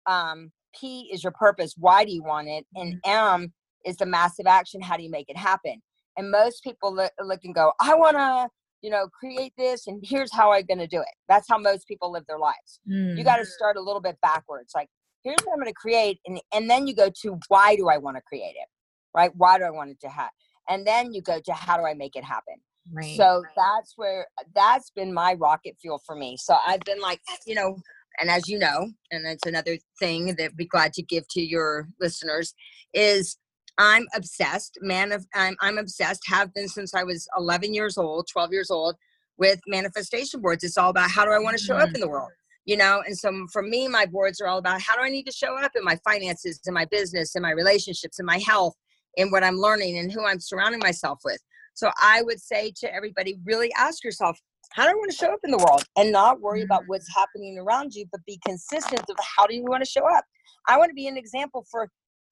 um, 0.06 0.50
p 0.78 1.08
is 1.12 1.22
your 1.22 1.32
purpose 1.32 1.74
why 1.78 2.04
do 2.04 2.12
you 2.12 2.22
want 2.22 2.48
it 2.48 2.66
and 2.74 2.94
mm. 2.94 2.98
m 3.04 3.52
is 3.84 3.96
the 3.96 4.06
massive 4.06 4.46
action. 4.46 4.80
How 4.80 4.96
do 4.96 5.02
you 5.02 5.10
make 5.10 5.28
it 5.28 5.36
happen? 5.36 5.82
And 6.16 6.30
most 6.30 6.62
people 6.62 6.94
look, 6.94 7.12
look 7.20 7.40
and 7.44 7.54
go, 7.54 7.72
I 7.80 7.94
want 7.94 8.16
to, 8.16 8.48
you 8.82 8.90
know, 8.90 9.08
create 9.08 9.52
this 9.56 9.86
and 9.86 10.02
here's 10.04 10.32
how 10.32 10.52
I'm 10.52 10.66
going 10.66 10.78
to 10.78 10.86
do 10.86 11.00
it. 11.00 11.14
That's 11.28 11.48
how 11.48 11.58
most 11.58 11.86
people 11.86 12.12
live 12.12 12.26
their 12.26 12.38
lives. 12.38 12.80
Mm. 12.88 13.16
You 13.16 13.24
got 13.24 13.36
to 13.36 13.46
start 13.46 13.76
a 13.76 13.80
little 13.80 14.00
bit 14.00 14.18
backwards. 14.20 14.72
Like, 14.74 14.88
here's 15.24 15.38
what 15.44 15.52
I'm 15.52 15.60
going 15.60 15.72
to 15.72 15.74
create. 15.74 16.20
And, 16.26 16.40
and 16.52 16.68
then 16.68 16.86
you 16.86 16.94
go 16.94 17.10
to 17.22 17.38
why 17.48 17.76
do 17.76 17.88
I 17.88 17.98
want 17.98 18.16
to 18.16 18.22
create 18.22 18.54
it? 18.56 18.68
Right? 19.14 19.30
Why 19.36 19.58
do 19.58 19.64
I 19.64 19.70
want 19.70 19.90
it 19.90 20.00
to 20.00 20.08
happen? 20.08 20.32
And 20.68 20.86
then 20.86 21.12
you 21.12 21.22
go 21.22 21.40
to 21.44 21.52
how 21.52 21.76
do 21.76 21.84
I 21.84 21.94
make 21.94 22.16
it 22.16 22.24
happen? 22.24 22.54
Right. 22.92 23.16
So 23.16 23.44
that's 23.56 23.92
where 23.96 24.26
that's 24.54 24.90
been 24.90 25.14
my 25.14 25.34
rocket 25.34 25.76
fuel 25.80 26.00
for 26.04 26.16
me. 26.16 26.36
So 26.36 26.56
I've 26.66 26.80
been 26.80 27.00
like, 27.00 27.20
you 27.46 27.54
know, 27.54 27.76
and 28.20 28.30
as 28.30 28.48
you 28.48 28.58
know, 28.58 28.90
and 29.10 29.24
that's 29.24 29.46
another 29.46 29.78
thing 29.98 30.34
that 30.36 30.44
I'd 30.44 30.56
be 30.56 30.66
glad 30.66 30.92
to 30.94 31.02
give 31.02 31.24
to 31.30 31.40
your 31.40 31.88
listeners 32.00 32.54
is 32.92 33.36
I'm 33.82 34.06
obsessed, 34.14 34.78
man 34.80 35.10
of 35.10 35.26
I'm 35.34 35.56
I'm 35.60 35.76
obsessed, 35.76 36.22
have 36.26 36.54
been 36.54 36.68
since 36.68 36.94
I 36.94 37.02
was 37.02 37.26
11 37.36 37.74
years 37.74 37.98
old, 37.98 38.28
12 38.32 38.52
years 38.52 38.70
old 38.70 38.94
with 39.38 39.60
manifestation 39.66 40.40
boards. 40.40 40.62
It's 40.62 40.78
all 40.78 40.90
about 40.90 41.10
how 41.10 41.24
do 41.24 41.32
I 41.32 41.40
want 41.40 41.58
to 41.58 41.64
show 41.64 41.74
up 41.74 41.88
mm-hmm. 41.88 41.96
in 41.96 42.00
the 42.00 42.08
world? 42.08 42.30
You 42.64 42.76
know, 42.76 43.02
and 43.04 43.18
so 43.18 43.44
for 43.52 43.60
me, 43.60 43.88
my 43.88 44.06
boards 44.06 44.40
are 44.40 44.46
all 44.46 44.58
about 44.58 44.80
how 44.80 44.94
do 44.94 45.02
I 45.02 45.08
need 45.08 45.24
to 45.24 45.32
show 45.32 45.58
up 45.58 45.72
in 45.74 45.82
my 45.82 45.98
finances, 46.04 46.60
in 46.64 46.72
my 46.72 46.84
business, 46.84 47.34
in 47.34 47.42
my 47.42 47.50
relationships, 47.50 48.20
in 48.20 48.24
my 48.24 48.38
health, 48.38 48.74
in 49.16 49.32
what 49.32 49.42
I'm 49.42 49.56
learning 49.56 49.98
and 49.98 50.12
who 50.12 50.24
I'm 50.24 50.38
surrounding 50.38 50.78
myself 50.78 51.18
with. 51.24 51.40
So 51.74 51.90
I 52.00 52.22
would 52.22 52.40
say 52.40 52.72
to 52.78 52.94
everybody, 52.94 53.40
really 53.44 53.72
ask 53.76 54.04
yourself, 54.04 54.38
how 54.70 54.84
do 54.84 54.90
I 54.90 54.94
want 54.94 55.10
to 55.10 55.16
show 55.16 55.32
up 55.32 55.40
in 55.42 55.50
the 55.50 55.58
world 55.58 55.82
and 55.96 56.12
not 56.12 56.40
worry 56.40 56.62
about 56.62 56.84
what's 56.86 57.10
mm-hmm. 57.10 57.20
happening 57.20 57.58
around 57.58 57.94
you, 57.94 58.06
but 58.12 58.20
be 58.26 58.38
consistent 58.46 59.02
of 59.10 59.16
how 59.36 59.48
do 59.48 59.56
you 59.56 59.64
want 59.64 59.82
to 59.82 59.90
show 59.90 60.06
up? 60.08 60.24
I 60.68 60.78
want 60.78 60.90
to 60.90 60.94
be 60.94 61.08
an 61.08 61.16
example 61.16 61.66
for 61.68 61.88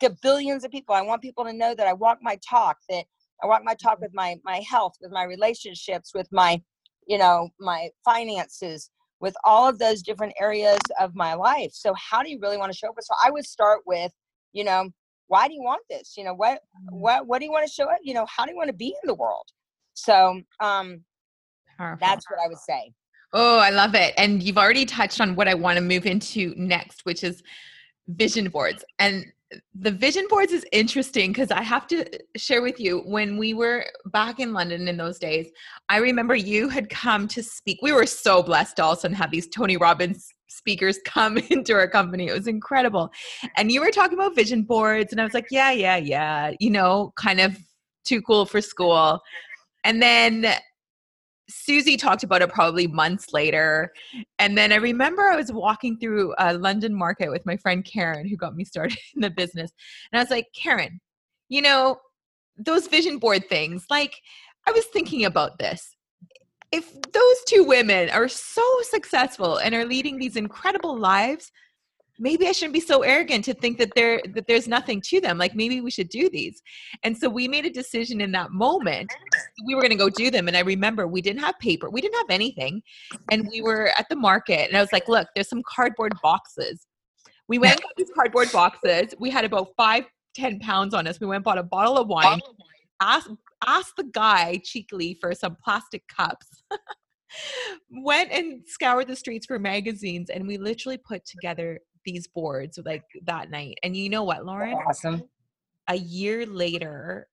billions 0.08 0.64
of 0.64 0.70
people. 0.70 0.94
I 0.94 1.02
want 1.02 1.20
people 1.20 1.44
to 1.44 1.52
know 1.52 1.74
that 1.74 1.86
I 1.86 1.92
walk 1.92 2.18
my 2.22 2.38
talk, 2.48 2.78
that 2.88 3.04
I 3.42 3.46
walk 3.46 3.62
my 3.64 3.74
talk 3.74 3.94
mm-hmm. 3.94 4.04
with 4.04 4.14
my 4.14 4.36
my 4.44 4.62
health, 4.68 4.94
with 5.00 5.12
my 5.12 5.24
relationships, 5.24 6.14
with 6.14 6.28
my, 6.32 6.62
you 7.06 7.18
know, 7.18 7.50
my 7.58 7.90
finances, 8.04 8.90
with 9.20 9.34
all 9.44 9.68
of 9.68 9.78
those 9.78 10.02
different 10.02 10.32
areas 10.40 10.78
of 10.98 11.14
my 11.14 11.34
life. 11.34 11.72
So 11.74 11.92
how 11.94 12.22
do 12.22 12.30
you 12.30 12.38
really 12.40 12.56
want 12.56 12.72
to 12.72 12.78
show 12.78 12.88
up? 12.88 12.94
So 13.00 13.14
I 13.22 13.30
would 13.30 13.44
start 13.44 13.80
with, 13.86 14.12
you 14.52 14.64
know, 14.64 14.88
why 15.26 15.46
do 15.46 15.54
you 15.54 15.62
want 15.62 15.82
this? 15.90 16.14
You 16.16 16.24
know, 16.24 16.34
what 16.34 16.54
mm-hmm. 16.54 16.96
what 16.96 17.26
what 17.26 17.38
do 17.40 17.44
you 17.44 17.52
want 17.52 17.66
to 17.66 17.72
show 17.72 17.84
up? 17.84 17.98
You 18.02 18.14
know, 18.14 18.26
how 18.34 18.44
do 18.44 18.52
you 18.52 18.56
want 18.56 18.68
to 18.68 18.74
be 18.76 18.88
in 18.88 19.06
the 19.06 19.14
world? 19.14 19.46
So 19.94 20.40
um 20.60 21.04
Powerful. 21.76 21.98
that's 22.00 22.24
what 22.30 22.40
I 22.44 22.48
would 22.48 22.58
say. 22.58 22.92
Oh, 23.32 23.58
I 23.58 23.70
love 23.70 23.94
it. 23.94 24.12
And 24.16 24.42
you've 24.42 24.58
already 24.58 24.84
touched 24.84 25.20
on 25.20 25.36
what 25.36 25.46
I 25.46 25.54
want 25.54 25.76
to 25.76 25.82
move 25.82 26.04
into 26.04 26.52
next, 26.56 27.04
which 27.04 27.22
is 27.22 27.42
vision 28.08 28.48
boards. 28.48 28.84
And 28.98 29.24
the 29.74 29.90
vision 29.90 30.26
boards 30.28 30.52
is 30.52 30.64
interesting 30.72 31.32
because 31.32 31.50
I 31.50 31.62
have 31.62 31.86
to 31.88 32.06
share 32.36 32.62
with 32.62 32.78
you 32.78 33.00
when 33.00 33.36
we 33.36 33.54
were 33.54 33.84
back 34.06 34.38
in 34.38 34.52
London 34.52 34.86
in 34.88 34.96
those 34.96 35.18
days. 35.18 35.50
I 35.88 35.98
remember 35.98 36.34
you 36.34 36.68
had 36.68 36.88
come 36.88 37.26
to 37.28 37.42
speak. 37.42 37.78
We 37.82 37.92
were 37.92 38.06
so 38.06 38.42
blessed 38.42 38.78
also, 38.78 39.08
to 39.08 39.14
also 39.14 39.22
have 39.22 39.30
these 39.30 39.48
Tony 39.48 39.76
Robbins 39.76 40.28
speakers 40.48 40.98
come 41.04 41.38
into 41.38 41.74
our 41.74 41.88
company. 41.88 42.28
It 42.28 42.34
was 42.34 42.46
incredible. 42.46 43.10
And 43.56 43.72
you 43.72 43.80
were 43.80 43.90
talking 43.90 44.18
about 44.18 44.36
vision 44.36 44.62
boards, 44.62 45.12
and 45.12 45.20
I 45.20 45.24
was 45.24 45.34
like, 45.34 45.46
yeah, 45.50 45.72
yeah, 45.72 45.96
yeah, 45.96 46.52
you 46.60 46.70
know, 46.70 47.12
kind 47.16 47.40
of 47.40 47.58
too 48.04 48.22
cool 48.22 48.46
for 48.46 48.60
school. 48.60 49.20
And 49.84 50.02
then 50.02 50.54
Susie 51.50 51.96
talked 51.96 52.22
about 52.22 52.42
it 52.42 52.50
probably 52.50 52.86
months 52.86 53.32
later. 53.32 53.92
And 54.38 54.56
then 54.56 54.72
I 54.72 54.76
remember 54.76 55.22
I 55.22 55.36
was 55.36 55.52
walking 55.52 55.98
through 55.98 56.34
a 56.38 56.54
London 56.54 56.94
market 56.94 57.30
with 57.30 57.44
my 57.44 57.56
friend 57.56 57.84
Karen, 57.84 58.28
who 58.28 58.36
got 58.36 58.56
me 58.56 58.64
started 58.64 58.98
in 59.14 59.20
the 59.20 59.30
business. 59.30 59.72
And 60.12 60.18
I 60.18 60.22
was 60.22 60.30
like, 60.30 60.46
Karen, 60.54 61.00
you 61.48 61.62
know, 61.62 61.98
those 62.56 62.86
vision 62.86 63.18
board 63.18 63.48
things, 63.48 63.86
like, 63.90 64.14
I 64.66 64.72
was 64.72 64.84
thinking 64.86 65.24
about 65.24 65.58
this. 65.58 65.96
If 66.72 66.92
those 67.12 67.44
two 67.46 67.64
women 67.64 68.10
are 68.10 68.28
so 68.28 68.62
successful 68.82 69.56
and 69.56 69.74
are 69.74 69.84
leading 69.84 70.18
these 70.18 70.36
incredible 70.36 70.96
lives, 70.96 71.50
maybe 72.20 72.46
I 72.46 72.52
shouldn't 72.52 72.74
be 72.74 72.80
so 72.80 73.02
arrogant 73.02 73.44
to 73.46 73.54
think 73.54 73.78
that 73.78 73.92
there 73.96 74.20
that 74.34 74.46
there's 74.46 74.68
nothing 74.68 75.00
to 75.06 75.20
them. 75.20 75.38
Like 75.38 75.54
maybe 75.54 75.80
we 75.80 75.90
should 75.90 76.10
do 76.10 76.28
these. 76.30 76.62
And 77.02 77.16
so 77.16 77.28
we 77.28 77.48
made 77.48 77.66
a 77.66 77.70
decision 77.70 78.20
in 78.20 78.30
that 78.32 78.52
moment. 78.52 79.12
We 79.66 79.74
were 79.74 79.80
going 79.80 79.90
to 79.90 79.96
go 79.96 80.10
do 80.10 80.30
them 80.30 80.46
and 80.46 80.56
I 80.56 80.60
remember 80.60 81.08
we 81.08 81.22
didn't 81.22 81.40
have 81.40 81.58
paper. 81.58 81.90
We 81.90 82.00
didn't 82.00 82.18
have 82.18 82.30
anything. 82.30 82.82
And 83.32 83.48
we 83.50 83.62
were 83.62 83.90
at 83.98 84.06
the 84.08 84.16
market 84.16 84.68
and 84.68 84.76
I 84.76 84.80
was 84.80 84.92
like, 84.92 85.08
"Look, 85.08 85.26
there's 85.34 85.48
some 85.48 85.62
cardboard 85.66 86.12
boxes." 86.22 86.86
We 87.48 87.58
went 87.58 87.72
and 87.72 87.82
got 87.82 87.92
these 87.96 88.12
cardboard 88.14 88.52
boxes. 88.52 89.14
We 89.18 89.30
had 89.30 89.44
about 89.44 89.68
5 89.76 90.04
10 90.36 90.60
pounds 90.60 90.94
on 90.94 91.08
us. 91.08 91.18
We 91.18 91.26
went 91.26 91.38
and 91.38 91.44
bought 91.44 91.58
a 91.58 91.64
bottle 91.64 91.98
of 91.98 92.06
wine. 92.06 92.40
Oh 92.44 92.54
asked 93.00 93.30
asked 93.66 93.96
the 93.96 94.04
guy 94.04 94.60
cheekily 94.62 95.16
for 95.20 95.34
some 95.34 95.56
plastic 95.62 96.06
cups. 96.08 96.62
went 97.90 98.30
and 98.32 98.62
scoured 98.66 99.06
the 99.06 99.16
streets 99.16 99.46
for 99.46 99.58
magazines 99.58 100.30
and 100.30 100.46
we 100.46 100.58
literally 100.58 100.98
put 100.98 101.24
together 101.24 101.78
these 102.04 102.26
boards 102.26 102.78
like 102.84 103.04
that 103.24 103.50
night. 103.50 103.78
And 103.82 103.96
you 103.96 104.08
know 104.08 104.24
what, 104.24 104.44
Loren? 104.44 104.74
Awesome. 104.88 105.22
A 105.88 105.96
year 105.96 106.46
later, 106.46 107.28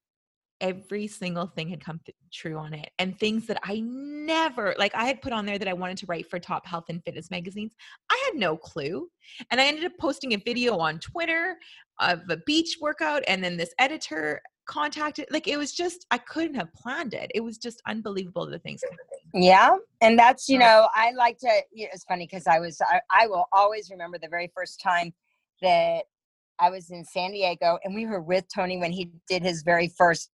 every 0.61 1.07
single 1.07 1.45
thing 1.45 1.69
had 1.69 1.83
come 1.83 1.99
th- 2.05 2.15
true 2.33 2.57
on 2.57 2.73
it 2.73 2.89
and 2.97 3.19
things 3.19 3.45
that 3.45 3.59
I 3.63 3.79
never 3.79 4.73
like 4.79 4.93
I 4.95 5.05
had 5.05 5.21
put 5.21 5.31
on 5.31 5.45
there 5.45 5.59
that 5.59 5.67
I 5.67 5.73
wanted 5.73 5.97
to 5.99 6.07
write 6.07 6.27
for 6.29 6.39
top 6.39 6.65
health 6.65 6.85
and 6.89 7.03
fitness 7.03 7.29
magazines. 7.29 7.73
I 8.09 8.21
had 8.25 8.39
no 8.39 8.57
clue. 8.57 9.07
And 9.51 9.61
I 9.61 9.67
ended 9.67 9.85
up 9.85 9.91
posting 9.99 10.33
a 10.33 10.37
video 10.37 10.77
on 10.77 10.99
Twitter 10.99 11.57
of 11.99 12.21
a 12.29 12.37
beach 12.37 12.77
workout 12.81 13.23
and 13.27 13.43
then 13.43 13.57
this 13.57 13.73
editor 13.79 14.41
contacted 14.65 15.25
like 15.31 15.47
it 15.47 15.57
was 15.57 15.71
just 15.71 16.05
i 16.11 16.17
couldn't 16.17 16.53
have 16.53 16.71
planned 16.73 17.13
it 17.13 17.31
it 17.33 17.39
was 17.39 17.57
just 17.57 17.81
unbelievable 17.87 18.45
the 18.45 18.59
things 18.59 18.81
yeah 19.41 19.75
and 20.01 20.17
that's 20.17 20.49
you 20.49 20.57
know 20.57 20.87
i 20.95 21.11
like 21.11 21.37
to 21.37 21.49
it's 21.71 22.03
funny 22.05 22.25
because 22.25 22.47
i 22.47 22.59
was 22.59 22.79
I, 22.81 23.01
I 23.11 23.27
will 23.27 23.45
always 23.51 23.89
remember 23.89 24.17
the 24.17 24.27
very 24.27 24.51
first 24.55 24.81
time 24.81 25.13
that 25.61 26.03
i 26.59 26.69
was 26.69 26.89
in 26.89 27.03
san 27.05 27.31
diego 27.31 27.77
and 27.83 27.93
we 27.93 28.05
were 28.05 28.21
with 28.21 28.45
tony 28.53 28.77
when 28.77 28.91
he 28.91 29.11
did 29.29 29.43
his 29.43 29.63
very 29.63 29.91
first 29.97 30.31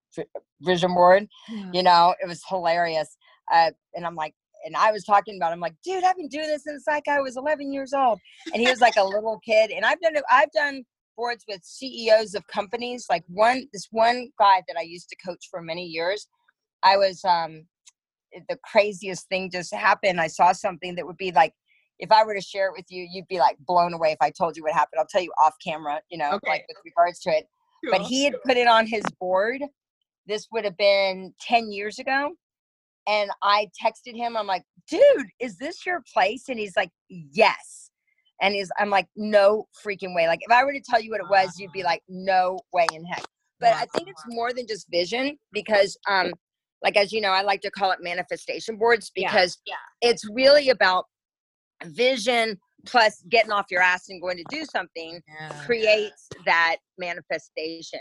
vision 0.61 0.93
board 0.93 1.27
yeah. 1.49 1.69
you 1.73 1.83
know 1.83 2.15
it 2.21 2.27
was 2.27 2.41
hilarious 2.47 3.17
uh, 3.51 3.71
and 3.95 4.05
i'm 4.05 4.15
like 4.15 4.33
and 4.65 4.75
I 4.75 4.91
was 4.91 5.03
talking 5.03 5.35
about, 5.35 5.51
I'm 5.51 5.59
like, 5.59 5.75
dude, 5.83 6.03
I've 6.03 6.15
been 6.15 6.29
doing 6.29 6.47
this 6.47 6.63
since 6.63 6.85
like 6.87 7.07
I 7.07 7.19
was 7.19 7.37
11 7.37 7.73
years 7.73 7.93
old. 7.93 8.19
And 8.53 8.61
he 8.61 8.69
was 8.69 8.81
like 8.81 8.95
a 8.95 9.03
little 9.03 9.39
kid. 9.45 9.71
And 9.71 9.85
I've 9.85 9.99
done, 9.99 10.13
I've 10.31 10.51
done 10.51 10.83
boards 11.17 11.43
with 11.47 11.61
CEOs 11.63 12.33
of 12.33 12.47
companies. 12.47 13.07
Like 13.09 13.23
one, 13.27 13.67
this 13.73 13.87
one 13.91 14.29
guy 14.39 14.61
that 14.67 14.77
I 14.77 14.83
used 14.83 15.09
to 15.09 15.17
coach 15.25 15.47
for 15.51 15.61
many 15.61 15.85
years, 15.85 16.27
I 16.81 16.97
was 16.97 17.23
um, 17.25 17.65
the 18.49 18.57
craziest 18.63 19.27
thing 19.29 19.49
just 19.51 19.73
happened. 19.73 20.19
I 20.19 20.27
saw 20.27 20.51
something 20.51 20.95
that 20.95 21.05
would 21.05 21.17
be 21.17 21.31
like, 21.31 21.53
if 21.99 22.11
I 22.11 22.23
were 22.23 22.33
to 22.33 22.41
share 22.41 22.67
it 22.67 22.73
with 22.75 22.85
you, 22.89 23.07
you'd 23.09 23.27
be 23.27 23.39
like 23.39 23.57
blown 23.59 23.93
away 23.93 24.11
if 24.11 24.17
I 24.21 24.31
told 24.31 24.57
you 24.57 24.63
what 24.63 24.73
happened. 24.73 24.99
I'll 24.99 25.07
tell 25.07 25.21
you 25.21 25.31
off 25.41 25.53
camera, 25.63 26.01
you 26.09 26.17
know, 26.17 26.31
okay. 26.33 26.49
like 26.49 26.65
with 26.67 26.77
regards 26.83 27.19
to 27.21 27.29
it. 27.29 27.47
Cool. 27.85 27.97
But 27.97 28.01
he 28.01 28.23
had 28.23 28.35
put 28.45 28.57
it 28.57 28.67
on 28.67 28.87
his 28.87 29.03
board. 29.19 29.61
This 30.25 30.47
would 30.51 30.65
have 30.65 30.77
been 30.77 31.33
10 31.41 31.71
years 31.71 31.99
ago. 31.99 32.31
And 33.07 33.29
I 33.41 33.69
texted 33.83 34.15
him, 34.15 34.37
I'm 34.37 34.47
like, 34.47 34.63
dude, 34.89 35.27
is 35.39 35.57
this 35.57 35.85
your 35.85 36.01
place? 36.13 36.45
And 36.47 36.57
he's 36.57 36.75
like, 36.75 36.89
yes 37.09 37.83
and 38.43 38.55
is 38.55 38.71
I'm 38.77 38.89
like, 38.89 39.07
no 39.15 39.67
freaking 39.85 40.13
way. 40.13 40.27
Like 40.27 40.39
if 40.41 40.51
I 40.51 40.63
were 40.63 40.73
to 40.73 40.81
tell 40.81 41.01
you 41.01 41.11
what 41.11 41.21
it 41.21 41.29
was, 41.29 41.57
you'd 41.57 41.71
be 41.71 41.81
like, 41.81 42.03
no 42.07 42.59
way 42.73 42.85
in 42.93 43.05
heck. 43.05 43.23
But 43.59 43.73
I 43.73 43.85
think 43.95 44.09
it's 44.09 44.23
more 44.27 44.51
than 44.53 44.67
just 44.67 44.87
vision 44.91 45.37
because 45.51 45.97
um 46.07 46.33
like 46.83 46.97
as 46.97 47.11
you 47.11 47.21
know, 47.21 47.31
I 47.31 47.41
like 47.41 47.61
to 47.61 47.71
call 47.71 47.91
it 47.91 47.99
manifestation 48.01 48.77
boards 48.77 49.11
because 49.15 49.57
yeah. 49.65 49.75
Yeah. 50.01 50.11
it's 50.11 50.27
really 50.29 50.69
about 50.69 51.05
vision 51.85 52.59
plus 52.85 53.23
getting 53.29 53.51
off 53.51 53.65
your 53.71 53.81
ass 53.81 54.09
and 54.09 54.21
going 54.21 54.37
to 54.37 54.43
do 54.49 54.65
something 54.65 55.21
yeah. 55.27 55.49
creates 55.65 56.27
that 56.45 56.77
manifestation. 56.97 57.99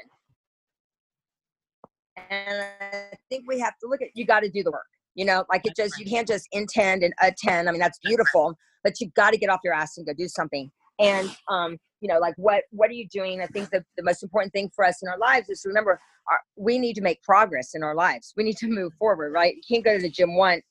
And 2.29 2.65
I 2.81 3.05
think 3.31 3.45
we 3.47 3.59
have 3.61 3.75
to 3.83 3.89
look 3.89 4.03
at 4.03 4.09
you 4.15 4.27
got 4.27 4.41
to 4.41 4.51
do 4.51 4.63
the 4.63 4.71
work. 4.71 4.83
You 5.15 5.27
know, 5.27 5.45
like 5.51 5.67
it 5.67 5.75
just 5.77 5.99
you 5.99 6.07
can't 6.07 6.27
just 6.27 6.49
intend 6.53 7.03
and 7.03 7.13
attend. 7.21 7.69
I 7.69 7.73
mean, 7.73 7.81
that's 7.81 7.99
beautiful, 8.03 8.55
but 8.83 8.95
you've 8.99 9.15
got 9.15 9.31
to 9.33 9.39
get 9.39 9.51
off 9.51 9.61
your 9.63 9.75
ass 9.75 9.97
and 9.97 10.07
go 10.07 10.13
do 10.15 10.27
something. 10.27 10.71
And 11.03 11.31
um, 11.49 11.77
you 12.01 12.09
know, 12.09 12.19
like 12.19 12.35
what 12.37 12.65
what 12.71 12.91
are 12.91 12.95
you 12.95 13.09
doing? 13.09 13.41
I 13.41 13.47
think 13.47 13.71
the, 13.71 13.85
the 13.97 14.03
most 14.03 14.23
important 14.23 14.53
thing 14.53 14.71
for 14.75 14.85
us 14.85 15.03
in 15.03 15.09
our 15.09 15.19
lives 15.19 15.49
is 15.49 15.61
to 15.63 15.69
remember 15.69 16.01
our, 16.31 16.41
we 16.57 16.79
need 16.79 16.95
to 16.95 17.03
make 17.03 17.23
progress 17.23 17.71
in 17.75 17.83
our 17.83 17.95
lives. 17.95 18.33
We 18.37 18.45
need 18.45 18.57
to 18.59 18.69
move 18.69 18.93
forward, 18.99 19.33
right? 19.33 19.55
You 19.55 19.63
can't 19.69 19.85
go 19.85 19.97
to 19.97 20.03
the 20.03 20.11
gym 20.11 20.37
once 20.37 20.63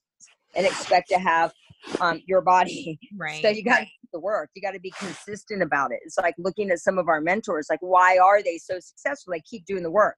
and 0.56 0.65
expect 0.65 1.10
to 1.10 1.20
have 1.20 1.54
um, 2.00 2.22
your 2.28 2.41
body. 2.41 3.00
Right. 3.17 3.41
So 3.41 3.50
you 3.50 3.63
got 3.63 3.80
to 3.80 3.86
do 3.86 4.08
the 4.13 4.20
work. 4.20 4.50
You 4.56 4.62
got 4.62 4.72
to 4.72 4.80
be 4.80 4.91
consistent 4.91 5.62
about 5.62 5.91
it. 5.91 6.00
It's 6.04 6.17
like 6.17 6.34
looking 6.38 6.72
at 6.72 6.80
some 6.80 6.98
of 6.98 7.08
our 7.08 7.22
mentors, 7.22 7.67
like 7.70 7.82
why 7.82 8.17
are 8.17 8.41
they 8.41 8.58
so 8.58 8.80
successful? 8.80 9.34
They 9.34 9.41
keep 9.41 9.65
doing 9.65 9.84
the 9.84 9.91
work. 9.91 10.15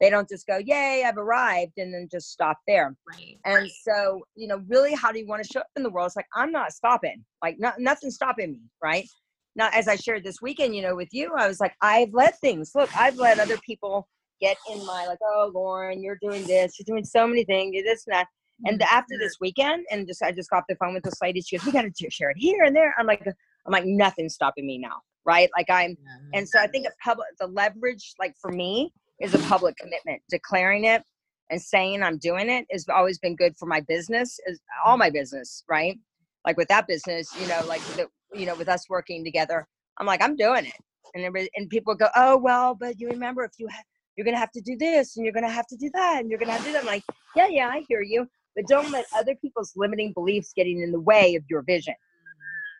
They 0.00 0.08
don't 0.08 0.28
just 0.28 0.46
go, 0.46 0.58
"Yay, 0.58 1.04
I've 1.04 1.16
arrived," 1.16 1.72
and 1.76 1.92
then 1.92 2.08
just 2.10 2.30
stop 2.30 2.58
there. 2.66 2.94
Right. 3.08 3.38
And 3.44 3.68
so, 3.82 4.20
you 4.36 4.46
know, 4.46 4.62
really, 4.68 4.94
how 4.94 5.10
do 5.10 5.18
you 5.18 5.26
want 5.26 5.42
to 5.42 5.48
show 5.52 5.60
up 5.60 5.66
in 5.76 5.82
the 5.82 5.90
world? 5.90 6.06
It's 6.06 6.16
like 6.16 6.28
I'm 6.34 6.52
not 6.52 6.72
stopping. 6.72 7.24
Like, 7.42 7.56
not, 7.58 7.74
nothing's 7.78 8.14
stopping 8.14 8.52
me. 8.52 8.60
Right. 8.82 9.08
Now, 9.56 9.68
as 9.72 9.88
I 9.88 9.96
shared 9.96 10.24
this 10.24 10.40
weekend, 10.40 10.76
you 10.76 10.82
know, 10.82 10.94
with 10.94 11.08
you, 11.12 11.32
I 11.36 11.48
was 11.48 11.60
like, 11.60 11.74
I've 11.80 12.12
let 12.12 12.38
things. 12.38 12.72
Look, 12.74 12.90
I've 12.96 13.16
let 13.16 13.38
other 13.38 13.58
people 13.58 14.08
get 14.40 14.56
in 14.70 14.84
my 14.86 15.06
like, 15.06 15.18
oh 15.22 15.50
Loren, 15.54 16.02
you're 16.02 16.18
doing 16.20 16.46
this, 16.46 16.78
you're 16.78 16.94
doing 16.94 17.04
so 17.04 17.26
many 17.26 17.44
things, 17.44 17.72
you're 17.74 17.84
this 17.84 18.06
and 18.06 18.14
that. 18.14 18.26
And 18.64 18.80
the, 18.80 18.92
after 18.92 19.14
mm-hmm. 19.14 19.22
this 19.22 19.36
weekend, 19.40 19.86
and 19.90 20.06
just 20.06 20.22
I 20.22 20.32
just 20.32 20.50
got 20.50 20.58
off 20.58 20.64
the 20.68 20.76
phone 20.76 20.94
with 20.94 21.02
this 21.02 21.20
lady. 21.22 21.40
She 21.40 21.56
goes, 21.56 21.64
"We 21.64 21.72
got 21.72 21.82
to 21.82 22.10
share 22.10 22.30
it 22.30 22.36
here 22.38 22.62
and 22.62 22.76
there." 22.76 22.94
I'm 22.98 23.06
like, 23.06 23.26
I'm 23.26 23.72
like, 23.72 23.86
nothing's 23.86 24.34
stopping 24.34 24.66
me 24.66 24.76
now, 24.76 25.00
right? 25.24 25.48
Like 25.56 25.70
I'm, 25.70 25.96
and 26.34 26.46
so 26.46 26.58
I 26.58 26.66
think 26.66 26.86
a 26.86 26.90
public, 27.02 27.26
the 27.38 27.46
leverage, 27.46 28.14
like 28.18 28.34
for 28.38 28.52
me, 28.52 28.92
is 29.18 29.34
a 29.34 29.38
public 29.38 29.76
commitment. 29.78 30.20
Declaring 30.28 30.84
it 30.84 31.02
and 31.50 31.60
saying 31.60 32.02
I'm 32.02 32.18
doing 32.18 32.48
it 32.50 32.66
has 32.70 32.86
always 32.88 33.18
been 33.18 33.34
good 33.34 33.56
for 33.58 33.66
my 33.66 33.80
business, 33.80 34.38
is 34.46 34.60
all 34.84 34.96
my 34.96 35.10
business, 35.10 35.64
right? 35.68 35.98
Like 36.46 36.56
with 36.56 36.68
that 36.68 36.86
business, 36.86 37.28
you 37.40 37.46
know, 37.48 37.60
like 37.66 37.80
the, 37.96 38.08
you 38.34 38.46
know, 38.46 38.54
with 38.54 38.68
us 38.68 38.88
working 38.88 39.24
together, 39.24 39.66
I'm 39.98 40.06
like, 40.06 40.22
I'm 40.22 40.36
doing 40.36 40.66
it, 40.66 40.74
and 41.14 41.48
and 41.56 41.68
people 41.68 41.94
go, 41.94 42.08
oh 42.16 42.36
well, 42.36 42.74
but 42.74 43.00
you 43.00 43.08
remember 43.08 43.44
if 43.44 43.52
you 43.58 43.68
ha- 43.68 43.82
you're 44.16 44.24
gonna 44.24 44.38
have 44.38 44.52
to 44.52 44.60
do 44.60 44.76
this 44.76 45.16
and 45.16 45.24
you're 45.24 45.32
gonna 45.32 45.50
have 45.50 45.66
to 45.68 45.76
do 45.76 45.90
that 45.94 46.20
and 46.20 46.30
you're 46.30 46.38
gonna 46.38 46.52
have 46.52 46.62
to 46.62 46.66
do 46.66 46.72
that. 46.72 46.82
I'm 46.82 46.86
like, 46.86 47.04
yeah, 47.34 47.48
yeah, 47.48 47.68
I 47.68 47.84
hear 47.88 48.02
you 48.02 48.26
but 48.54 48.66
don't 48.66 48.90
let 48.90 49.06
other 49.16 49.34
people's 49.34 49.72
limiting 49.76 50.12
beliefs 50.12 50.52
getting 50.54 50.80
in 50.80 50.92
the 50.92 51.00
way 51.00 51.34
of 51.34 51.44
your 51.48 51.62
vision. 51.62 51.94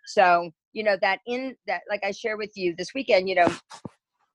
So, 0.06 0.50
you 0.72 0.82
know, 0.82 0.96
that 1.00 1.20
in 1.26 1.56
that, 1.66 1.82
like 1.88 2.00
I 2.04 2.10
share 2.10 2.36
with 2.36 2.50
you 2.56 2.74
this 2.76 2.92
weekend, 2.94 3.28
you 3.28 3.34
know, 3.34 3.48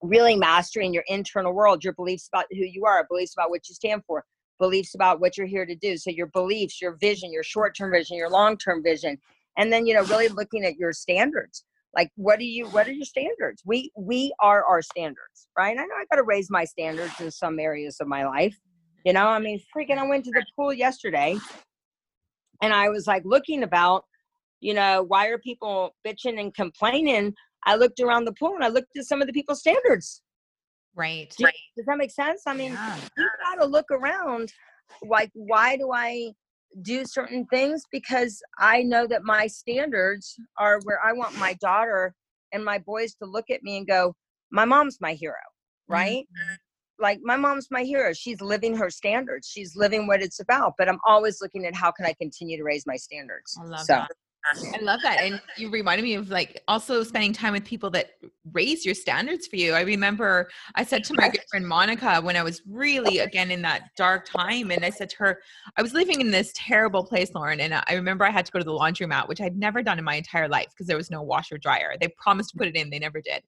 really 0.02 0.36
mastering 0.36 0.94
your 0.94 1.04
internal 1.08 1.52
world, 1.52 1.82
your 1.84 1.92
beliefs 1.94 2.28
about 2.32 2.46
who 2.50 2.64
you 2.64 2.84
are, 2.84 3.06
beliefs 3.08 3.34
about 3.36 3.50
what 3.50 3.68
you 3.68 3.74
stand 3.74 4.02
for, 4.06 4.24
beliefs 4.58 4.94
about 4.94 5.20
what 5.20 5.36
you're 5.36 5.46
here 5.46 5.66
to 5.66 5.74
do. 5.74 5.96
So, 5.96 6.10
your 6.10 6.28
beliefs, 6.28 6.80
your 6.80 6.96
vision, 6.96 7.32
your 7.32 7.42
short 7.42 7.76
term 7.76 7.92
vision, 7.92 8.16
your 8.16 8.30
long 8.30 8.56
term 8.56 8.82
vision. 8.82 9.18
And 9.56 9.72
then, 9.72 9.86
you 9.86 9.94
know, 9.94 10.04
really 10.04 10.28
looking 10.28 10.64
at 10.64 10.76
your 10.76 10.92
standards. 10.92 11.64
Like, 11.94 12.10
what 12.16 12.38
do 12.38 12.44
you, 12.44 12.66
what 12.68 12.86
are 12.86 12.92
your 12.92 13.06
standards? 13.06 13.62
We, 13.64 13.90
we 13.96 14.32
are 14.40 14.64
our 14.64 14.82
standards, 14.82 15.48
right? 15.56 15.78
I 15.78 15.82
know 15.82 15.94
I 15.98 16.04
got 16.10 16.16
to 16.16 16.24
raise 16.24 16.50
my 16.50 16.64
standards 16.64 17.18
in 17.20 17.30
some 17.30 17.58
areas 17.58 17.96
of 18.00 18.06
my 18.06 18.26
life 18.26 18.58
you 19.06 19.12
know, 19.12 19.28
I 19.28 19.38
mean, 19.38 19.60
freaking, 19.74 19.98
I 19.98 20.04
went 20.04 20.24
to 20.24 20.32
the 20.32 20.44
pool 20.56 20.72
yesterday 20.72 21.38
and 22.60 22.74
I 22.74 22.88
was 22.88 23.06
like 23.06 23.22
looking 23.24 23.62
about, 23.62 24.04
you 24.58 24.74
know, 24.74 25.04
why 25.04 25.28
are 25.28 25.38
people 25.38 25.94
bitching 26.04 26.40
and 26.40 26.52
complaining? 26.52 27.32
I 27.66 27.76
looked 27.76 28.00
around 28.00 28.24
the 28.24 28.32
pool 28.32 28.56
and 28.56 28.64
I 28.64 28.68
looked 28.68 28.96
at 28.98 29.04
some 29.04 29.20
of 29.20 29.28
the 29.28 29.32
people's 29.32 29.60
standards. 29.60 30.22
Right. 30.96 31.32
Do, 31.38 31.46
does 31.76 31.86
that 31.86 31.98
make 31.98 32.10
sense? 32.10 32.42
I 32.48 32.54
mean, 32.54 32.72
yeah. 32.72 32.96
you 33.16 33.28
got 33.48 33.62
to 33.62 33.66
look 33.66 33.86
around. 33.92 34.52
Like, 35.08 35.30
why 35.34 35.76
do 35.76 35.92
I 35.94 36.32
do 36.82 37.04
certain 37.04 37.46
things? 37.46 37.82
Because 37.90 38.40
I 38.58 38.82
know 38.82 39.06
that 39.06 39.22
my 39.24 39.46
standards 39.46 40.36
are 40.58 40.80
where 40.84 41.00
I 41.04 41.12
want 41.12 41.38
my 41.38 41.54
daughter 41.54 42.14
and 42.52 42.64
my 42.64 42.78
boys 42.78 43.14
to 43.16 43.26
look 43.26 43.50
at 43.50 43.62
me 43.62 43.78
and 43.78 43.86
go, 43.86 44.14
my 44.50 44.64
mom's 44.64 44.98
my 45.00 45.14
hero, 45.14 45.34
right? 45.88 46.24
Mm-hmm 46.24 46.54
like 46.98 47.20
my 47.22 47.36
mom's 47.36 47.68
my 47.70 47.82
hero 47.82 48.12
she's 48.12 48.40
living 48.40 48.76
her 48.76 48.90
standards 48.90 49.48
she's 49.48 49.76
living 49.76 50.06
what 50.06 50.22
it's 50.22 50.40
about 50.40 50.74
but 50.78 50.88
i'm 50.88 50.98
always 51.06 51.40
looking 51.40 51.66
at 51.66 51.74
how 51.74 51.90
can 51.90 52.06
i 52.06 52.14
continue 52.14 52.56
to 52.56 52.64
raise 52.64 52.86
my 52.86 52.96
standards 52.96 53.58
i 53.60 53.64
love 53.66 53.80
so. 53.80 53.94
that 53.94 54.10
I 54.52 54.78
love 54.80 55.00
that. 55.02 55.20
And 55.20 55.40
you 55.56 55.70
reminded 55.70 56.02
me 56.04 56.14
of 56.14 56.30
like 56.30 56.62
also 56.68 57.02
spending 57.02 57.32
time 57.32 57.52
with 57.52 57.64
people 57.64 57.90
that 57.90 58.10
raise 58.52 58.84
your 58.84 58.94
standards 58.94 59.46
for 59.46 59.56
you. 59.56 59.72
I 59.72 59.80
remember 59.80 60.48
I 60.74 60.84
said 60.84 61.04
to 61.04 61.14
my 61.14 61.28
good 61.28 61.42
friend 61.50 61.66
Monica 61.66 62.20
when 62.20 62.36
I 62.36 62.42
was 62.42 62.62
really 62.68 63.18
again 63.18 63.50
in 63.50 63.62
that 63.62 63.90
dark 63.96 64.26
time, 64.26 64.70
and 64.70 64.84
I 64.84 64.90
said 64.90 65.10
to 65.10 65.16
her, 65.18 65.40
I 65.76 65.82
was 65.82 65.94
living 65.94 66.20
in 66.20 66.30
this 66.30 66.52
terrible 66.54 67.04
place, 67.04 67.34
Loren. 67.34 67.60
And 67.60 67.74
I 67.74 67.94
remember 67.94 68.24
I 68.24 68.30
had 68.30 68.46
to 68.46 68.52
go 68.52 68.58
to 68.58 68.64
the 68.64 68.72
laundromat, 68.72 69.28
which 69.28 69.40
I'd 69.40 69.56
never 69.56 69.82
done 69.82 69.98
in 69.98 70.04
my 70.04 70.14
entire 70.14 70.48
life 70.48 70.68
because 70.70 70.86
there 70.86 70.96
was 70.96 71.10
no 71.10 71.22
washer 71.22 71.58
dryer. 71.58 71.94
They 72.00 72.08
promised 72.08 72.50
to 72.50 72.56
put 72.56 72.68
it 72.68 72.76
in, 72.76 72.90
they 72.90 72.98
never 72.98 73.20
did. 73.20 73.42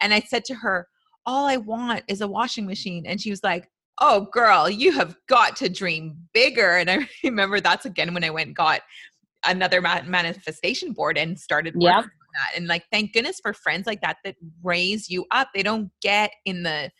And 0.00 0.12
I 0.12 0.20
said 0.20 0.44
to 0.46 0.54
her, 0.54 0.88
all 1.26 1.46
I 1.46 1.58
want 1.58 2.02
is 2.08 2.20
a 2.20 2.28
washing 2.28 2.66
machine. 2.66 3.06
And 3.06 3.20
she 3.20 3.30
was 3.30 3.44
like, 3.44 3.68
Oh, 4.02 4.28
girl, 4.32 4.70
you 4.70 4.92
have 4.92 5.14
got 5.26 5.56
to 5.56 5.68
dream 5.68 6.16
bigger. 6.32 6.78
And 6.78 6.90
I 6.90 7.06
remember 7.24 7.60
that's 7.60 7.84
again 7.84 8.14
when 8.14 8.24
I 8.24 8.30
went 8.30 8.46
and 8.46 8.56
got 8.56 8.80
another 9.46 9.80
manifestation 9.80 10.92
board 10.92 11.18
and 11.18 11.38
started 11.38 11.74
working 11.74 11.88
yep. 11.88 12.04
on 12.04 12.10
that. 12.34 12.56
And 12.56 12.66
like, 12.66 12.84
thank 12.92 13.12
goodness 13.12 13.40
for 13.40 13.52
friends 13.52 13.86
like 13.86 14.00
that 14.02 14.18
that 14.24 14.36
raise 14.62 15.08
you 15.08 15.26
up. 15.30 15.48
They 15.54 15.62
don't 15.62 15.90
get 16.02 16.30
in 16.44 16.62
the 16.62 16.90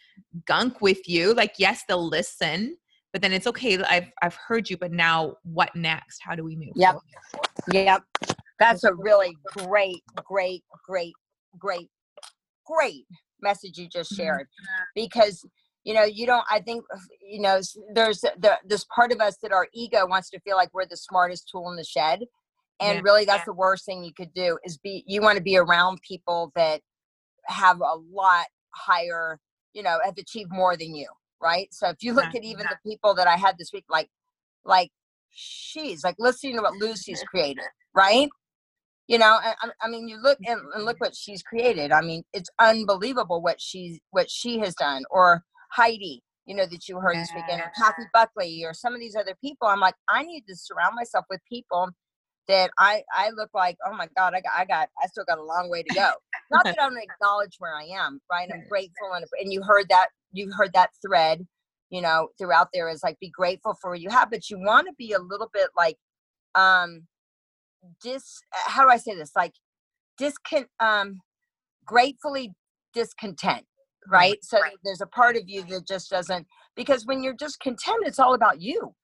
gunk 0.47 0.81
with 0.81 1.09
you. 1.09 1.35
Like, 1.35 1.55
yes, 1.59 1.83
they'll 1.89 2.07
listen, 2.07 2.77
but 3.13 3.23
then 3.23 3.33
it's 3.33 3.47
okay. 3.47 3.83
I've 3.83 4.11
I've 4.23 4.37
heard 4.37 4.71
you, 4.71 4.77
but 4.77 4.93
now 4.93 5.37
what 5.43 5.75
next? 5.75 6.21
How 6.23 6.35
do 6.35 6.45
we 6.45 6.57
move? 6.57 6.73
Yep. 6.75 6.97
Forward? 7.33 7.49
Yep. 7.73 8.03
That's 8.59 8.85
a 8.85 8.95
really 8.95 9.37
great, 9.57 10.03
great, 10.17 10.63
great, 10.87 11.15
great, 11.59 11.89
great 12.67 13.07
message 13.43 13.79
you 13.79 13.89
just 13.89 14.13
mm-hmm. 14.13 14.23
shared 14.23 14.47
because 14.95 15.45
you 15.85 15.95
know 15.95 16.05
you 16.05 16.27
don't 16.27 16.45
i 16.51 16.61
think 16.61 16.85
uh, 16.95 16.99
you 17.23 17.41
know 17.41 17.61
there's 17.95 18.21
the, 18.21 18.59
this 18.67 18.85
part 18.95 19.13
of 19.13 19.21
us 19.21 19.37
that 19.43 19.53
our 19.53 19.69
ego 19.73 20.07
wants 20.07 20.31
to 20.31 20.41
feel 20.41 20.57
like 20.57 20.71
we're 20.73 20.87
the 20.87 20.97
smartest 20.97 21.49
tool 21.51 21.71
in 21.71 21.77
the 21.77 21.85
shed 21.85 22.21
and 22.81 22.97
yeah. 22.97 23.01
really 23.03 23.25
that's 23.25 23.45
the 23.45 23.53
worst 23.53 23.85
thing 23.85 24.05
you 24.05 24.13
could 24.13 24.33
do 24.35 24.59
is 24.65 24.79
be 24.79 25.05
you 25.07 25.21
want 25.21 25.37
to 25.37 25.43
be 25.43 25.57
around 25.57 26.01
people 26.07 26.53
that 26.55 26.81
have 27.47 27.81
a 27.81 27.97
lot 28.13 28.47
higher 28.75 29.39
you 29.73 29.83
know 29.83 29.99
have 30.05 30.17
achieved 30.19 30.51
more 30.53 30.77
than 30.77 30.95
you 30.95 31.07
right 31.43 31.69
so 31.73 31.89
if 31.89 31.97
you 32.03 32.13
look 32.13 32.33
yeah. 32.33 32.39
at 32.39 32.45
even 32.45 32.61
yeah. 32.65 32.77
the 32.85 32.91
people 32.91 33.15
that 33.15 33.27
i 33.27 33.37
had 33.37 33.57
this 33.59 33.71
week 33.73 33.85
like 33.89 34.09
like 34.65 34.91
she's 35.31 36.05
like 36.05 36.17
listening 36.19 36.57
to 36.57 36.63
what 36.63 36.75
lucy's 36.75 37.23
created 37.25 37.65
right 37.95 38.29
you 39.07 39.19
know 39.19 39.39
I, 39.43 39.55
I, 39.83 39.89
mean 39.89 40.09
you 40.09 40.21
look 40.21 40.39
and, 40.45 40.61
and, 40.75 40.85
look 40.85 41.01
what 41.01 41.17
she's 41.17 41.43
created 41.43 41.93
i 41.93 42.01
mean 42.01 42.25
it's 42.33 42.51
unbelievable 42.59 43.41
what 43.41 43.61
she's 43.61 43.99
what 44.11 44.31
she 44.31 44.59
has 44.59 44.75
done 44.75 45.05
or 45.11 45.45
heidi 45.71 46.23
you 46.47 46.55
know 46.55 46.67
that 46.67 46.89
you 46.89 46.99
heard 46.99 47.17
this 47.17 47.33
weekend 47.35 47.61
or 47.61 47.73
kathy 47.77 48.05
buckley 48.13 48.65
or 48.65 48.75
some 48.75 48.95
of 48.95 49.01
these 49.01 49.17
other 49.17 49.37
people 49.41 49.69
i'm 49.69 49.81
like 49.81 49.95
i 50.09 50.23
need 50.23 50.45
to 50.49 50.57
surround 50.57 50.95
myself 50.97 51.25
with 51.31 51.41
people 51.49 51.89
that 52.49 52.71
i 52.79 53.03
i 53.15 53.31
look 53.31 53.51
like 53.55 53.77
oh 53.87 53.95
my 53.95 54.09
god 54.17 54.35
i 54.35 54.41
got 54.41 54.53
i 54.57 54.65
got 54.65 54.89
i 55.03 55.07
still 55.07 55.25
got 55.27 55.39
a 55.39 55.45
long 55.45 55.71
way 55.71 55.83
to 55.83 55.95
go. 55.95 56.11
Not 56.51 56.65
that 56.65 56.79
i 56.81 56.89
don't 56.89 56.99
acknowledge 57.03 57.57
where 57.59 57.75
i 57.77 57.85
am 57.85 58.21
right? 58.31 58.49
I'm 58.53 58.65
grateful 58.69 59.13
and, 59.15 59.25
and 59.41 59.53
you 59.53 59.63
heard 59.63 59.87
that 59.91 60.09
you 60.33 60.51
heard 60.53 60.73
that 60.75 60.91
thread 61.07 61.47
you 61.91 62.01
know 62.03 62.29
throughout 62.39 62.69
there 62.75 62.89
is 62.89 63.03
like 63.03 63.19
be 63.21 63.31
grateful 63.31 63.77
for 63.81 63.91
what 63.91 64.01
you 64.01 64.11
have 64.11 64.31
but 64.31 64.51
you 64.51 64.59
want 64.59 64.87
to 64.87 64.95
be 64.99 65.13
a 65.13 65.19
little 65.21 65.51
bit 65.53 65.69
like 65.77 65.97
um 66.55 67.03
dis 68.03 68.41
how 68.53 68.83
do 68.85 68.91
I 68.91 68.97
say 68.97 69.15
this? 69.15 69.33
Like 69.37 69.55
discon 70.21 70.67
um 70.81 71.21
gratefully 71.85 72.53
discontent, 72.95 73.67
right? 74.09 74.39
So 74.43 74.61
right. 74.61 74.73
there's 74.85 75.01
a 75.01 75.07
part 75.07 75.37
of 75.37 75.43
you 75.47 75.65
that 75.65 75.87
just 75.87 76.11
doesn't 76.11 76.47
because 76.77 77.07
when 77.07 77.23
you're 77.23 77.35
just 77.35 77.61
content 77.61 78.03
it's 78.03 78.19
all 78.19 78.35
about 78.35 78.61
you. 78.61 78.95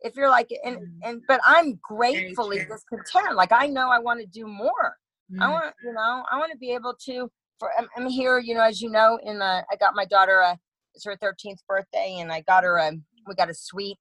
If 0.00 0.16
you're 0.16 0.28
like 0.28 0.48
and 0.64 0.76
mm. 0.76 0.82
and 1.02 1.22
but 1.26 1.40
I'm 1.46 1.78
gratefully 1.82 2.58
discontent. 2.58 3.36
Like 3.36 3.52
I 3.52 3.66
know 3.66 3.88
I 3.88 3.98
want 3.98 4.20
to 4.20 4.26
do 4.26 4.46
more. 4.46 4.96
Mm. 5.32 5.42
I 5.42 5.50
want 5.50 5.74
you 5.82 5.92
know 5.92 6.24
I 6.30 6.38
want 6.38 6.52
to 6.52 6.58
be 6.58 6.72
able 6.72 6.94
to. 7.06 7.30
For 7.60 7.70
I'm, 7.78 7.86
I'm, 7.96 8.08
here, 8.08 8.40
you 8.40 8.52
know, 8.52 8.64
as 8.64 8.82
you 8.82 8.90
know, 8.90 9.16
in 9.22 9.38
the 9.38 9.64
I 9.70 9.76
got 9.78 9.94
my 9.94 10.04
daughter 10.04 10.40
a 10.40 10.58
it's 10.94 11.04
her 11.04 11.16
13th 11.16 11.58
birthday, 11.68 12.18
and 12.18 12.32
I 12.32 12.40
got 12.42 12.64
her 12.64 12.76
a 12.76 12.92
we 13.26 13.34
got 13.34 13.50
a 13.50 13.54
suite 13.54 13.98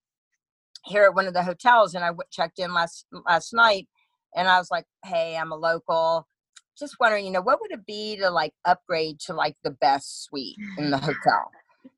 here 0.86 1.04
at 1.04 1.16
one 1.16 1.28
of 1.28 1.34
the 1.34 1.44
hotels, 1.44 1.96
and 1.96 2.04
I 2.04 2.08
w- 2.08 2.24
checked 2.32 2.60
in 2.60 2.74
last 2.74 3.06
last 3.28 3.54
night, 3.54 3.88
and 4.36 4.48
I 4.48 4.58
was 4.58 4.70
like, 4.72 4.86
hey, 5.06 5.38
I'm 5.38 5.52
a 5.52 5.56
local. 5.56 6.28
Just 6.78 6.96
wondering, 7.00 7.26
you 7.26 7.32
know, 7.32 7.42
what 7.42 7.60
would 7.62 7.72
it 7.72 7.86
be 7.86 8.18
to 8.18 8.30
like 8.30 8.54
upgrade 8.66 9.20
to 9.22 9.34
like 9.34 9.56
the 9.64 9.72
best 9.72 10.26
suite 10.26 10.58
in 10.78 10.92
the 10.92 10.98
hotel? 11.00 11.52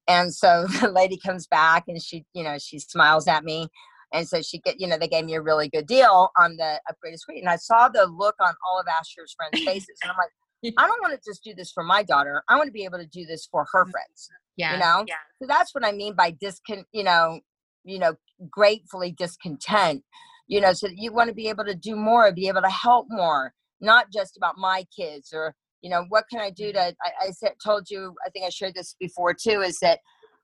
And 0.07 0.33
so 0.33 0.67
the 0.81 0.89
lady 0.89 1.17
comes 1.17 1.47
back 1.47 1.85
and 1.87 2.01
she, 2.01 2.25
you 2.33 2.43
know, 2.43 2.57
she 2.57 2.79
smiles 2.79 3.27
at 3.27 3.43
me. 3.43 3.69
And 4.13 4.27
so 4.27 4.41
she 4.41 4.59
get, 4.59 4.79
you 4.79 4.87
know, 4.87 4.97
they 4.97 5.07
gave 5.07 5.25
me 5.25 5.33
a 5.33 5.41
really 5.41 5.67
good 5.67 5.87
deal 5.87 6.29
on 6.37 6.55
the 6.57 6.79
upgraded 6.89 7.19
suite. 7.19 7.39
And 7.39 7.49
I 7.49 7.57
saw 7.57 7.89
the 7.89 8.05
look 8.05 8.35
on 8.39 8.53
all 8.67 8.79
of 8.79 8.85
Asher's 8.87 9.35
friends' 9.35 9.65
faces. 9.65 9.97
And 10.03 10.11
I'm 10.11 10.17
like, 10.17 10.73
I 10.77 10.87
don't 10.87 11.01
want 11.01 11.13
to 11.13 11.29
just 11.29 11.43
do 11.43 11.53
this 11.53 11.71
for 11.71 11.83
my 11.83 12.01
daughter. 12.03 12.43
I 12.47 12.55
want 12.55 12.67
to 12.67 12.71
be 12.71 12.85
able 12.85 12.99
to 12.99 13.05
do 13.05 13.25
this 13.25 13.47
for 13.51 13.65
her 13.71 13.85
mm, 13.85 13.91
friends. 13.91 14.29
Yeah. 14.55 14.73
You 14.73 14.79
know? 14.79 15.05
Yeah. 15.07 15.15
So 15.41 15.47
that's 15.47 15.75
what 15.75 15.85
I 15.85 15.91
mean 15.91 16.15
by 16.15 16.31
discon, 16.31 16.85
you 16.91 17.03
know, 17.03 17.39
you 17.83 17.99
know, 17.99 18.15
gratefully 18.49 19.11
discontent 19.11 20.03
you 20.47 20.61
know 20.61 20.73
so 20.73 20.87
you 20.93 21.13
want 21.13 21.27
to 21.27 21.33
be 21.33 21.47
able 21.47 21.63
to 21.63 21.75
do 21.75 21.95
more 21.95 22.31
be 22.31 22.47
able 22.47 22.61
to 22.61 22.69
help 22.69 23.07
more 23.09 23.53
not 23.81 24.11
just 24.11 24.37
about 24.37 24.57
my 24.57 24.85
kids 24.95 25.31
or 25.33 25.53
you 25.81 25.89
know 25.89 26.05
what 26.09 26.25
can 26.31 26.39
i 26.39 26.49
do 26.49 26.71
to 26.71 26.79
i, 26.81 26.93
I 27.21 27.31
said 27.31 27.53
told 27.63 27.89
you 27.89 28.13
i 28.25 28.29
think 28.29 28.45
i 28.45 28.49
shared 28.49 28.75
this 28.75 28.95
before 28.99 29.33
too 29.33 29.61
is 29.61 29.79
that 29.79 29.99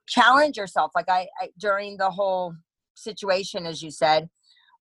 challenge 0.08 0.56
yourself 0.56 0.92
like 0.94 1.08
I, 1.08 1.28
I 1.40 1.48
during 1.58 1.96
the 1.96 2.10
whole 2.10 2.54
situation 2.94 3.66
as 3.66 3.82
you 3.82 3.90
said 3.90 4.28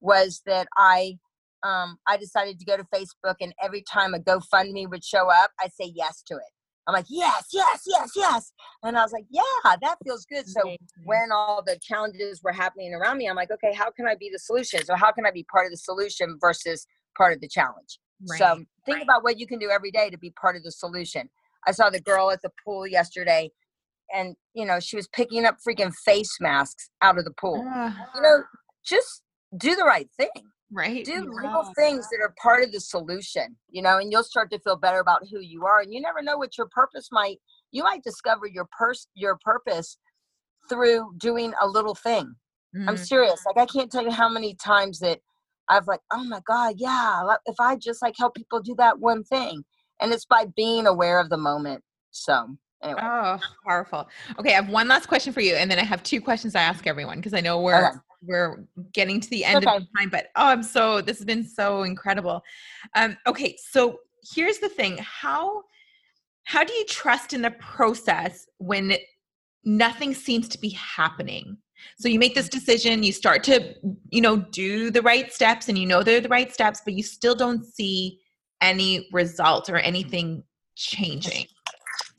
was 0.02 0.42
that 0.46 0.68
i 0.78 1.18
um, 1.64 1.98
I 2.08 2.18
decided 2.18 2.60
to 2.60 2.66
go 2.66 2.78
to 2.78 2.84
Facebook, 2.86 3.36
and 3.40 3.54
every 3.62 3.84
time 3.84 4.14
a 4.14 4.20
GoFundMe 4.20 4.90
would 4.90 5.04
show 5.04 5.30
up, 5.30 5.52
I'd 5.62 5.74
say 5.74 5.92
yes 5.96 6.24
to 6.28 6.36
it. 6.36 6.52
I'm 6.88 6.94
like, 6.94 7.06
yes, 7.10 7.46
yes, 7.54 7.84
yes, 7.86 8.10
yes. 8.16 8.52
And 8.84 8.98
I 8.98 9.04
was 9.04 9.12
like, 9.12 9.26
yeah, 9.30 9.76
that 9.82 9.98
feels 10.04 10.26
good. 10.26 10.48
So 10.48 10.76
when 11.06 11.32
all 11.32 11.62
the 11.66 11.78
challenges 11.80 12.42
were 12.44 12.52
happening 12.52 12.94
around 12.94 13.20
me, 13.20 13.30
I'm 13.30 13.36
like, 13.36 13.52
okay, 13.52 13.74
how 13.74 13.92
can 13.92 14.08
I 14.08 14.16
be 14.16 14.30
the 14.32 14.40
solution? 14.40 14.84
So 14.84 14.96
how 14.96 15.12
can 15.12 15.26
I 15.26 15.32
be 15.32 15.46
part 15.52 15.68
of 15.68 15.72
the 15.72 15.78
solution 15.78 16.38
versus 16.42 16.88
part 17.16 17.34
of 17.34 17.42
the 17.42 17.48
challenge? 17.48 18.00
Right. 18.29 18.39
So 18.39 18.55
think 18.86 18.97
right. 18.97 19.03
about 19.03 19.23
what 19.23 19.39
you 19.39 19.47
can 19.47 19.60
do 19.60 19.69
every 19.69 19.91
day 19.91 20.10
to 20.10 20.17
be 20.17 20.31
part 20.31 20.55
of 20.55 20.63
the 20.63 20.71
solution. 20.71 21.29
I 21.67 21.71
saw 21.71 21.89
the 21.89 21.99
girl 21.99 22.31
at 22.31 22.41
the 22.41 22.51
pool 22.65 22.88
yesterday 22.88 23.51
and 24.13 24.36
you 24.53 24.65
know 24.65 24.79
she 24.79 24.95
was 24.95 25.07
picking 25.07 25.45
up 25.45 25.57
freaking 25.65 25.93
face 25.93 26.38
masks 26.39 26.89
out 27.01 27.17
of 27.17 27.25
the 27.25 27.31
pool 27.31 27.65
uh, 27.73 27.91
you 28.15 28.21
know 28.21 28.43
just 28.86 29.23
do 29.57 29.75
the 29.75 29.84
right 29.84 30.10
thing 30.17 30.29
right 30.71 31.05
do 31.05 31.12
yeah. 31.12 31.47
little 31.47 31.71
things 31.75 32.07
that 32.10 32.19
are 32.21 32.34
part 32.41 32.63
of 32.63 32.71
the 32.71 32.79
solution 32.79 33.55
you 33.69 33.81
know 33.81 33.97
and 33.97 34.12
you'll 34.12 34.23
start 34.23 34.49
to 34.51 34.60
feel 34.60 34.75
better 34.75 34.99
about 34.99 35.21
who 35.29 35.39
you 35.39 35.65
are 35.65 35.81
and 35.81 35.93
you 35.93 36.01
never 36.01 36.21
know 36.21 36.38
what 36.38 36.57
your 36.57 36.67
purpose 36.67 37.10
might 37.12 37.38
you 37.71 37.84
might 37.84 38.03
discover 38.03 38.47
your 38.47 38.67
pers- 38.77 39.07
your 39.15 39.38
purpose 39.43 39.97
through 40.69 41.12
doing 41.17 41.53
a 41.62 41.67
little 41.67 41.95
thing 41.95 42.34
mm-hmm. 42.75 42.88
i'm 42.88 42.97
serious 42.97 43.41
like 43.45 43.57
i 43.57 43.65
can't 43.65 43.91
tell 43.91 44.03
you 44.03 44.12
how 44.12 44.29
many 44.29 44.55
times 44.55 44.99
that 44.99 45.19
i've 45.71 45.88
like 45.88 46.01
oh 46.12 46.23
my 46.23 46.39
god 46.45 46.75
yeah 46.77 47.23
if 47.45 47.55
i 47.60 47.75
just 47.75 48.01
like 48.01 48.15
help 48.17 48.36
people 48.36 48.62
do 48.62 48.75
that 48.77 48.99
one 48.99 49.23
thing 49.23 49.63
and 50.01 50.12
it's 50.12 50.25
by 50.25 50.45
being 50.55 50.86
aware 50.86 51.19
of 51.19 51.29
the 51.29 51.38
moment 51.38 51.84
so 52.12 52.57
Anyway. 52.84 52.99
Oh, 53.03 53.39
powerful. 53.65 54.10
Okay, 54.39 54.53
I 54.53 54.55
have 54.55 54.69
one 54.69 54.88
last 54.88 55.07
question 55.07 55.34
for 55.34 55.41
you, 55.41 55.53
and 55.53 55.69
then 55.69 55.77
I 55.77 55.84
have 55.84 56.01
two 56.01 56.19
questions 56.19 56.55
I 56.55 56.62
ask 56.62 56.88
everyone 56.88 57.17
because 57.17 57.34
I 57.34 57.41
know 57.41 57.62
we're 57.62 57.89
okay. 57.89 57.97
we're 58.23 58.65
getting 58.91 59.19
to 59.19 59.29
the 59.29 59.45
end 59.45 59.65
okay. 59.65 59.75
of 59.75 59.84
the 59.84 59.88
time. 59.99 60.10
But 60.10 60.27
oh, 60.36 60.47
I'm 60.47 60.63
so 60.63 61.01
this 61.01 61.17
has 61.17 61.25
been 61.25 61.43
so 61.43 61.84
incredible. 61.84 62.41
Um, 62.95 63.17
okay, 63.27 63.55
so 63.69 63.99
here's 64.34 64.57
the 64.57 64.69
thing: 64.69 64.97
how 64.99 65.63
how 66.43 66.63
do 66.63 66.73
you 66.73 66.86
trust 66.86 67.34
in 67.34 67.43
the 67.43 67.51
process 67.51 68.47
when 68.57 68.95
nothing 69.63 70.15
seems 70.15 70.47
to 70.49 70.60
be 70.60 70.69
happening? 70.69 71.57
So 71.98 72.08
you 72.08 72.20
make 72.20 72.36
this 72.36 72.50
decision, 72.50 73.04
you 73.04 73.12
start 73.12 73.44
to 73.46 73.76
you 74.10 74.22
know 74.22 74.38
do 74.38 74.91
the 74.91 75.02
right 75.02 75.32
steps, 75.32 75.70
and 75.70 75.78
you 75.78 75.86
know 75.86 76.04
they're 76.04 76.22
the 76.22 76.30
right 76.30 76.52
steps, 76.54 76.82
but 76.84 76.94
you 76.94 77.04
still 77.04 77.36
don't 77.36 77.65
see 77.65 78.20
any 78.62 79.08
results 79.12 79.70
or 79.70 79.78
anything 79.78 80.44
changing. 80.76 81.46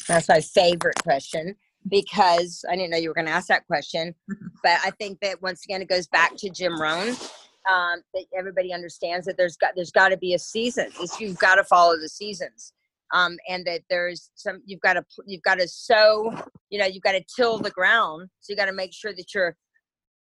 That's 0.09 0.29
my 0.29 0.41
favorite 0.41 0.97
question 1.03 1.55
because 1.89 2.65
I 2.69 2.77
didn't 2.77 2.91
know 2.91 2.97
you 2.97 3.09
were 3.09 3.15
going 3.15 3.27
to 3.27 3.33
ask 3.33 3.49
that 3.49 3.67
question. 3.67 4.15
but 4.63 4.79
I 4.85 4.91
think 4.99 5.19
that 5.21 5.41
once 5.43 5.65
again, 5.65 5.83
it 5.83 5.89
goes 5.89 6.07
back 6.07 6.37
to 6.37 6.51
Jim 6.51 6.81
Rohn. 6.81 7.15
Um, 7.71 8.03
that 8.13 8.25
everybody 8.37 8.73
understands 8.73 9.25
that 9.27 9.37
there's 9.37 9.57
got 9.57 9.75
there's 9.77 9.93
got 9.93 10.09
to 10.09 10.17
be 10.17 10.35
a 10.35 10.39
season. 10.39 10.89
It's, 10.99 11.21
you've 11.21 11.39
got 11.39 11.55
to 11.55 11.65
follow 11.65 11.97
the 11.97 12.09
seasons, 12.09 12.73
um, 13.13 13.37
and 13.49 13.67
that 13.67 13.83
there's 13.91 14.31
some 14.35 14.63
you've 14.65 14.81
got 14.81 14.95
to 14.95 15.05
you've 15.27 15.43
got 15.43 15.59
to 15.59 15.69
sow. 15.69 16.33
You 16.71 16.79
know, 16.79 16.87
you've 16.87 17.03
got 17.03 17.13
to 17.13 17.25
till 17.37 17.59
the 17.59 17.71
ground. 17.71 18.29
So 18.41 18.53
you 18.53 18.57
got 18.57 18.67
to 18.67 18.73
make 18.73 18.93
sure 18.95 19.13
that 19.15 19.35
you're 19.35 19.57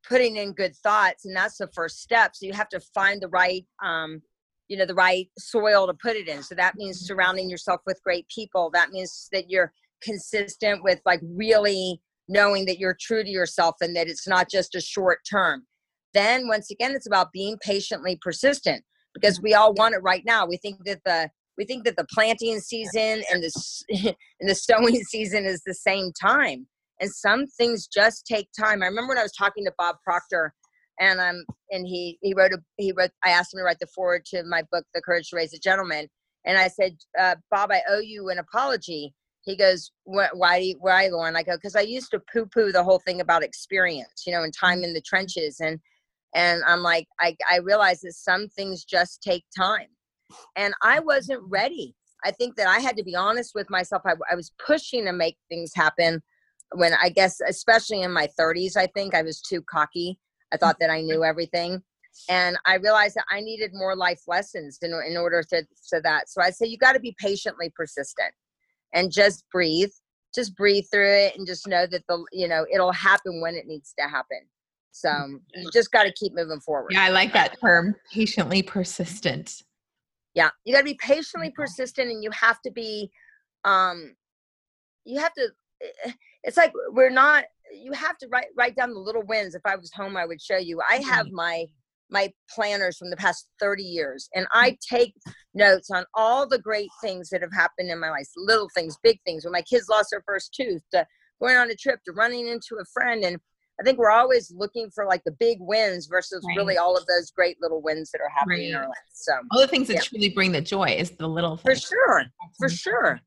putting 0.08 0.38
in 0.38 0.54
good 0.54 0.76
thoughts, 0.78 1.26
and 1.26 1.36
that's 1.36 1.58
the 1.58 1.70
first 1.74 2.02
step. 2.02 2.36
So 2.36 2.46
you 2.46 2.54
have 2.54 2.70
to 2.70 2.80
find 2.94 3.22
the 3.22 3.30
right 3.30 3.66
um, 3.84 4.22
you 4.68 4.78
know 4.78 4.86
the 4.86 4.96
right 4.96 5.30
soil 5.38 5.88
to 5.88 5.94
put 5.94 6.16
it 6.16 6.28
in 6.28 6.44
so 6.44 6.56
that 6.56 6.76
means 6.76 7.00
surrounding 7.00 7.50
yourself 7.50 7.82
with 7.86 8.02
great 8.04 8.28
people 8.28 8.70
that 8.74 8.90
means 8.90 9.30
that 9.32 9.50
you're 9.50 9.72
consistent 10.02 10.84
with 10.84 11.00
like 11.06 11.22
really 11.24 12.02
knowing 12.28 12.66
that 12.66 12.78
you're 12.78 12.98
true 13.00 13.24
to 13.24 13.30
yourself 13.30 13.76
and 13.82 13.96
that 13.96 14.08
it's 14.08 14.28
not 14.28 14.50
just 14.50 14.76
a 14.76 14.82
short 14.82 15.20
term 15.30 15.66
then 16.14 16.48
once 16.48 16.70
again 16.70 16.94
it's 16.94 17.08
about 17.08 17.32
being 17.32 17.58
patiently 17.62 18.18
persistent 18.22 18.84
because 19.14 19.42
we 19.42 19.54
all 19.54 19.74
want 19.74 19.96
it 19.96 20.04
right 20.04 20.24
now 20.26 20.46
we 20.46 20.58
think 20.58 20.84
that 20.86 21.00
the 21.06 21.30
we 21.58 21.66
think 21.66 21.86
that 21.86 21.98
the 21.98 22.08
planting 22.14 22.60
season 22.60 23.24
and 23.32 23.44
the 23.44 23.84
and 24.40 24.50
the 24.50 24.56
sowing 24.56 25.04
season 25.04 25.46
is 25.46 25.62
the 25.66 25.74
same 25.74 26.12
time 26.20 26.68
and 27.00 27.12
some 27.12 27.46
things 27.46 27.88
just 27.88 28.26
take 28.26 28.48
time. 28.60 28.82
I 28.82 28.88
remember 28.88 29.10
when 29.10 29.18
i 29.18 29.24
was 29.24 29.34
talking 29.34 29.66
to 29.66 29.74
bob 29.78 29.98
proctor 30.04 30.54
and 31.00 31.20
um 31.20 31.44
and 31.72 31.88
he 31.88 32.18
he 32.22 32.34
wrote 32.34 32.54
a 32.54 32.60
he 32.78 32.92
wrote 32.92 33.12
i 33.24 33.30
asked 33.30 33.54
him 33.54 33.60
to 33.60 33.64
write 33.64 33.80
the 33.80 33.88
foreword 33.88 34.26
to 34.26 34.44
my 34.44 34.64
book 34.72 34.86
the 34.94 35.02
courage 35.02 35.30
to 35.30 35.36
raise 35.36 35.54
a 35.54 35.60
gentleman 35.60 36.08
and 36.46 36.58
i 36.58 36.68
said 36.68 36.96
uh, 37.20 37.36
bob 37.52 37.72
i 37.72 37.82
owe 37.90 38.00
you 38.00 38.30
an 38.30 38.40
apology. 38.40 39.14
He 39.42 39.56
goes 39.56 39.92
why 40.04 40.74
why 40.80 41.08
loren? 41.08 41.38
I 41.38 41.44
go 41.44 41.56
because 41.56 41.76
i 41.76 41.82
used 41.82 42.12
to 42.12 42.22
poo 42.32 42.48
poo 42.48 42.72
the 42.72 42.84
whole 42.84 43.00
thing 43.00 43.22
about 43.22 43.44
experience 43.44 44.24
you 44.26 44.34
know 44.34 44.44
and 44.44 44.54
time 44.54 44.84
in 44.84 44.94
the 44.94 45.02
trenches 45.02 45.62
and 45.62 45.80
and 46.36 46.62
i'm 46.68 46.82
like 46.82 47.08
i 47.22 47.34
i 47.50 47.60
realized 47.60 48.02
that 48.04 48.14
some 48.14 48.50
things 48.50 48.84
just 48.84 49.22
take 49.22 49.46
time 49.58 49.88
and 50.56 50.74
i 50.82 51.00
wasn't 51.00 51.42
ready 51.48 51.96
i 52.26 52.32
think 52.32 52.56
that 52.56 52.68
i 52.68 52.80
had 52.80 52.98
to 52.98 53.04
be 53.04 53.16
honest 53.16 53.52
with 53.56 53.70
myself 53.70 54.02
i, 54.06 54.14
I 54.32 54.36
was 54.36 54.52
pushing 54.66 55.06
to 55.06 55.14
make 55.14 55.38
things 55.50 55.72
happen 55.76 56.22
when 56.76 56.94
i 57.02 57.10
guess 57.10 57.40
especially 57.48 58.02
in 58.02 58.12
my 58.12 58.28
30s 58.40 58.76
i 58.76 58.88
think 58.88 59.16
i 59.16 59.22
was 59.22 59.42
too 59.42 59.62
cocky 59.70 60.20
I 60.54 60.58
thought 60.58 60.78
that 60.80 60.90
I 60.90 61.02
knew 61.02 61.24
everything. 61.24 61.82
And 62.30 62.58
I 62.66 62.76
realized 62.76 63.16
that 63.16 63.26
I 63.32 63.42
needed 63.42 63.72
more 63.74 63.96
life 63.96 64.22
lessons 64.28 64.80
in, 64.82 64.92
in 65.08 65.18
order 65.18 65.44
to, 65.50 65.62
to 65.62 66.02
that. 66.02 66.30
So 66.30 66.42
I 66.42 66.50
say 66.50 66.66
you 66.66 66.78
got 66.78 66.94
to 66.94 67.00
be 67.00 67.16
patiently 67.20 67.72
persistent 67.76 68.34
and 68.94 69.12
just 69.12 69.46
breathe. 69.52 69.92
Just 70.34 70.56
breathe 70.56 70.86
through 70.92 71.10
it 71.10 71.38
and 71.38 71.48
just 71.48 71.68
know 71.68 71.88
that 71.88 72.04
the 72.08 72.24
you 72.32 72.48
know 72.48 72.66
it'll 72.72 72.92
happen 72.92 73.42
when 73.42 73.56
it 73.56 73.66
needs 73.66 73.94
to 73.98 74.08
happen. 74.08 74.42
So 74.92 75.10
mm-hmm. 75.10 75.38
you 75.56 75.70
just 75.72 75.92
got 75.92 76.04
to 76.04 76.14
keep 76.14 76.34
moving 76.36 76.60
forward. 76.60 76.92
Yeah, 76.92 77.04
I 77.04 77.10
like 77.10 77.34
that 77.34 77.56
term, 77.60 77.96
patiently 78.14 78.62
persistent. 78.62 79.64
Yeah, 80.38 80.52
you 80.66 80.72
got 80.72 80.82
to 80.82 80.86
be 80.86 81.00
patiently 81.02 81.50
persistent, 81.50 82.12
and 82.12 82.24
you 82.24 82.30
have 82.30 82.62
to 82.62 82.70
be, 82.70 83.10
um, 83.66 84.14
you 85.04 85.20
have 85.20 85.34
to. 85.34 85.48
Eh, 85.82 86.12
it's 86.44 86.58
like 86.58 86.72
we're 86.92 87.10
not 87.10 87.46
you 87.74 87.92
have 87.94 88.20
to 88.20 88.28
write 88.28 88.46
write 88.56 88.76
down 88.76 88.94
the 88.94 89.00
little 89.00 89.24
wins. 89.24 89.56
If 89.56 89.64
I 89.66 89.76
was 89.76 89.92
home, 89.92 90.16
I 90.16 90.28
would 90.28 90.40
show 90.40 90.58
you. 90.58 90.80
I 90.88 90.98
have 90.98 91.32
my 91.32 91.66
my 92.12 92.32
planners 92.54 92.98
from 92.98 93.10
the 93.10 93.18
past 93.18 93.50
30 93.60 93.84
years 93.84 94.30
and 94.34 94.48
i 94.54 94.72
mm. 94.72 94.78
take 94.80 95.14
notes 95.54 95.90
on 95.92 96.06
all 96.14 96.48
the 96.48 96.58
great 96.58 96.88
things 97.02 97.28
that 97.28 97.42
have 97.42 97.52
happened 97.52 97.90
in 97.90 98.00
my 98.00 98.10
life 98.10 98.30
little 98.38 98.70
things 98.74 98.98
big 99.04 99.20
things 99.26 99.44
when 99.44 99.52
my 99.52 99.62
kids 99.62 99.90
lost 99.90 100.08
their 100.12 100.24
first 100.26 100.54
tooth 100.54 100.82
to 100.90 101.06
going 101.42 101.58
on 101.58 101.70
a 101.70 101.76
trip 101.76 102.00
to 102.06 102.14
running 102.14 102.48
into 102.48 102.78
a 102.80 102.86
friend 102.94 103.26
and 103.26 103.38
i 103.80 103.84
think 103.84 103.98
we're 103.98 104.12
always 104.12 104.52
looking 104.56 104.90
for 104.90 105.06
like 105.06 105.24
the 105.24 105.32
big 105.40 105.58
wins 105.60 106.08
versus 106.08 106.44
right. 106.48 106.58
really 106.58 106.78
all 106.78 106.96
of 106.96 107.06
those 107.06 107.32
great 107.32 107.58
little 107.62 107.82
wins 107.82 108.12
that 108.12 108.22
are 108.22 108.30
happening 108.30 108.60
right. 108.60 108.70
in 108.70 108.76
our 108.76 108.88
life 108.88 108.98
so 109.14 109.34
all 109.52 109.60
the 109.60 109.68
things 109.68 109.88
that 109.88 110.04
truly 110.04 110.30
bring 110.30 110.52
the 110.52 110.62
joy 110.62 110.86
is 110.86 111.12
the 111.12 111.28
little 111.28 111.58
things. 111.58 111.84
for 111.84 111.88
sure 111.88 112.26
for 112.58 112.70
sure 112.70 113.20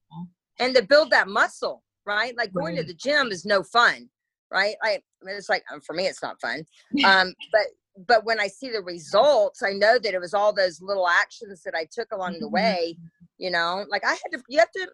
and 0.58 0.74
to 0.74 0.82
build 0.82 1.10
that 1.10 1.28
muscle 1.28 1.82
right 2.06 2.36
like 2.36 2.52
going 2.52 2.76
right. 2.76 2.80
to 2.80 2.86
the 2.86 2.94
gym 2.94 3.28
is 3.28 3.44
no 3.44 3.62
fun 3.62 4.08
right? 4.50 4.74
Like 4.82 5.04
I 5.22 5.26
mean, 5.26 5.36
it's 5.36 5.48
like 5.48 5.64
um, 5.72 5.80
for 5.80 5.94
me, 5.94 6.06
it's 6.06 6.22
not 6.22 6.40
fun. 6.40 6.64
Um, 7.04 7.34
but 7.52 7.66
but 8.06 8.24
when 8.24 8.40
I 8.40 8.46
see 8.46 8.70
the 8.70 8.82
results, 8.82 9.62
I 9.62 9.72
know 9.72 9.98
that 9.98 10.14
it 10.14 10.20
was 10.20 10.34
all 10.34 10.52
those 10.52 10.80
little 10.80 11.08
actions 11.08 11.62
that 11.64 11.74
I 11.74 11.86
took 11.90 12.12
along 12.12 12.34
the 12.34 12.46
mm-hmm. 12.46 12.54
way. 12.54 12.96
You 13.38 13.50
know, 13.50 13.84
like 13.90 14.04
I 14.04 14.10
had 14.10 14.32
to. 14.32 14.42
You 14.48 14.58
have 14.58 14.70
to. 14.72 14.88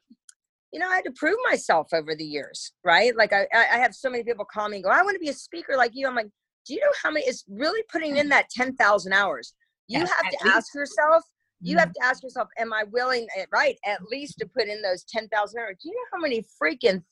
You 0.77 0.81
know, 0.81 0.91
I 0.91 0.97
had 0.97 1.07
to 1.07 1.13
prove 1.17 1.39
myself 1.49 1.89
over 1.95 2.15
the 2.15 2.23
years, 2.23 2.71
right? 2.85 3.17
Like 3.17 3.33
I, 3.33 3.47
I 3.51 3.79
have 3.79 3.95
so 3.95 4.11
many 4.11 4.23
people 4.25 4.45
call 4.45 4.69
me 4.69 4.77
and 4.77 4.85
go, 4.85 4.91
"I 4.91 5.01
want 5.01 5.15
to 5.15 5.19
be 5.19 5.31
a 5.31 5.33
speaker 5.33 5.75
like 5.75 5.93
you." 5.95 6.07
I'm 6.07 6.15
like, 6.15 6.29
do 6.67 6.75
you 6.75 6.81
know 6.81 6.93
how 7.03 7.11
many? 7.11 7.25
It's 7.25 7.45
really 7.49 7.83
putting 7.91 8.19
in 8.19 8.29
that 8.29 8.51
ten 8.51 8.77
thousand 8.77 9.15
hours. 9.15 9.55
You 9.89 10.01
have 10.01 10.09
to 10.09 10.45
least. 10.45 10.55
ask 10.55 10.75
yourself. 10.75 11.23
You 11.63 11.79
have 11.79 11.89
mm-hmm. 11.89 12.03
to 12.03 12.07
ask 12.07 12.23
yourself, 12.23 12.49
"Am 12.59 12.75
I 12.75 12.85
willing?" 12.93 13.27
Eh, 13.39 13.47
right, 13.51 13.79
at 13.87 14.03
least 14.11 14.37
to 14.41 14.47
put 14.47 14.69
in 14.69 14.83
those 14.83 15.03
ten 15.05 15.29
thousand 15.29 15.61
hours. 15.61 15.79
Do 15.83 15.89
you 15.89 15.95
know 15.95 16.09
how 16.13 16.21
many 16.21 16.45
freaking 16.63 17.03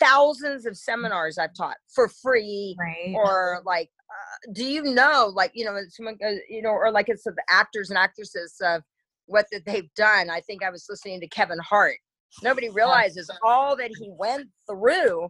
thousands 0.00 0.66
of 0.66 0.76
seminars 0.76 1.38
I've 1.38 1.54
taught 1.54 1.76
for 1.94 2.08
free, 2.08 2.74
right. 2.80 3.14
or 3.14 3.62
like, 3.64 3.90
uh, 4.10 4.52
do 4.54 4.64
you 4.64 4.82
know, 4.82 5.30
like, 5.32 5.52
you 5.54 5.64
know, 5.64 5.78
someone 5.88 6.16
goes, 6.20 6.38
you 6.48 6.62
know, 6.62 6.70
or 6.70 6.90
like 6.90 7.08
it's 7.08 7.22
the 7.22 7.34
actors 7.48 7.90
and 7.90 7.98
actresses 7.98 8.56
of 8.60 8.82
what 9.26 9.46
that 9.52 9.64
they've 9.66 9.94
done. 9.94 10.30
I 10.30 10.40
think 10.40 10.64
I 10.64 10.70
was 10.70 10.86
listening 10.88 11.20
to 11.20 11.28
Kevin 11.28 11.60
Hart. 11.60 11.98
Nobody 12.42 12.68
realizes 12.70 13.30
all 13.42 13.76
that 13.76 13.90
he 13.98 14.10
went 14.10 14.48
through 14.68 15.28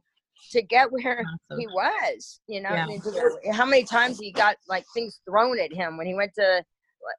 to 0.50 0.62
get 0.62 0.90
where 0.90 1.24
he 1.56 1.66
was. 1.68 2.40
You 2.46 2.62
know, 2.62 2.70
yeah. 2.70 3.52
how 3.52 3.64
many 3.64 3.84
times 3.84 4.18
he 4.18 4.32
got 4.32 4.56
like 4.68 4.84
things 4.94 5.20
thrown 5.28 5.58
at 5.58 5.72
him 5.72 5.96
when 5.96 6.06
he 6.06 6.14
went 6.14 6.32
to 6.34 6.64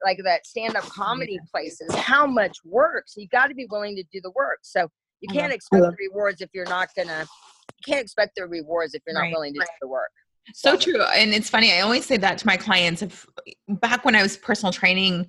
like 0.04 0.20
that 0.24 0.46
stand-up 0.46 0.84
comedy 0.84 1.40
places. 1.52 1.94
How 1.96 2.26
much 2.26 2.58
work? 2.64 3.06
So 3.08 3.22
you 3.22 3.28
got 3.28 3.48
to 3.48 3.56
be 3.56 3.68
willing 3.70 3.96
to 3.96 4.04
do 4.12 4.22
the 4.22 4.32
work. 4.32 4.60
So 4.62 4.88
you 5.22 5.30
can't 5.34 5.54
expect 5.54 5.84
the 5.84 5.96
rewards 6.10 6.42
if 6.42 6.50
you're 6.54 6.66
not 6.66 6.90
gonna. 6.96 7.26
You 7.78 7.94
can't 7.94 8.02
expect 8.02 8.34
the 8.36 8.46
rewards 8.46 8.94
if 8.94 9.02
you're 9.06 9.14
not 9.14 9.22
right. 9.22 9.34
willing 9.34 9.54
to 9.54 9.60
do 9.60 9.66
the 9.82 9.88
work. 9.88 10.12
So, 10.54 10.72
so 10.72 10.78
true, 10.78 11.02
and 11.02 11.34
it's 11.34 11.50
funny. 11.50 11.72
I 11.72 11.80
always 11.80 12.06
say 12.06 12.18
that 12.18 12.38
to 12.40 12.48
my 12.48 12.58
clients. 12.58 13.02
If 13.02 13.26
back 13.68 14.04
when 14.04 14.16
I 14.16 14.22
was 14.22 14.36
personal 14.36 14.74
training 14.74 15.28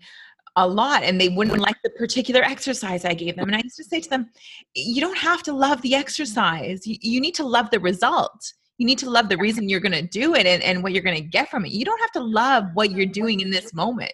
a 0.57 0.67
lot 0.67 1.03
and 1.03 1.21
they 1.21 1.29
wouldn't 1.29 1.59
like 1.59 1.77
the 1.83 1.91
particular 1.91 2.43
exercise 2.43 3.05
I 3.05 3.15
gave 3.15 3.37
them. 3.37 3.49
And 3.49 3.57
I 3.57 3.61
used 3.63 3.77
to 3.77 3.85
say 3.85 4.01
to 4.01 4.09
them, 4.09 4.31
you 4.75 5.01
don't 5.01 5.19
have 5.19 5.43
to 5.45 5.53
love 5.53 5.83
the 5.83 5.95
exercise. 5.95 6.87
You, 6.87 6.97
you 7.01 7.21
need 7.21 7.35
to 7.35 7.45
love 7.45 7.71
the 7.71 7.81
result. 7.81 8.53
You 8.79 8.87
need 8.87 8.99
to 8.99 9.11
love 9.11 9.29
the 9.29 9.37
reason 9.37 9.69
you're 9.69 9.81
going 9.81 9.93
to 9.93 10.03
do 10.03 10.35
it 10.35 10.47
and, 10.47 10.63
and 10.63 10.83
what 10.83 10.93
you're 10.93 11.03
going 11.03 11.17
to 11.17 11.29
get 11.29 11.51
from 11.51 11.65
it. 11.65 11.73
You 11.73 11.85
don't 11.85 12.01
have 12.01 12.13
to 12.13 12.23
love 12.23 12.65
what 12.75 12.93
you're 12.93 13.07
doing 13.07 13.41
in 13.41 13.51
this 13.51 13.75
moment. 13.75 14.13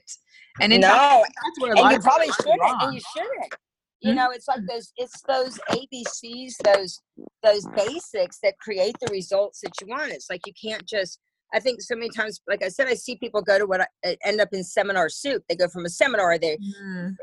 And 0.61 0.73
in 0.73 0.81
no, 0.81 0.89
fact, 0.89 1.33
that's 1.45 1.61
where 1.61 1.73
a 1.73 1.77
lot 1.77 1.93
and 1.93 2.03
you 2.03 2.11
probably 2.11 2.33
shouldn't. 2.33 2.83
And 2.83 2.95
you 2.95 3.01
shouldn't 3.15 3.55
you 4.01 4.11
mm-hmm. 4.11 4.19
know 4.19 4.31
it's 4.31 4.49
like 4.49 4.61
those 4.69 4.93
it's 4.97 5.21
those 5.23 5.59
abcs 5.71 6.57
those 6.65 7.01
those 7.43 7.67
basics 7.77 8.39
that 8.43 8.59
create 8.59 8.97
the 9.01 9.13
results 9.13 9.61
that 9.61 9.73
you 9.81 9.87
want 9.87 10.11
it's 10.11 10.31
like 10.31 10.41
you 10.47 10.53
can't 10.61 10.87
just 10.87 11.19
i 11.53 11.61
think 11.61 11.81
so 11.81 11.95
many 11.95 12.11
times 12.11 12.41
like 12.49 12.63
i 12.63 12.69
said 12.69 12.87
i 12.89 12.95
see 12.95 13.17
people 13.17 13.43
go 13.43 13.59
to 13.59 13.67
what 13.67 13.81
I, 14.05 14.17
end 14.25 14.41
up 14.41 14.49
in 14.53 14.65
seminar 14.65 15.09
soup 15.09 15.43
they 15.49 15.57
go 15.57 15.69
from 15.69 15.85
a 15.85 15.91
seminar 15.91 16.39
they 16.39 16.57
mm. 16.57 17.15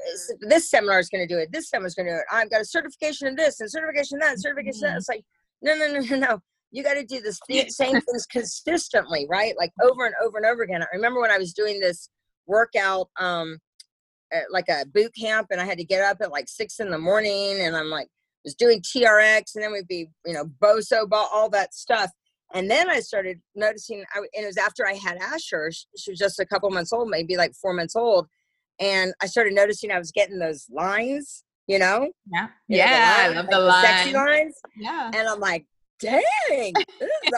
this 0.42 0.70
seminar 0.70 1.00
is 1.00 1.10
going 1.10 1.28
to 1.28 1.34
do 1.34 1.40
it 1.40 1.52
this 1.52 1.70
seminar 1.70 1.88
is 1.88 1.96
going 1.96 2.08
to 2.08 2.14
do 2.14 2.18
it 2.18 2.26
i've 2.32 2.50
got 2.50 2.62
a 2.62 2.66
certification 2.66 3.28
in 3.28 3.36
this 3.36 3.60
and 3.60 3.72
certification 3.72 4.16
in 4.16 4.20
that 4.20 4.34
and 4.34 4.42
certification 4.42 4.82
mm. 4.82 4.92
that 4.92 4.98
it's 4.98 5.10
like 5.10 5.24
no, 5.62 5.76
no, 5.76 5.92
no, 5.92 6.00
no, 6.00 6.18
no. 6.18 6.40
You 6.72 6.84
got 6.84 6.96
to 6.96 7.06
do 7.06 7.22
the 7.22 7.34
same 7.70 8.02
things 8.02 8.26
consistently, 8.26 9.26
right? 9.30 9.56
Like 9.58 9.72
over 9.82 10.06
and 10.06 10.16
over 10.24 10.38
and 10.38 10.46
over 10.46 10.64
again. 10.64 10.84
I 10.84 10.88
remember 10.94 11.22
when 11.22 11.32
I 11.32 11.38
was 11.38 11.54
doing 11.54 11.80
this 11.80 12.10
workout, 12.46 13.10
um, 13.18 13.58
like 14.52 14.68
a 14.70 14.86
boot 14.86 15.14
camp, 15.18 15.48
and 15.50 15.62
I 15.62 15.66
had 15.66 15.78
to 15.78 15.86
get 15.86 16.04
up 16.04 16.18
at 16.22 16.32
like 16.32 16.50
six 16.50 16.80
in 16.80 16.92
the 16.92 16.98
morning, 16.98 17.62
and 17.62 17.76
I'm 17.76 17.90
like, 17.90 18.08
was 18.44 18.54
doing 18.54 18.82
TRX, 18.82 19.56
and 19.56 19.64
then 19.64 19.72
we'd 19.72 19.88
be, 19.88 20.10
you 20.26 20.34
know, 20.34 20.46
BOSU, 20.62 21.08
all 21.12 21.50
that 21.50 21.74
stuff. 21.74 22.12
And 22.54 22.72
then 22.72 22.90
I 22.90 23.02
started 23.02 23.42
noticing, 23.56 24.04
I, 24.14 24.20
and 24.20 24.44
it 24.44 24.46
was 24.46 24.58
after 24.58 24.88
I 24.88 24.94
had 24.94 25.18
Asher. 25.18 25.70
She 25.98 26.12
was 26.12 26.20
just 26.20 26.40
a 26.40 26.46
couple 26.46 26.70
months 26.70 26.94
old, 26.94 27.10
maybe 27.10 27.36
like 27.36 27.54
four 27.54 27.74
months 27.74 27.96
old. 27.96 28.28
And 28.80 29.14
I 29.22 29.26
started 29.26 29.54
noticing 29.54 29.92
I 29.92 30.00
was 30.00 30.12
getting 30.12 30.40
those 30.40 30.66
lines, 30.70 31.44
you 31.68 31.80
know? 31.80 32.10
Yeah. 32.32 32.48
You 32.68 32.78
yeah. 32.78 32.88
Know, 32.88 32.96
lines, 32.96 33.18
I 33.18 33.28
love 33.28 33.36
like 33.36 33.50
the, 33.50 33.60
lines. 33.60 33.88
Sexy 33.88 34.14
lines. 34.14 34.56
Yeah. 34.78 35.12
And 35.14 35.28
I'm 35.28 35.40
like, 35.40 35.66
dang, 36.00 36.74
this 37.00 37.10
is 37.26 37.34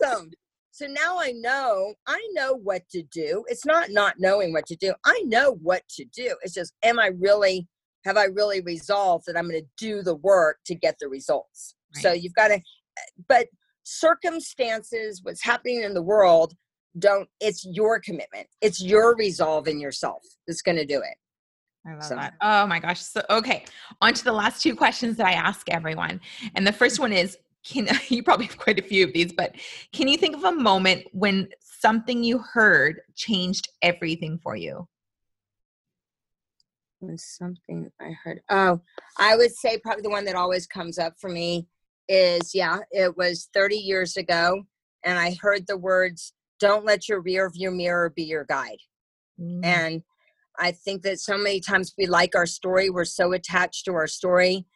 awesome. 0.00 0.30
So 0.70 0.86
now 0.86 1.18
I 1.18 1.32
know, 1.32 1.94
I 2.06 2.26
know 2.32 2.54
what 2.54 2.88
to 2.90 3.02
do. 3.12 3.44
It's 3.48 3.64
not 3.64 3.90
not 3.90 4.14
knowing 4.18 4.52
what 4.52 4.66
to 4.66 4.76
do. 4.76 4.92
I 5.04 5.22
know 5.26 5.58
what 5.62 5.82
to 5.90 6.04
do. 6.06 6.36
It's 6.42 6.54
just, 6.54 6.72
am 6.82 6.98
I 6.98 7.10
really, 7.18 7.68
have 8.04 8.16
I 8.16 8.24
really 8.24 8.60
resolved 8.60 9.26
that 9.26 9.36
I'm 9.36 9.48
going 9.48 9.62
to 9.62 9.68
do 9.78 10.02
the 10.02 10.16
work 10.16 10.58
to 10.66 10.74
get 10.74 10.96
the 11.00 11.08
results? 11.08 11.74
Right. 11.94 12.02
So 12.02 12.12
you've 12.12 12.34
got 12.34 12.48
to, 12.48 12.54
eh, 12.54 13.02
but 13.28 13.46
circumstances, 13.84 15.22
what's 15.22 15.42
happening 15.42 15.82
in 15.82 15.94
the 15.94 16.02
world, 16.02 16.54
don't, 16.98 17.28
it's 17.40 17.64
your 17.64 18.00
commitment. 18.00 18.48
It's 18.60 18.82
your 18.82 19.14
resolve 19.16 19.68
in 19.68 19.80
yourself 19.80 20.22
that's 20.46 20.62
going 20.62 20.78
to 20.78 20.86
do 20.86 20.98
it. 20.98 21.16
I 21.86 21.92
love 21.92 22.04
so. 22.04 22.14
that. 22.16 22.34
Oh 22.40 22.66
my 22.66 22.78
gosh. 22.78 23.00
So, 23.00 23.22
okay. 23.30 23.64
On 24.00 24.14
to 24.14 24.24
the 24.24 24.32
last 24.32 24.62
two 24.62 24.74
questions 24.74 25.16
that 25.18 25.26
I 25.26 25.32
ask 25.32 25.68
everyone. 25.68 26.20
And 26.54 26.66
the 26.66 26.72
first 26.72 26.98
one 26.98 27.12
is 27.12 27.36
can 27.64 27.88
you 28.08 28.22
probably 28.22 28.46
have 28.46 28.58
quite 28.58 28.78
a 28.78 28.82
few 28.82 29.04
of 29.04 29.12
these, 29.12 29.32
but 29.32 29.54
can 29.92 30.08
you 30.08 30.16
think 30.16 30.36
of 30.36 30.44
a 30.44 30.52
moment 30.52 31.04
when 31.12 31.48
something 31.60 32.24
you 32.24 32.38
heard 32.38 33.00
changed 33.14 33.68
everything 33.82 34.38
for 34.42 34.56
you? 34.56 34.88
When 37.00 37.18
something 37.18 37.90
I 38.00 38.12
heard. 38.12 38.40
Oh, 38.48 38.80
I 39.18 39.36
would 39.36 39.54
say 39.54 39.78
probably 39.78 40.02
the 40.02 40.10
one 40.10 40.24
that 40.24 40.36
always 40.36 40.66
comes 40.66 40.98
up 40.98 41.14
for 41.20 41.28
me 41.28 41.66
is 42.08 42.54
yeah, 42.54 42.80
it 42.90 43.16
was 43.16 43.48
30 43.54 43.76
years 43.76 44.16
ago, 44.16 44.64
and 45.04 45.18
I 45.18 45.36
heard 45.40 45.66
the 45.66 45.76
words, 45.76 46.32
"Don't 46.60 46.84
let 46.84 47.08
your 47.08 47.20
rear 47.20 47.50
view 47.50 47.70
mirror 47.70 48.10
be 48.10 48.24
your 48.24 48.44
guide." 48.44 48.78
Mm. 49.40 49.64
And 49.64 50.02
I 50.58 50.72
think 50.72 51.02
that 51.02 51.20
so 51.20 51.36
many 51.36 51.60
times 51.60 51.94
we 51.98 52.06
like 52.06 52.34
our 52.34 52.46
story, 52.46 52.90
we're 52.90 53.04
so 53.04 53.32
attached 53.32 53.84
to 53.86 53.94
our 53.94 54.06
story. 54.06 54.66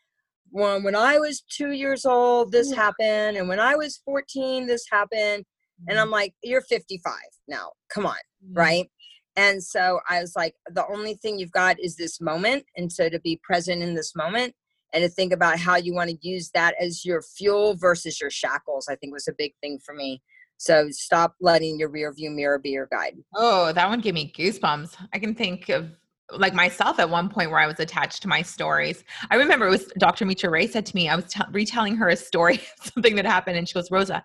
When 0.51 0.83
when 0.83 0.97
I 0.97 1.19
was 1.19 1.43
two 1.43 1.73
years 1.73 2.05
old, 2.05 2.53
this 2.53 2.71
yeah. 2.71 2.77
happened, 2.77 3.37
and 3.37 3.49
when 3.49 3.61
I 3.61 3.77
was 3.77 4.01
14, 4.05 4.67
this 4.67 4.87
happened. 4.91 5.45
Mm. 5.83 5.91
And 5.91 5.99
I'm 5.99 6.11
like, 6.11 6.35
you're 6.43 6.63
55 6.63 7.13
now. 7.47 7.73
Come 7.91 8.07
on, 8.07 8.17
mm. 8.45 8.57
right? 8.57 8.91
And 9.37 9.63
so 9.63 10.01
I 10.09 10.21
was 10.21 10.35
like, 10.35 10.55
the 10.69 10.85
only 10.89 11.15
thing 11.15 11.39
you've 11.39 11.53
got 11.53 11.79
is 11.79 11.95
this 11.95 12.21
moment. 12.21 12.65
And 12.77 12.91
so 12.91 13.09
to 13.09 13.21
be 13.21 13.41
present 13.45 13.83
in 13.85 13.95
this 13.95 14.17
moment 14.17 14.53
and 14.93 15.03
to 15.03 15.09
think 15.09 15.33
about 15.33 15.59
how 15.59 15.77
you 15.77 15.95
want 15.95 16.11
to 16.11 16.17
use 16.21 16.51
that 16.55 16.75
as 16.81 17.05
your 17.05 17.23
fuel 17.23 17.77
versus 17.77 18.21
your 18.21 18.31
shackles, 18.31 18.89
I 18.89 18.97
think 18.97 19.13
was 19.13 19.29
a 19.29 19.35
big 19.37 19.53
thing 19.61 19.79
for 19.85 19.95
me. 19.95 20.23
So 20.57 20.89
stop 20.91 21.35
letting 21.41 21.79
your 21.79 21.89
rear 21.89 22.13
view 22.13 22.31
mirror 22.31 22.59
be 22.59 22.71
your 22.71 22.89
guide. 22.91 23.17
Oh, 23.35 23.73
that 23.73 23.89
one 23.89 24.01
gave 24.01 24.15
me 24.15 24.33
goosebumps. 24.37 24.97
I 25.13 25.19
can 25.19 25.35
think 25.35 25.69
of 25.69 25.91
like 26.33 26.53
myself 26.53 26.99
at 26.99 27.09
one 27.09 27.29
point 27.29 27.51
where 27.51 27.61
I 27.61 27.67
was 27.67 27.81
attached 27.81 28.23
to 28.23 28.29
my 28.29 28.43
stories. 28.43 29.05
I 29.31 29.37
remember 29.37 29.67
it 29.67 29.71
was 29.71 29.87
Dr. 29.99 30.27
Mitra 30.27 30.51
Ray 30.51 30.67
said 30.67 30.85
to 30.87 30.97
me, 30.97 31.09
I 31.09 31.17
was 31.17 31.27
t- 31.27 31.41
retelling 31.53 31.97
her 31.97 32.09
a 32.09 32.17
story, 32.17 32.61
something 32.83 33.15
that 33.17 33.25
happened, 33.25 33.57
and 33.57 33.69
she 33.69 33.75
goes, 33.75 33.91
Rosa, 33.91 34.25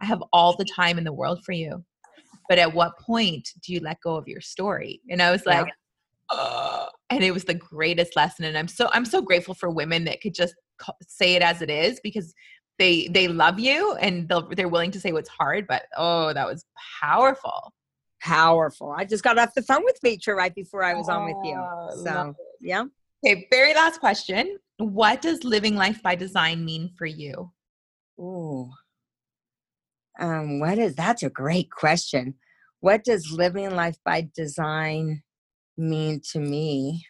I 0.00 0.06
have 0.06 0.22
all 0.32 0.56
the 0.56 0.64
time 0.64 0.98
in 0.98 1.04
the 1.04 1.12
world 1.12 1.44
for 1.44 1.52
you. 1.52 1.84
But 2.48 2.58
at 2.58 2.74
what 2.74 2.98
point 2.98 3.48
do 3.62 3.72
you 3.72 3.80
let 3.80 4.00
go 4.00 4.16
of 4.16 4.26
your 4.26 4.40
story? 4.40 5.00
And 5.08 5.22
I 5.22 5.30
was 5.30 5.46
like, 5.46 5.66
yeah 5.66 5.72
uh, 6.30 6.86
and 7.10 7.22
it 7.22 7.32
was 7.32 7.44
the 7.44 7.54
greatest 7.54 8.16
lesson 8.16 8.44
and 8.44 8.56
i'm 8.56 8.68
so 8.68 8.88
i'm 8.92 9.04
so 9.04 9.20
grateful 9.20 9.54
for 9.54 9.70
women 9.70 10.04
that 10.04 10.20
could 10.20 10.34
just 10.34 10.54
say 11.06 11.34
it 11.34 11.42
as 11.42 11.62
it 11.62 11.70
is 11.70 12.00
because 12.02 12.34
they 12.78 13.08
they 13.08 13.28
love 13.28 13.58
you 13.58 13.94
and 14.00 14.30
they're 14.56 14.68
willing 14.68 14.90
to 14.90 15.00
say 15.00 15.12
what's 15.12 15.28
hard 15.28 15.66
but 15.66 15.84
oh 15.96 16.32
that 16.32 16.46
was 16.46 16.64
powerful. 17.00 17.72
Powerful. 18.20 18.90
I 18.90 19.04
just 19.04 19.22
got 19.22 19.38
off 19.38 19.52
the 19.54 19.62
phone 19.62 19.84
with 19.84 19.98
Mitra 20.02 20.34
right 20.34 20.54
before 20.54 20.82
i 20.82 20.94
was 20.94 21.08
oh, 21.08 21.12
on 21.12 21.24
with 21.26 21.44
you. 21.44 21.56
Oh, 21.56 22.04
so 22.04 22.34
yeah. 22.60 22.84
Okay 23.24 23.46
very 23.50 23.74
last 23.74 24.00
question. 24.00 24.58
What 24.78 25.22
does 25.22 25.44
living 25.44 25.76
life 25.76 26.02
by 26.02 26.14
design 26.14 26.64
mean 26.64 26.90
for 26.96 27.06
you? 27.06 27.52
Ooh. 28.18 28.70
um 30.18 30.58
what 30.58 30.78
is 30.78 30.94
that's 30.94 31.22
a 31.22 31.30
great 31.30 31.70
question. 31.70 32.34
What 32.80 33.04
does 33.04 33.30
living 33.30 33.74
life 33.74 33.98
by 34.04 34.28
design 34.34 35.22
mean 35.76 36.20
to 36.32 36.38
me? 36.38 37.06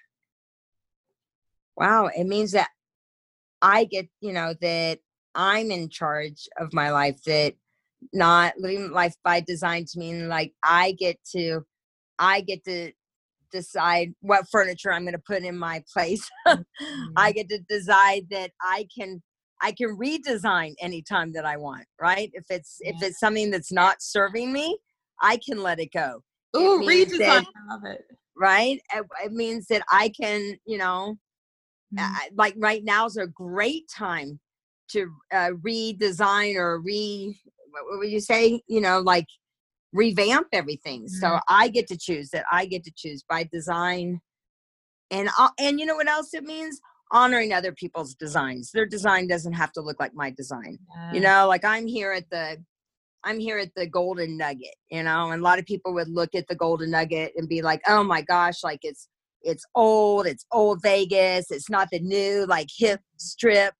Wow, 1.76 2.06
it 2.06 2.24
means 2.24 2.52
that 2.52 2.68
I 3.60 3.84
get, 3.84 4.08
you 4.20 4.32
know, 4.32 4.54
that 4.60 4.98
I'm 5.34 5.70
in 5.70 5.88
charge 5.88 6.48
of 6.58 6.72
my 6.72 6.90
life, 6.90 7.22
that 7.24 7.54
not 8.12 8.54
living 8.58 8.90
life 8.92 9.14
by 9.24 9.40
design 9.40 9.86
to 9.86 9.98
mean 9.98 10.28
like 10.28 10.52
I 10.62 10.92
get 10.92 11.18
to 11.32 11.62
I 12.18 12.42
get 12.42 12.62
to 12.64 12.92
decide 13.50 14.14
what 14.20 14.46
furniture 14.52 14.92
I'm 14.92 15.04
going 15.04 15.14
to 15.14 15.18
put 15.18 15.42
in 15.42 15.56
my 15.56 15.82
place. 15.92 16.28
mm-hmm. 16.46 17.12
I 17.16 17.32
get 17.32 17.48
to 17.48 17.58
decide 17.68 18.26
that 18.30 18.50
I 18.60 18.86
can 18.96 19.22
I 19.62 19.72
can 19.72 19.96
redesign 19.96 20.74
anytime 20.80 21.32
that 21.32 21.46
I 21.46 21.56
want, 21.56 21.86
right? 22.00 22.30
If 22.34 22.44
it's 22.50 22.78
yeah. 22.82 22.92
if 22.94 23.02
it's 23.02 23.18
something 23.18 23.50
that's 23.50 23.72
not 23.72 24.02
serving 24.02 24.52
me, 24.52 24.78
I 25.22 25.38
can 25.38 25.62
let 25.62 25.80
it 25.80 25.92
go. 25.92 26.22
Ooh, 26.56 26.82
redesign. 26.86 27.18
That, 27.18 27.46
I 27.46 27.74
love 27.74 27.84
it 27.86 28.04
right? 28.36 28.80
It, 28.92 29.32
means 29.32 29.66
that 29.68 29.82
I 29.90 30.10
can, 30.10 30.56
you 30.66 30.78
know, 30.78 31.16
mm-hmm. 31.94 32.34
like 32.36 32.54
right 32.56 32.82
now 32.84 33.06
is 33.06 33.16
a 33.16 33.26
great 33.26 33.88
time 33.88 34.40
to 34.90 35.10
uh, 35.32 35.50
redesign 35.64 36.56
or 36.56 36.80
re, 36.80 37.38
what 37.70 37.98
would 37.98 38.10
you 38.10 38.20
say? 38.20 38.60
You 38.66 38.80
know, 38.80 39.00
like 39.00 39.26
revamp 39.92 40.48
everything. 40.52 41.02
Mm-hmm. 41.02 41.20
So 41.20 41.38
I 41.48 41.68
get 41.68 41.86
to 41.88 41.96
choose 41.96 42.30
that. 42.30 42.44
I 42.52 42.66
get 42.66 42.84
to 42.84 42.92
choose 42.96 43.24
by 43.28 43.48
design. 43.52 44.20
And 45.10 45.28
uh, 45.38 45.50
and 45.58 45.78
you 45.78 45.86
know 45.86 45.96
what 45.96 46.08
else 46.08 46.34
it 46.34 46.44
means? 46.44 46.80
Honoring 47.12 47.52
other 47.52 47.72
people's 47.72 48.14
designs. 48.14 48.70
Their 48.72 48.86
design 48.86 49.28
doesn't 49.28 49.52
have 49.52 49.72
to 49.72 49.80
look 49.80 50.00
like 50.00 50.14
my 50.14 50.30
design. 50.30 50.78
Yeah. 50.96 51.12
You 51.12 51.20
know, 51.20 51.46
like 51.48 51.64
I'm 51.64 51.86
here 51.86 52.12
at 52.12 52.28
the 52.30 52.56
I'm 53.24 53.38
here 53.38 53.58
at 53.58 53.74
the 53.74 53.86
Golden 53.86 54.36
Nugget, 54.36 54.74
you 54.90 55.02
know, 55.02 55.30
and 55.30 55.40
a 55.40 55.44
lot 55.44 55.58
of 55.58 55.64
people 55.64 55.94
would 55.94 56.08
look 56.08 56.34
at 56.34 56.46
the 56.46 56.54
Golden 56.54 56.90
Nugget 56.90 57.32
and 57.36 57.48
be 57.48 57.62
like, 57.62 57.80
oh 57.88 58.04
my 58.04 58.22
gosh, 58.22 58.62
like 58.62 58.80
it's 58.82 59.08
it's 59.42 59.64
old, 59.74 60.26
it's 60.26 60.46
old 60.52 60.82
Vegas, 60.82 61.50
it's 61.50 61.70
not 61.70 61.88
the 61.90 62.00
new 62.00 62.46
like 62.46 62.68
hip 62.76 63.00
strip, 63.16 63.74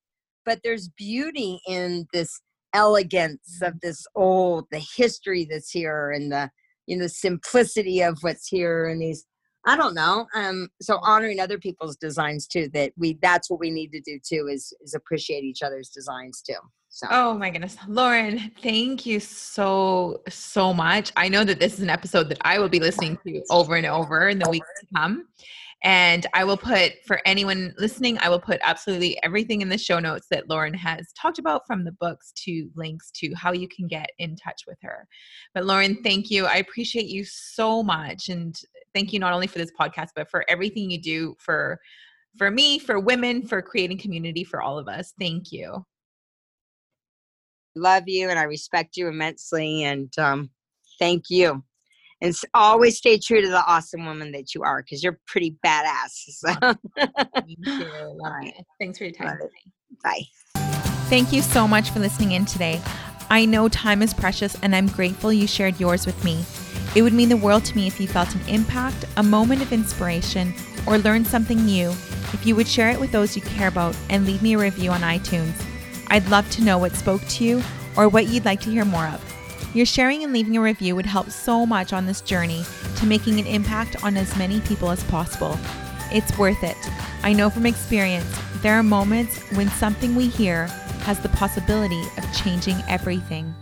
but 0.45 0.61
there's 0.65 0.89
beauty 0.97 1.61
in 1.67 2.07
this 2.13 2.41
elegance 2.75 3.61
of 3.63 3.81
this 3.81 4.07
old, 4.15 4.67
the 4.71 4.85
history 4.97 5.47
that's 5.49 5.71
here 5.71 6.11
and 6.11 6.33
the 6.33 6.51
you 6.87 6.97
know 6.97 7.07
simplicity 7.07 8.03
of 8.03 8.19
what's 8.23 8.49
here 8.49 8.87
and 8.87 9.01
these 9.01 9.25
I 9.67 9.77
don't 9.77 9.95
know. 9.95 10.27
Um, 10.35 10.69
so 10.83 10.99
honoring 11.03 11.41
other 11.41 11.59
people's 11.59 11.97
designs 11.97 12.47
too. 12.47 12.69
That 12.75 12.93
we 12.97 13.19
that's 13.23 13.49
what 13.49 13.61
we 13.61 13.71
need 13.71 13.93
to 13.93 14.01
do 14.01 14.19
too 14.27 14.49
is 14.51 14.73
is 14.83 14.95
appreciate 14.95 15.45
each 15.45 15.63
other's 15.63 15.89
designs 15.89 16.43
too. 16.43 16.59
So. 16.95 17.09
Oh 17.11 17.35
my 17.35 17.51
goodness. 17.51 17.77
Loren, 17.89 18.53
thank 18.63 19.05
you 19.05 19.19
so, 19.19 20.23
so 20.29 20.73
much. 20.73 21.11
I 21.17 21.29
know 21.29 21.43
that 21.43 21.59
this 21.59 21.75
is 21.75 21.81
an 21.81 21.91
episode 21.91 22.29
that 22.29 22.39
I 22.43 22.61
will 22.61 22.69
be 22.69 22.79
listening 22.79 23.19
to 23.27 23.43
over 23.51 23.75
and 23.75 23.85
over 23.85 24.29
in 24.29 24.39
the 24.39 24.49
weeks 24.49 24.69
to 24.79 24.87
come. 24.95 25.27
And 25.83 26.25
I 26.35 26.45
will 26.45 26.57
put, 26.57 26.93
for 27.05 27.21
anyone 27.27 27.75
listening, 27.79 28.17
I 28.19 28.29
will 28.29 28.39
put 28.39 28.61
absolutely 28.63 29.19
everything 29.25 29.61
in 29.61 29.69
the 29.69 29.77
show 29.77 29.99
notes 29.99 30.29
that 30.31 30.49
Loren 30.49 30.73
has 30.73 31.13
talked 31.21 31.41
about 31.41 31.67
from 31.67 31.83
the 31.85 31.91
books 31.91 32.31
to 32.45 32.71
links 32.77 33.11
to 33.17 33.35
how 33.35 33.51
you 33.51 33.67
can 33.67 33.89
get 33.89 34.11
in 34.21 34.37
touch 34.37 34.63
with 34.65 34.79
her. 34.83 35.09
But 35.53 35.65
Loren, 35.65 36.01
thank 36.05 36.31
you. 36.31 36.47
I 36.47 36.59
appreciate 36.59 37.07
you 37.07 37.25
so 37.25 37.83
much. 37.83 38.29
And 38.29 38.57
thank 38.95 39.13
you 39.13 39.19
not 39.19 39.33
only 39.33 39.49
for 39.49 39.59
this 39.59 39.73
podcast, 39.79 40.11
but 40.15 40.31
for 40.31 40.45
everything 40.49 40.93
you 40.93 41.03
do 41.03 41.35
for 41.41 41.81
for 42.39 42.53
me, 42.53 42.79
for 42.79 43.01
women, 43.01 43.47
for 43.47 43.63
creating 43.63 43.99
community 43.99 44.45
for 44.45 44.63
all 44.63 44.79
of 44.79 44.87
us. 44.87 45.13
Thank 45.19 45.51
you 45.51 45.85
love 47.77 48.05
you 48.07 48.29
and 48.29 48.39
I 48.39 48.45
respect 48.45 48.97
you 48.97 49.09
immensely. 49.09 49.85
And 49.85 50.17
um, 50.19 50.51
thank 50.99 51.25
you. 51.29 51.63
And 52.21 52.35
always 52.55 52.97
stay 52.99 53.19
true 53.19 53.43
to 53.43 53.49
the 53.49 53.65
awesome 53.67 54.07
woman 54.07 54.33
that 54.33 54.55
you 54.55 54.63
are 54.63 54.83
because 54.83 55.03
you're 55.03 55.19
pretty 55.27 55.57
badass. 55.65 56.11
So. 56.29 56.53
thank 56.55 57.59
you. 57.67 57.91
Right. 58.25 58.55
Thanks 58.81 58.99
for 58.99 59.05
your 59.05 59.13
time. 59.13 59.39
Bye. 60.03 60.23
Thank 61.09 61.33
you 61.33 61.43
so 61.43 61.69
much 61.69 61.91
for 61.91 61.99
listening 61.99 62.33
in 62.33 62.47
today. 62.47 62.81
I 63.29 63.45
know 63.45 63.69
time 63.69 64.03
is 64.03 64.15
precious 64.15 64.57
and 64.63 64.75
I'm 64.75 64.87
grateful 64.87 65.33
you 65.33 65.47
shared 65.47 65.79
yours 65.79 66.07
with 66.07 66.23
me. 66.25 66.45
It 66.95 67.03
would 67.03 67.13
mean 67.13 67.29
the 67.29 67.37
world 67.37 67.65
to 67.67 67.77
me 67.77 67.87
if 67.87 68.01
you 68.01 68.07
felt 68.07 68.35
an 68.35 68.41
impact, 68.49 69.05
a 69.17 69.23
moment 69.23 69.63
of 69.63 69.73
inspiration, 69.73 70.55
or 70.87 70.99
learned 70.99 71.27
something 71.27 71.65
new. 71.65 71.91
If 72.33 72.47
you 72.47 72.55
would 72.57 72.69
share 72.69 72.91
it 72.91 73.01
with 73.01 73.13
those 73.13 73.37
you 73.37 73.43
care 73.43 73.69
about 73.69 73.97
and 74.09 74.25
leave 74.25 74.43
me 74.43 74.55
a 74.55 74.59
review 74.59 74.91
on 74.91 75.01
iTunes. 75.01 75.74
I'd 76.09 76.29
love 76.29 76.49
to 76.51 76.63
know 76.63 76.79
what 76.79 76.95
spoke 76.95 77.23
to 77.27 77.45
you 77.45 77.63
or 77.97 78.09
what 78.09 78.29
you'd 78.29 78.45
like 78.45 78.61
to 78.63 78.71
hear 78.71 78.85
more 78.85 79.07
of. 79.07 79.35
Your 79.75 79.87
sharing 79.87 80.23
and 80.23 80.33
leaving 80.33 80.57
a 80.57 80.61
review 80.61 80.95
would 80.95 81.07
help 81.07 81.31
so 81.31 81.67
much 81.67 81.93
on 81.93 82.07
this 82.07 82.21
journey 82.21 82.65
to 82.97 83.07
making 83.07 83.41
an 83.41 83.47
impact 83.47 84.03
on 84.05 84.17
as 84.17 84.37
many 84.37 84.61
people 84.61 84.91
as 84.91 85.03
possible. 85.05 85.59
It's 86.13 86.37
worth 86.39 86.63
it. 86.63 86.77
I 87.23 87.33
know 87.33 87.51
from 87.51 87.67
experience, 87.67 88.27
there 88.63 88.75
are 88.75 88.83
moments 88.83 89.39
when 89.53 89.69
something 89.71 90.15
we 90.15 90.29
hear 90.29 90.67
has 91.05 91.19
the 91.21 91.29
possibility 91.31 92.03
of 92.17 92.33
changing 92.33 92.77
everything. 92.89 93.55